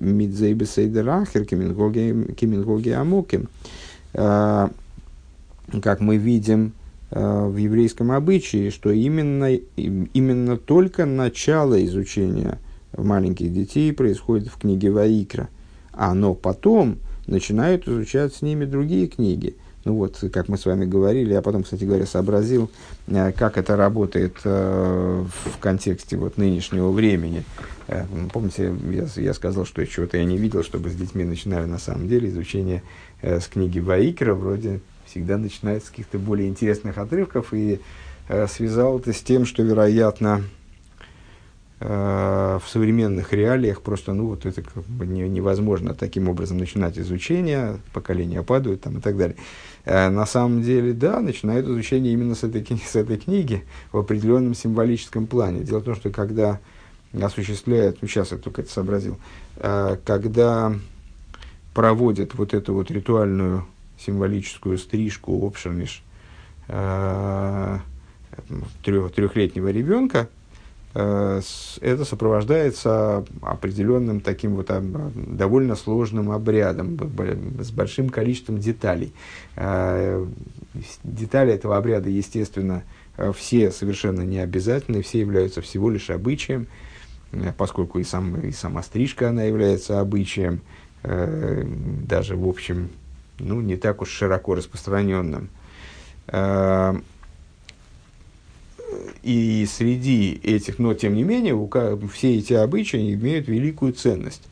мидзейбесейдерахер 0.00 1.44
кемингоги 1.44 2.90
амоким. 2.90 3.48
Э, 4.12 4.68
как 5.82 6.00
мы 6.00 6.16
видим 6.16 6.72
э, 7.10 7.46
в 7.46 7.56
еврейском 7.56 8.10
обычае, 8.10 8.70
что 8.70 8.90
именно, 8.90 9.54
именно 9.54 10.56
только 10.56 11.06
начало 11.06 11.84
изучения 11.84 12.58
маленьких 12.96 13.52
детей 13.52 13.92
происходит 13.92 14.48
в 14.48 14.58
книге 14.58 14.90
Ваикра, 14.90 15.48
а 15.92 16.14
но 16.14 16.34
потом 16.34 16.98
начинают 17.26 17.86
изучать 17.86 18.34
с 18.34 18.42
ними 18.42 18.64
другие 18.64 19.06
книги– 19.06 19.54
вот, 19.94 20.24
как 20.32 20.48
мы 20.48 20.58
с 20.58 20.66
вами 20.66 20.84
говорили, 20.84 21.32
я 21.32 21.42
потом, 21.42 21.62
кстати 21.62 21.84
говоря, 21.84 22.06
сообразил, 22.06 22.70
э, 23.06 23.30
как 23.30 23.56
это 23.56 23.76
работает 23.76 24.36
э, 24.44 25.24
в 25.44 25.58
контексте 25.58 26.16
вот 26.16 26.38
нынешнего 26.38 26.90
времени. 26.90 27.44
Э, 27.86 28.04
помните, 28.32 28.74
я, 28.90 29.06
я 29.22 29.32
сказал, 29.32 29.64
что 29.64 29.86
чего-то 29.86 30.16
я 30.16 30.24
не 30.24 30.38
видел, 30.38 30.64
чтобы 30.64 30.90
с 30.90 30.94
детьми 30.94 31.22
начинали 31.22 31.66
на 31.66 31.78
самом 31.78 32.08
деле 32.08 32.28
изучение 32.28 32.82
с 33.22 33.46
книги 33.46 33.78
Ваикера, 33.78 34.34
вроде 34.34 34.80
всегда 35.06 35.38
начинается 35.38 35.86
с 35.86 35.90
каких-то 35.90 36.18
более 36.18 36.48
интересных 36.48 36.98
отрывков, 36.98 37.54
и 37.54 37.80
связал 38.48 38.98
это 38.98 39.12
с 39.12 39.20
тем, 39.20 39.46
что, 39.46 39.62
вероятно, 39.62 40.42
в 41.78 42.62
современных 42.68 43.34
реалиях 43.34 43.82
просто, 43.82 44.14
ну, 44.14 44.28
вот 44.28 44.46
это 44.46 44.62
как 44.62 44.82
бы 44.84 45.06
невозможно 45.06 45.92
таким 45.92 46.28
образом 46.28 46.56
начинать 46.56 46.98
изучение, 46.98 47.80
поколения 47.92 48.42
падают 48.42 48.80
там 48.80 48.98
и 48.98 49.00
так 49.02 49.18
далее. 49.18 49.36
Э, 49.86 50.08
на 50.08 50.26
самом 50.26 50.62
деле, 50.62 50.92
да, 50.92 51.20
начинают 51.20 51.66
изучение 51.66 52.12
именно 52.12 52.34
с 52.34 52.44
этой, 52.44 52.66
с 52.84 52.96
этой 52.96 53.18
книги 53.18 53.64
в 53.92 53.98
определенном 53.98 54.54
символическом 54.54 55.26
плане. 55.26 55.60
Дело 55.60 55.80
в 55.80 55.84
том, 55.84 55.94
что 55.94 56.10
когда 56.10 56.60
осуществляют, 57.18 57.98
ну 58.02 58.08
сейчас 58.08 58.32
я 58.32 58.38
только 58.38 58.62
это 58.62 58.70
сообразил, 58.70 59.18
э, 59.56 59.96
когда 60.04 60.74
проводят 61.72 62.34
вот 62.34 62.54
эту 62.54 62.74
вот 62.74 62.90
ритуальную 62.90 63.66
символическую 63.98 64.76
стрижку 64.78 65.46
обширниш 65.46 66.02
э, 66.68 67.78
трех, 68.82 69.12
трехлетнего 69.12 69.68
ребенка, 69.68 70.28
Э, 70.28 70.35
это 70.96 72.04
сопровождается 72.04 73.24
определенным 73.42 74.20
таким 74.20 74.54
вот 74.54 74.70
довольно 75.14 75.76
сложным 75.76 76.30
обрядом 76.30 76.98
с 77.60 77.70
большим 77.70 78.08
количеством 78.08 78.58
деталей. 78.58 79.12
Э, 79.56 80.24
детали 81.04 81.52
этого 81.52 81.76
обряда, 81.76 82.08
естественно, 82.08 82.82
все 83.34 83.70
совершенно 83.72 84.22
не 84.22 84.38
обязательны, 84.38 85.02
все 85.02 85.20
являются 85.20 85.60
всего 85.60 85.90
лишь 85.90 86.08
обычаем, 86.08 86.66
э, 87.32 87.52
поскольку 87.58 87.98
и, 87.98 88.04
сам, 88.04 88.40
и 88.40 88.52
сама 88.52 88.82
стрижка, 88.82 89.28
она 89.28 89.42
является 89.42 90.00
обычаем, 90.00 90.60
даже, 91.02 92.36
в 92.36 92.48
общем, 92.48 92.88
ну, 93.38 93.60
не 93.60 93.76
так 93.76 94.02
уж 94.02 94.08
широко 94.08 94.56
распространенным 94.56 95.50
и 99.22 99.66
среди 99.70 100.40
этих, 100.42 100.78
но 100.78 100.94
тем 100.94 101.14
не 101.14 101.22
менее, 101.22 101.54
все 102.12 102.36
эти 102.36 102.52
обычаи 102.52 103.14
имеют 103.14 103.48
великую 103.48 103.92
ценность. 103.92 104.42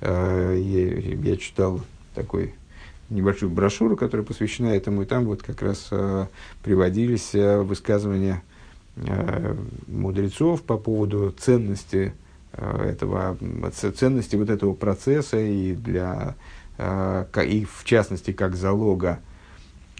Э, 0.00 0.56
я, 0.58 1.30
я 1.30 1.36
читал 1.36 1.80
такой 2.14 2.54
небольшую 3.10 3.50
брошюру, 3.50 3.96
которая 3.96 4.26
посвящена 4.26 4.68
этому, 4.68 5.02
и 5.02 5.06
там 5.06 5.24
вот 5.24 5.42
как 5.42 5.62
раз 5.62 5.88
э, 5.90 6.26
приводились 6.62 7.34
э, 7.34 7.60
высказывания 7.60 8.42
мудрецов 9.88 10.62
по 10.62 10.76
поводу 10.78 11.34
ценности 11.36 12.12
этого, 12.52 13.36
ценности 13.96 14.36
вот 14.36 14.50
этого 14.50 14.72
процесса 14.72 15.36
и 15.36 15.74
для, 15.74 16.36
и 16.78 17.66
в 17.68 17.82
частности, 17.82 18.30
как 18.30 18.54
залога 18.54 19.18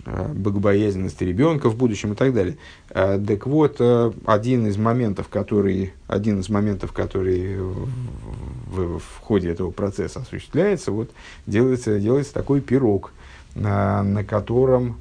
Э, 0.07 0.29
богобоязненности 0.35 1.25
ребенка 1.25 1.71
в 1.71 1.77
будущем 1.77 2.13
и 2.13 2.15
так 2.15 2.35
далее. 2.35 2.59
Э, 2.91 3.19
так 3.27 3.47
вот, 3.47 3.77
э, 3.79 4.13
один 4.27 4.67
из 4.67 4.77
моментов, 4.77 5.29
который, 5.29 5.95
один 6.09 6.41
из 6.41 6.51
моментов, 6.51 6.93
который 6.93 7.57
в, 7.57 8.99
в, 8.99 9.19
ходе 9.23 9.49
этого 9.51 9.71
процесса 9.71 10.21
осуществляется, 10.21 10.93
вот 10.93 11.11
делается, 11.47 11.99
делается 11.99 12.35
такой 12.35 12.61
пирог, 12.61 13.13
на, 13.55 14.03
на 14.03 14.25
котором 14.25 14.99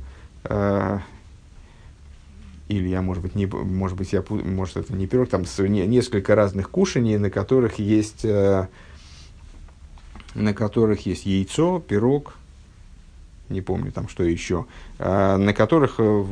или 2.69 2.87
я, 2.87 3.01
может 3.01 3.23
быть, 3.23 3.35
не, 3.35 3.45
может 3.45 3.97
быть, 3.97 4.13
я, 4.13 4.23
может, 4.29 4.77
это 4.77 4.93
не 4.93 5.07
пирог, 5.07 5.29
там 5.29 5.43
не, 5.59 5.85
несколько 5.85 6.35
разных 6.35 6.69
кушаний, 6.69 7.17
на 7.17 7.29
которых 7.29 7.79
есть, 7.79 8.23
на 8.23 8.67
которых 10.53 11.05
есть 11.05 11.25
яйцо, 11.25 11.79
пирог, 11.79 12.35
не 13.53 13.61
помню 13.61 13.91
там 13.91 14.09
что 14.09 14.23
еще, 14.23 14.65
а, 14.99 15.37
на 15.37 15.53
которых 15.53 15.95
э, 15.99 16.25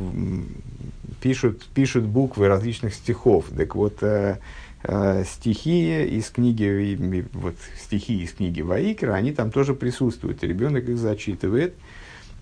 пишут, 1.20 1.64
пишут 1.74 2.04
буквы 2.04 2.48
различных 2.48 2.94
стихов. 2.94 3.46
Так 3.56 3.74
вот, 3.74 4.02
э, 4.02 4.38
э, 4.82 5.24
стихи 5.24 6.04
из 6.04 6.28
книги, 6.30 7.26
вот 7.32 7.54
стихи 7.78 8.22
из 8.22 8.32
книги 8.32 8.60
Ваикра, 8.60 9.14
они 9.14 9.32
там 9.32 9.50
тоже 9.50 9.74
присутствуют. 9.74 10.42
Ребенок 10.42 10.88
их 10.88 10.98
зачитывает. 10.98 11.74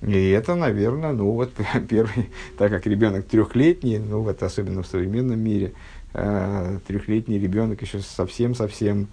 И 0.03 0.31
это, 0.31 0.55
наверное, 0.55 1.13
ну 1.13 1.31
вот 1.31 1.53
первый, 1.89 2.31
так 2.59 2.71
как 2.71 2.87
ребенок 2.87 3.27
трехлетний, 3.27 3.99
ну 3.99 4.23
вот 4.23 4.43
особенно 4.43 4.83
в 4.83 4.87
современном 4.87 5.39
мире, 5.39 5.75
трехлетний 6.13 7.39
ребенок 7.39 7.83
еще 7.83 8.01
совсем-совсем 8.01 9.09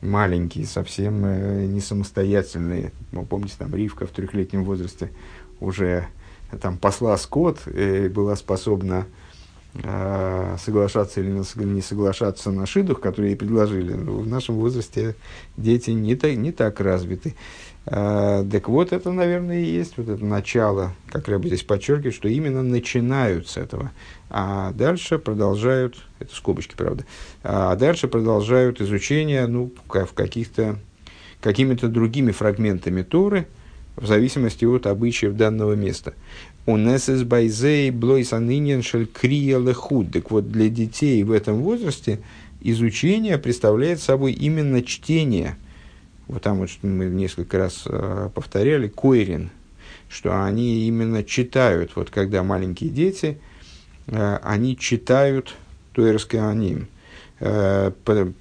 маленькие, 0.00 0.66
совсем 0.66 1.24
э, 1.24 1.66
не 1.66 1.80
самостоятельные. 1.80 2.92
Вы 3.12 3.24
помните, 3.24 3.54
там 3.58 3.74
Ривка 3.74 4.06
в 4.06 4.10
трехлетнем 4.10 4.64
возрасте 4.64 5.10
уже 5.60 6.06
там 6.60 6.78
посла 6.78 7.16
скот 7.16 7.66
и 7.66 8.08
была 8.08 8.34
способна 8.36 9.06
э, 9.74 10.56
соглашаться 10.58 11.20
или 11.20 11.30
не 11.64 11.82
соглашаться 11.82 12.50
на 12.50 12.66
шидух, 12.66 13.00
которые 13.00 13.32
ей 13.32 13.36
предложили. 13.36 13.92
В 13.92 14.26
нашем 14.26 14.56
возрасте 14.56 15.14
дети 15.56 15.90
не, 15.90 16.16
так 16.16 16.34
не 16.36 16.52
так 16.52 16.80
развиты. 16.80 17.34
Э, 17.86 18.44
так 18.50 18.68
вот, 18.68 18.92
это, 18.92 19.10
наверное, 19.12 19.60
и 19.60 19.64
есть 19.64 19.96
вот 19.96 20.08
это 20.08 20.24
начало, 20.24 20.94
как 21.08 21.28
я 21.28 21.38
бы 21.38 21.48
здесь 21.48 21.62
подчеркиваю, 21.62 22.12
что 22.12 22.28
именно 22.28 22.62
начинают 22.62 23.48
с 23.48 23.56
этого. 23.56 23.90
А 24.28 24.72
дальше 24.72 25.18
продолжают, 25.18 25.96
это 26.18 26.34
скобочки, 26.34 26.74
правда, 26.76 27.04
а 27.42 27.74
дальше 27.76 28.06
продолжают 28.06 28.80
изучение 28.80 29.46
ну, 29.46 29.72
в 29.86 30.12
каких-то, 30.12 30.78
какими-то 31.40 31.88
другими 31.88 32.32
фрагментами 32.32 33.02
Торы, 33.02 33.46
в 33.96 34.06
зависимости 34.06 34.64
от 34.64 34.86
обычаев 34.86 35.34
данного 35.34 35.74
места. 35.74 36.14
Унесес 36.66 37.22
байзей 37.22 37.90
блойсанинен 37.90 38.82
шель 38.82 39.06
крия 39.06 39.58
лехуд. 39.58 40.12
Так 40.12 40.30
вот, 40.30 40.50
для 40.50 40.68
детей 40.68 41.22
в 41.22 41.32
этом 41.32 41.56
возрасте 41.56 42.20
изучение 42.60 43.38
представляет 43.38 44.00
собой 44.00 44.32
именно 44.32 44.82
чтение. 44.82 45.56
Вот 46.30 46.42
там 46.42 46.58
вот 46.58 46.70
мы 46.82 47.06
несколько 47.06 47.58
раз 47.58 47.84
э, 47.86 48.30
повторяли, 48.34 48.88
койрин, 48.88 49.50
что 50.08 50.44
они 50.44 50.86
именно 50.86 51.22
читают, 51.24 51.92
вот 51.96 52.10
когда 52.10 52.42
маленькие 52.42 52.90
дети– 52.90 53.38
Э, 54.10 54.38
они 54.42 54.76
читают 54.76 55.54
Туэрский 55.92 56.40
аним. 56.40 56.88
Э, 57.38 57.92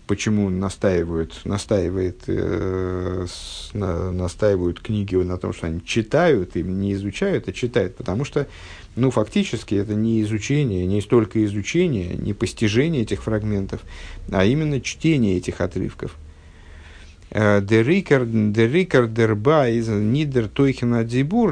почему 0.07 0.49
настаивают, 0.49 1.41
настаивает, 1.45 2.27
настаивают 3.73 4.81
книги 4.81 5.15
на 5.15 5.37
том, 5.37 5.53
что 5.53 5.67
они 5.67 5.83
читают, 5.85 6.57
и 6.57 6.63
не 6.63 6.93
изучают, 6.93 7.47
а 7.47 7.53
читают, 7.53 7.95
потому 7.95 8.25
что, 8.25 8.47
ну, 8.97 9.09
фактически 9.09 9.75
это 9.75 9.93
не 9.93 10.21
изучение, 10.23 10.85
не 10.85 10.99
столько 10.99 11.43
изучение, 11.45 12.15
не 12.15 12.33
постижение 12.33 13.03
этих 13.03 13.23
фрагментов, 13.23 13.81
а 14.31 14.43
именно 14.43 14.81
чтение 14.81 15.37
этих 15.37 15.61
отрывков. 15.61 16.17
Дерикар 17.31 18.25
дерба 19.07 19.67
из 19.67 19.87
нидер 19.87 20.47
тойхена 20.47 21.03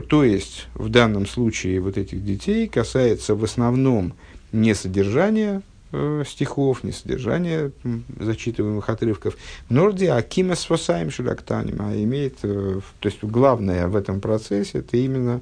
то 0.02 0.24
есть 0.24 0.68
в 0.74 0.90
данном 0.90 1.28
случае 1.28 1.80
вот 1.82 1.98
этих 1.98 2.26
детей 2.26 2.68
касается 2.68 3.36
в 3.36 3.44
основном 3.44 4.14
не 4.52 4.74
содержания 4.74 5.62
э, 5.92 6.24
стихов, 6.28 6.84
не 6.84 6.92
содержания 6.92 7.72
зачитываемых 8.20 8.90
отрывков, 8.90 9.38
норди 9.70 10.06
акима 10.06 10.56
свасаем 10.56 11.12
шулактаним, 11.12 11.78
а 11.80 11.96
имеет, 11.96 12.38
э, 12.44 12.80
то 13.00 13.08
есть 13.08 13.24
главное 13.24 13.88
в 13.88 13.96
этом 13.96 14.20
процессе 14.20 14.80
это 14.80 14.98
именно 14.98 15.42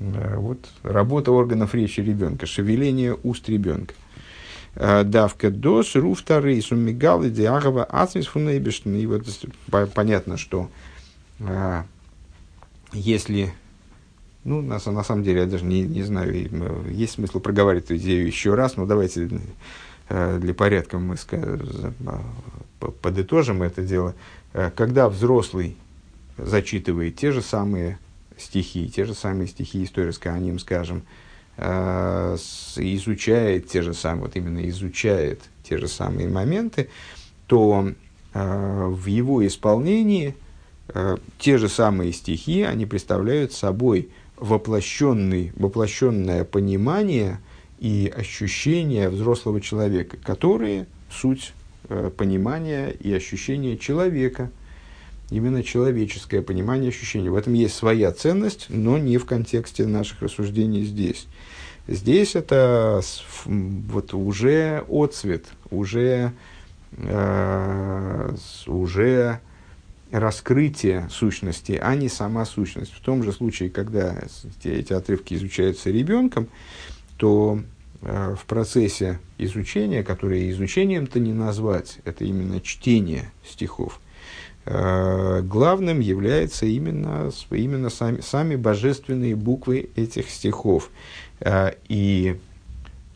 э, 0.00 0.36
вот, 0.36 0.58
работа 0.82 1.32
органов 1.32 1.74
речи 1.74 2.00
ребенка, 2.00 2.44
шевеление 2.46 3.16
уст 3.22 3.48
ребенка. 3.48 3.94
Э, 4.74 5.04
давка 5.04 5.50
дос, 5.50 5.94
ру 5.96 6.14
вторые, 6.14 6.62
суммигалы, 6.62 7.28
диагова, 7.28 7.84
ацмис 7.84 8.26
фунейбешн. 8.26 8.94
И 8.94 9.06
вот 9.06 9.26
понятно, 9.94 10.38
что 10.38 10.70
э, 11.40 11.82
если, 12.92 13.52
ну, 14.44 14.62
на, 14.62 14.78
на 14.84 15.04
самом 15.04 15.24
деле, 15.24 15.40
я 15.40 15.46
даже 15.46 15.64
не, 15.64 15.82
не 15.82 16.02
знаю, 16.02 16.32
э, 16.34 16.90
есть 16.90 17.14
смысл 17.14 17.40
проговаривать 17.40 17.84
эту 17.84 17.96
идею 17.96 18.26
еще 18.26 18.54
раз, 18.54 18.76
но 18.76 18.86
давайте 18.86 19.28
для 20.08 20.52
порядка 20.52 20.98
мы 20.98 21.16
подытожим 23.00 23.62
это 23.62 23.82
дело. 23.82 24.14
Когда 24.74 25.08
взрослый 25.08 25.78
зачитывает 26.36 27.16
те 27.16 27.30
же 27.30 27.40
самые 27.40 27.98
стихи, 28.36 28.90
те 28.90 29.06
же 29.06 29.14
самые 29.14 29.48
стихи 29.48 29.84
истории 29.84 30.10
с 30.10 30.18
Кааним, 30.18 30.58
скажем, 30.58 31.02
изучает 31.58 33.68
те 33.68 33.82
же 33.82 33.94
самые, 33.94 34.24
вот 34.24 34.36
именно 34.36 34.68
изучает 34.68 35.40
те 35.62 35.78
же 35.78 35.88
самые 35.88 36.28
моменты, 36.28 36.88
то 37.46 37.92
э, 38.32 38.86
в 38.88 39.06
его 39.06 39.46
исполнении 39.46 40.34
э, 40.88 41.16
те 41.38 41.58
же 41.58 41.68
самые 41.68 42.12
стихи, 42.12 42.62
они 42.62 42.86
представляют 42.86 43.52
собой 43.52 44.08
воплощенный, 44.36 45.52
воплощенное 45.56 46.44
понимание 46.44 47.40
и 47.78 48.12
ощущение 48.14 49.08
взрослого 49.08 49.60
человека, 49.60 50.16
которые 50.16 50.86
суть 51.10 51.52
понимания 52.16 52.88
и 52.88 53.12
ощущения 53.12 53.76
человека– 53.76 54.50
именно 55.30 55.62
человеческое 55.62 56.42
понимание 56.42 56.90
ощущения. 56.90 57.30
В 57.30 57.36
этом 57.36 57.54
есть 57.54 57.74
своя 57.74 58.12
ценность, 58.12 58.66
но 58.68 58.98
не 58.98 59.18
в 59.18 59.24
контексте 59.24 59.86
наших 59.86 60.22
рассуждений 60.22 60.84
здесь. 60.84 61.26
Здесь 61.88 62.36
это 62.36 63.00
вот 63.46 64.14
уже 64.14 64.84
отцвет, 64.88 65.46
уже, 65.70 66.32
э, 66.92 68.34
уже 68.66 69.40
раскрытие 70.12 71.08
сущности, 71.10 71.80
а 71.82 71.96
не 71.96 72.08
сама 72.08 72.44
сущность. 72.44 72.92
В 72.92 73.00
том 73.00 73.24
же 73.24 73.32
случае, 73.32 73.70
когда 73.70 74.16
эти 74.62 74.92
отрывки 74.92 75.34
изучаются 75.34 75.90
ребенком, 75.90 76.48
то 77.16 77.60
э, 78.02 78.36
в 78.38 78.44
процессе 78.44 79.18
изучения, 79.38 80.04
которое 80.04 80.50
изучением-то 80.50 81.18
не 81.18 81.32
назвать, 81.32 81.98
это 82.04 82.24
именно 82.24 82.60
чтение 82.60 83.32
стихов– 83.44 83.98
главным 84.64 86.00
является 86.00 86.66
именно, 86.66 87.30
именно 87.50 87.90
сами, 87.90 88.20
сами 88.20 88.54
божественные 88.54 89.34
буквы 89.34 89.90
этих 89.96 90.30
стихов. 90.30 90.90
Э, 91.40 91.72
и 91.88 92.38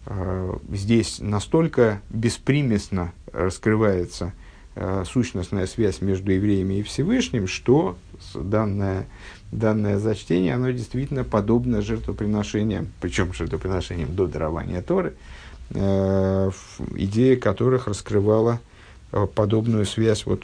э, 0.06 0.58
здесь 0.72 1.18
настолько 1.20 2.00
беспримесно 2.10 3.12
раскрывается 3.32 4.32
сущностная 5.06 5.66
связь 5.66 6.02
между 6.02 6.32
евреями 6.32 6.74
и 6.74 6.82
Всевышним, 6.82 7.46
что 7.46 7.96
данное, 8.34 9.06
данное 9.50 9.98
зачтение, 9.98 10.52
оно 10.52 10.70
действительно 10.70 11.24
подобно 11.24 11.80
жертвоприношениям, 11.80 12.88
причем 13.00 13.32
жертвоприношениям 13.32 14.14
до 14.14 14.26
дарования 14.26 14.82
Торы, 14.82 15.14
идея 15.70 17.36
которых 17.38 17.86
раскрывала 17.86 18.60
Э, 18.60 18.74
подобную 19.34 19.86
связь, 19.86 20.26
вот 20.26 20.42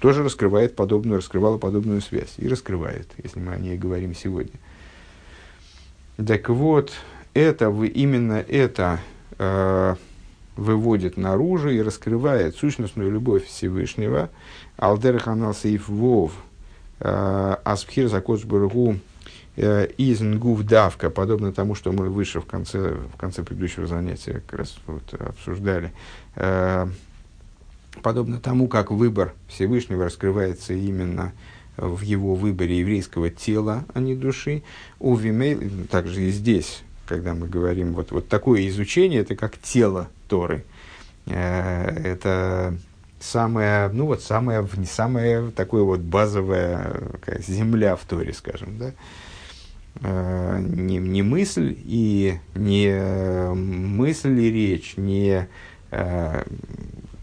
тоже 0.00 0.22
раскрывает 0.22 0.74
подобную, 0.74 1.18
раскрывала 1.18 1.58
подобную 1.58 2.00
связь 2.00 2.34
и 2.38 2.48
раскрывает, 2.48 3.08
если 3.22 3.40
мы 3.40 3.52
о 3.52 3.58
ней 3.58 3.76
говорим 3.76 4.14
сегодня. 4.14 4.58
Так 6.16 6.48
вот, 6.48 6.92
это 7.34 7.70
вы, 7.70 7.88
именно 7.88 8.44
это 8.46 9.00
э, 9.38 9.94
выводит 10.56 11.16
наружу 11.16 11.70
и 11.70 11.80
раскрывает 11.80 12.56
сущностную 12.56 13.10
любовь 13.10 13.46
Всевышнего. 13.46 14.30
Алдер 14.76 15.18
ханал 15.18 15.54
сейф 15.54 15.88
вов 15.88 16.32
э, 17.00 17.56
асбхир 17.64 18.08
закоч 18.08 18.44
баргу 18.44 18.96
Изнгув 19.56 20.62
давка, 20.62 21.10
подобно 21.10 21.52
тому, 21.52 21.74
что 21.74 21.92
мы 21.92 22.08
выше 22.08 22.40
в 22.40 22.46
конце, 22.46 22.94
в 22.94 23.16
конце 23.18 23.42
предыдущего 23.42 23.86
занятия 23.86 24.42
как 24.46 24.60
раз 24.60 24.76
вот 24.86 25.02
обсуждали, 25.12 25.92
подобно 28.02 28.40
тому, 28.40 28.68
как 28.68 28.90
выбор 28.90 29.34
Всевышнего 29.48 30.04
раскрывается 30.04 30.72
именно 30.74 31.32
в 31.76 32.02
его 32.02 32.34
выборе 32.34 32.78
еврейского 32.78 33.30
тела, 33.30 33.84
а 33.94 34.00
не 34.00 34.14
души, 34.14 34.62
у 34.98 35.14
Вимей, 35.14 35.86
также 35.90 36.24
и 36.24 36.30
здесь, 36.30 36.82
когда 37.06 37.34
мы 37.34 37.48
говорим, 37.48 37.94
вот, 37.94 38.10
вот 38.12 38.28
такое 38.28 38.68
изучение, 38.68 39.20
это 39.20 39.34
как 39.34 39.58
тело 39.58 40.08
Торы. 40.28 40.64
Э, 41.26 41.88
это 42.04 42.76
самое, 43.18 43.88
ну 43.88 44.06
вот 44.06 44.22
самое, 44.22 44.66
самое 44.86 45.50
такое 45.50 45.82
вот 45.82 46.00
базовая 46.00 47.02
земля 47.38 47.96
в 47.96 48.04
Торе, 48.04 48.32
скажем, 48.32 48.78
да, 48.78 48.92
э, 50.02 50.60
не, 50.60 50.98
не 50.98 51.22
мысль 51.22 51.76
и 51.76 52.38
не 52.54 53.54
мысль 53.54 54.38
и 54.38 54.50
речь, 54.50 54.94
не 54.96 55.48
э, 55.90 56.44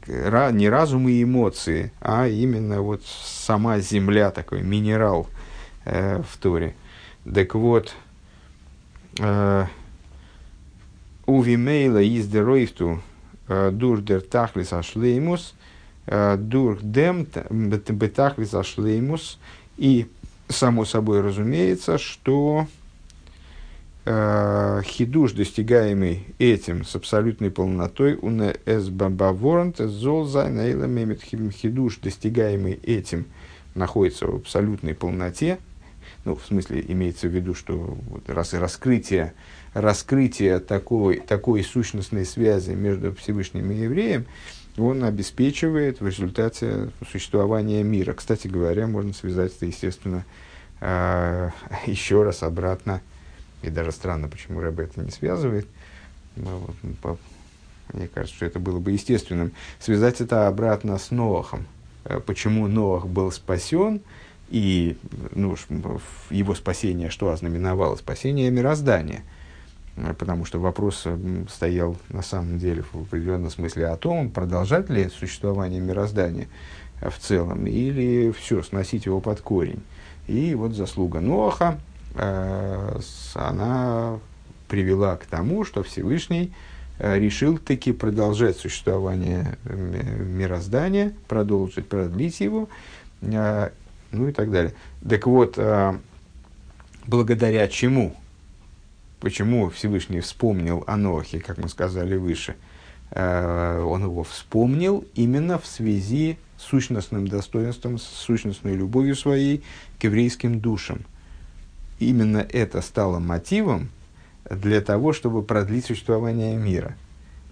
не 0.08 0.70
разум 0.70 1.08
и 1.10 1.24
эмоции, 1.24 1.92
а 2.02 2.28
именно 2.28 2.82
вот 2.82 3.02
сама 3.06 3.80
земля, 3.80 4.32
такой 4.32 4.62
минерал 4.62 5.28
э, 5.86 6.22
в 6.22 6.38
Торе. 6.38 6.76
Так 7.24 7.56
вот, 7.56 7.94
э, 9.20 9.66
Увимейла 11.28 12.02
из 12.02 12.26
деройфту 12.28 13.02
э, 13.50 13.72
дур 13.72 14.02
дер 14.02 14.22
тахлис 14.22 14.72
ашлеймус, 14.72 15.56
э, 16.06 16.38
дур 16.38 16.80
дем 16.82 17.28
бетахлис 17.50 18.54
ашлеймус, 18.54 19.38
и 19.76 20.08
само 20.48 20.86
собой 20.86 21.20
разумеется, 21.20 21.98
что 21.98 22.66
Э, 24.10 24.84
хидуш, 24.86 25.34
достигаемый 25.34 26.24
этим 26.40 26.86
с 26.86 26.96
абсолютной 26.96 27.52
полнотой, 27.52 28.16
он 28.16 28.42
эс 28.66 28.88
бабаворнт 28.88 29.80
зол 29.80 30.26
мемет 30.26 31.22
хидуш, 31.22 31.98
достигаемый 31.98 32.80
этим, 32.84 33.26
находится 33.76 34.28
в 34.28 34.36
абсолютной 34.36 34.96
полноте, 34.96 35.60
ну, 36.24 36.36
в 36.36 36.46
смысле, 36.46 36.86
имеется 36.88 37.28
в 37.28 37.32
виду, 37.32 37.54
что 37.54 37.98
вот 38.10 38.30
раз 38.30 38.54
раскрытие, 38.54 39.34
раскрытие 39.74 40.60
такой, 40.60 41.18
такой 41.18 41.62
сущностной 41.62 42.26
связи 42.26 42.72
между 42.72 43.14
Всевышним 43.14 43.70
и 43.72 43.76
евреем, 43.76 44.26
он 44.78 45.04
обеспечивает 45.04 46.00
в 46.00 46.08
результате 46.08 46.92
существования 47.12 47.84
мира. 47.84 48.14
Кстати 48.14 48.48
говоря, 48.48 48.88
можно 48.88 49.12
связать 49.12 49.54
это, 49.54 49.66
естественно, 49.66 50.24
э, 50.80 51.50
еще 51.88 52.24
раз 52.24 52.42
обратно 52.42 53.02
и 53.62 53.70
даже 53.70 53.92
странно, 53.92 54.28
почему 54.28 54.60
Рэбе 54.60 54.86
это 54.86 55.02
не 55.02 55.12
связывает. 55.12 55.68
Ну, 56.36 56.70
мне 57.94 58.08
кажется, 58.08 58.36
что 58.36 58.46
это 58.46 58.60
было 58.60 58.80
бы 58.80 58.92
естественным. 58.92 59.52
Связать 59.80 60.22
это 60.22 60.48
обратно 60.48 60.98
с 60.98 61.12
Ноахом. 61.12 61.66
Э, 62.06 62.20
почему 62.20 62.68
Ноах 62.68 63.08
был 63.08 63.32
спасен, 63.32 64.02
и 64.50 64.98
ну, 65.34 65.56
его 66.30 66.56
спасение 66.56 67.10
что 67.10 67.32
ознаменовало? 67.32 67.96
Спасение 67.96 68.52
мироздания. 68.52 69.24
Э, 69.96 70.14
потому 70.14 70.46
что 70.46 70.60
вопрос 70.60 71.08
стоял 71.50 71.98
на 72.10 72.22
самом 72.22 72.60
деле 72.60 72.84
в 72.92 73.04
определенном 73.04 73.50
смысле 73.50 73.88
о 73.88 73.98
том, 73.98 74.30
продолжать 74.30 74.90
ли 74.90 75.10
существование 75.10 75.80
мироздания 75.80 76.48
в 77.02 77.18
целом, 77.20 77.66
или 77.68 78.32
все, 78.32 78.62
сносить 78.62 79.06
его 79.06 79.22
под 79.22 79.42
корень. 79.42 79.82
И 80.28 80.56
вот 80.56 80.74
заслуга 80.74 81.22
Ноаха, 81.22 81.80
Э, 81.80 81.97
она 82.18 84.20
привела 84.68 85.16
к 85.18 85.26
тому, 85.26 85.64
что 85.64 85.84
Всевышний 85.84 86.54
э, 87.00 87.20
решил 87.20 87.58
таки 87.58 87.92
продолжать 87.92 88.58
существование 88.58 89.58
э, 89.66 89.76
мироздания, 89.76 91.14
продолжить, 91.28 91.88
продлить 91.88 92.40
его, 92.40 92.70
ну 93.22 94.28
и 94.28 94.32
так 94.32 94.52
далее. 94.52 94.76
Так 95.08 95.26
вот, 95.26 95.58
благодаря 97.08 97.68
чему? 97.68 98.16
Почему 99.20 99.72
Всевышний 99.72 100.20
вспомнил 100.20 100.84
о 100.86 100.98
Нохе, 100.98 101.40
как 101.40 101.58
мы 101.58 101.68
сказали 101.68 102.16
выше? 102.16 102.56
Он 103.12 104.04
его 104.04 104.24
вспомнил 104.24 105.04
именно 105.16 105.58
в 105.58 105.66
связи 105.66 106.38
с 106.58 106.64
сущностным 106.64 107.28
достоинством, 107.28 107.98
с 107.98 108.04
сущностной 108.04 108.76
любовью 108.76 109.16
своей 109.16 109.64
к 110.00 110.04
еврейским 110.04 110.60
душам– 110.60 111.00
именно 112.00 112.46
это 112.52 112.82
стало 112.82 113.20
мотивом 113.20 113.90
для 114.50 114.82
того, 114.82 115.14
чтобы 115.14 115.44
продлить 115.44 115.86
существование 115.86 116.56
мира. 116.56 116.96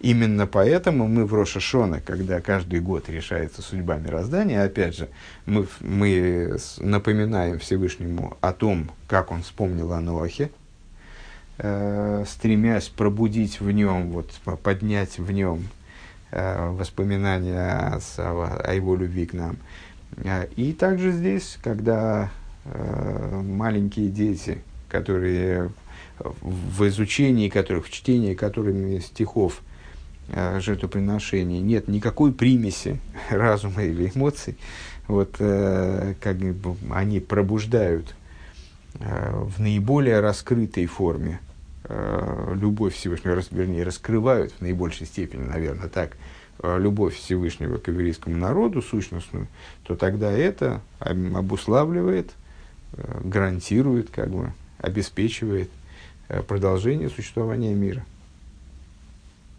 Именно 0.02 0.46
поэтому 0.46 1.08
мы 1.08 1.26
в 1.26 1.34
Рошашона, 1.34 2.02
когда 2.02 2.42
каждый 2.42 2.80
год 2.80 3.10
решается 3.10 3.62
судьба 3.62 3.98
мироздания, 3.98 4.64
опять 4.64 4.96
же, 4.96 5.10
мы, 5.46 5.68
мы 5.80 6.58
напоминаем 6.80 7.60
Всевышнему 7.60 8.38
о 8.42 8.52
том, 8.54 8.92
как 9.08 9.32
он 9.32 9.42
вспомнил 9.42 9.94
о 9.94 10.02
Ноахе, 10.02 10.52
э, 11.58 12.24
стремясь 12.28 12.90
пробудить 12.90 13.62
в 13.62 13.72
нем, 13.72 14.12
вот, 14.12 14.32
поднять 14.62 15.18
в 15.18 15.32
нем 15.32 15.64
э, 16.32 16.70
воспоминания 16.70 18.00
о, 18.18 18.62
о 18.64 18.74
его 18.74 18.96
любви 18.96 19.26
к 19.26 19.34
нам. 19.34 19.58
Э, 20.18 20.48
и 20.56 20.74
также 20.74 21.14
здесь, 21.14 21.58
когда 21.64 22.30
маленькие 22.66 24.10
дети, 24.10 24.62
которые 24.90 25.70
в 26.20 26.88
изучении 26.88 27.50
которых, 27.50 27.88
в 27.88 27.92
чтении 27.92 28.34
которыми 28.34 29.00
стихов 29.00 29.62
э, 30.30 30.60
жертвоприношений 30.60 31.60
нет 31.60 31.88
никакой 31.88 32.32
примеси 32.32 33.00
разума 33.30 33.84
или 33.84 34.12
эмоций, 34.14 34.58
вот 35.08 35.36
э, 35.40 36.16
как 36.22 36.38
бы 36.38 36.76
они 36.92 37.20
пробуждают 37.20 38.16
в 38.98 39.60
наиболее 39.60 40.22
раскрытой 40.22 40.86
форме 40.86 41.42
любовь 42.54 42.96
Всевышнего, 42.96 43.44
вернее, 43.52 43.84
раскрывают 43.84 44.54
в 44.54 44.62
наибольшей 44.62 45.06
степени, 45.06 45.44
наверное, 45.44 45.90
так, 45.90 46.16
любовь 46.64 47.14
Всевышнего 47.14 47.78
к 47.78 47.90
еврейскому 47.90 48.38
народу, 48.38 48.82
сущностную, 48.82 49.48
то 49.84 49.98
тогда 49.98 50.32
это 50.32 50.82
обуславливает 51.02 52.32
Э, 52.32 52.45
гарантирует, 53.24 54.10
как 54.10 54.30
бы, 54.30 54.52
обеспечивает 54.80 55.70
э, 56.28 56.42
продолжение 56.42 57.10
существования 57.10 57.74
мира. 57.74 58.06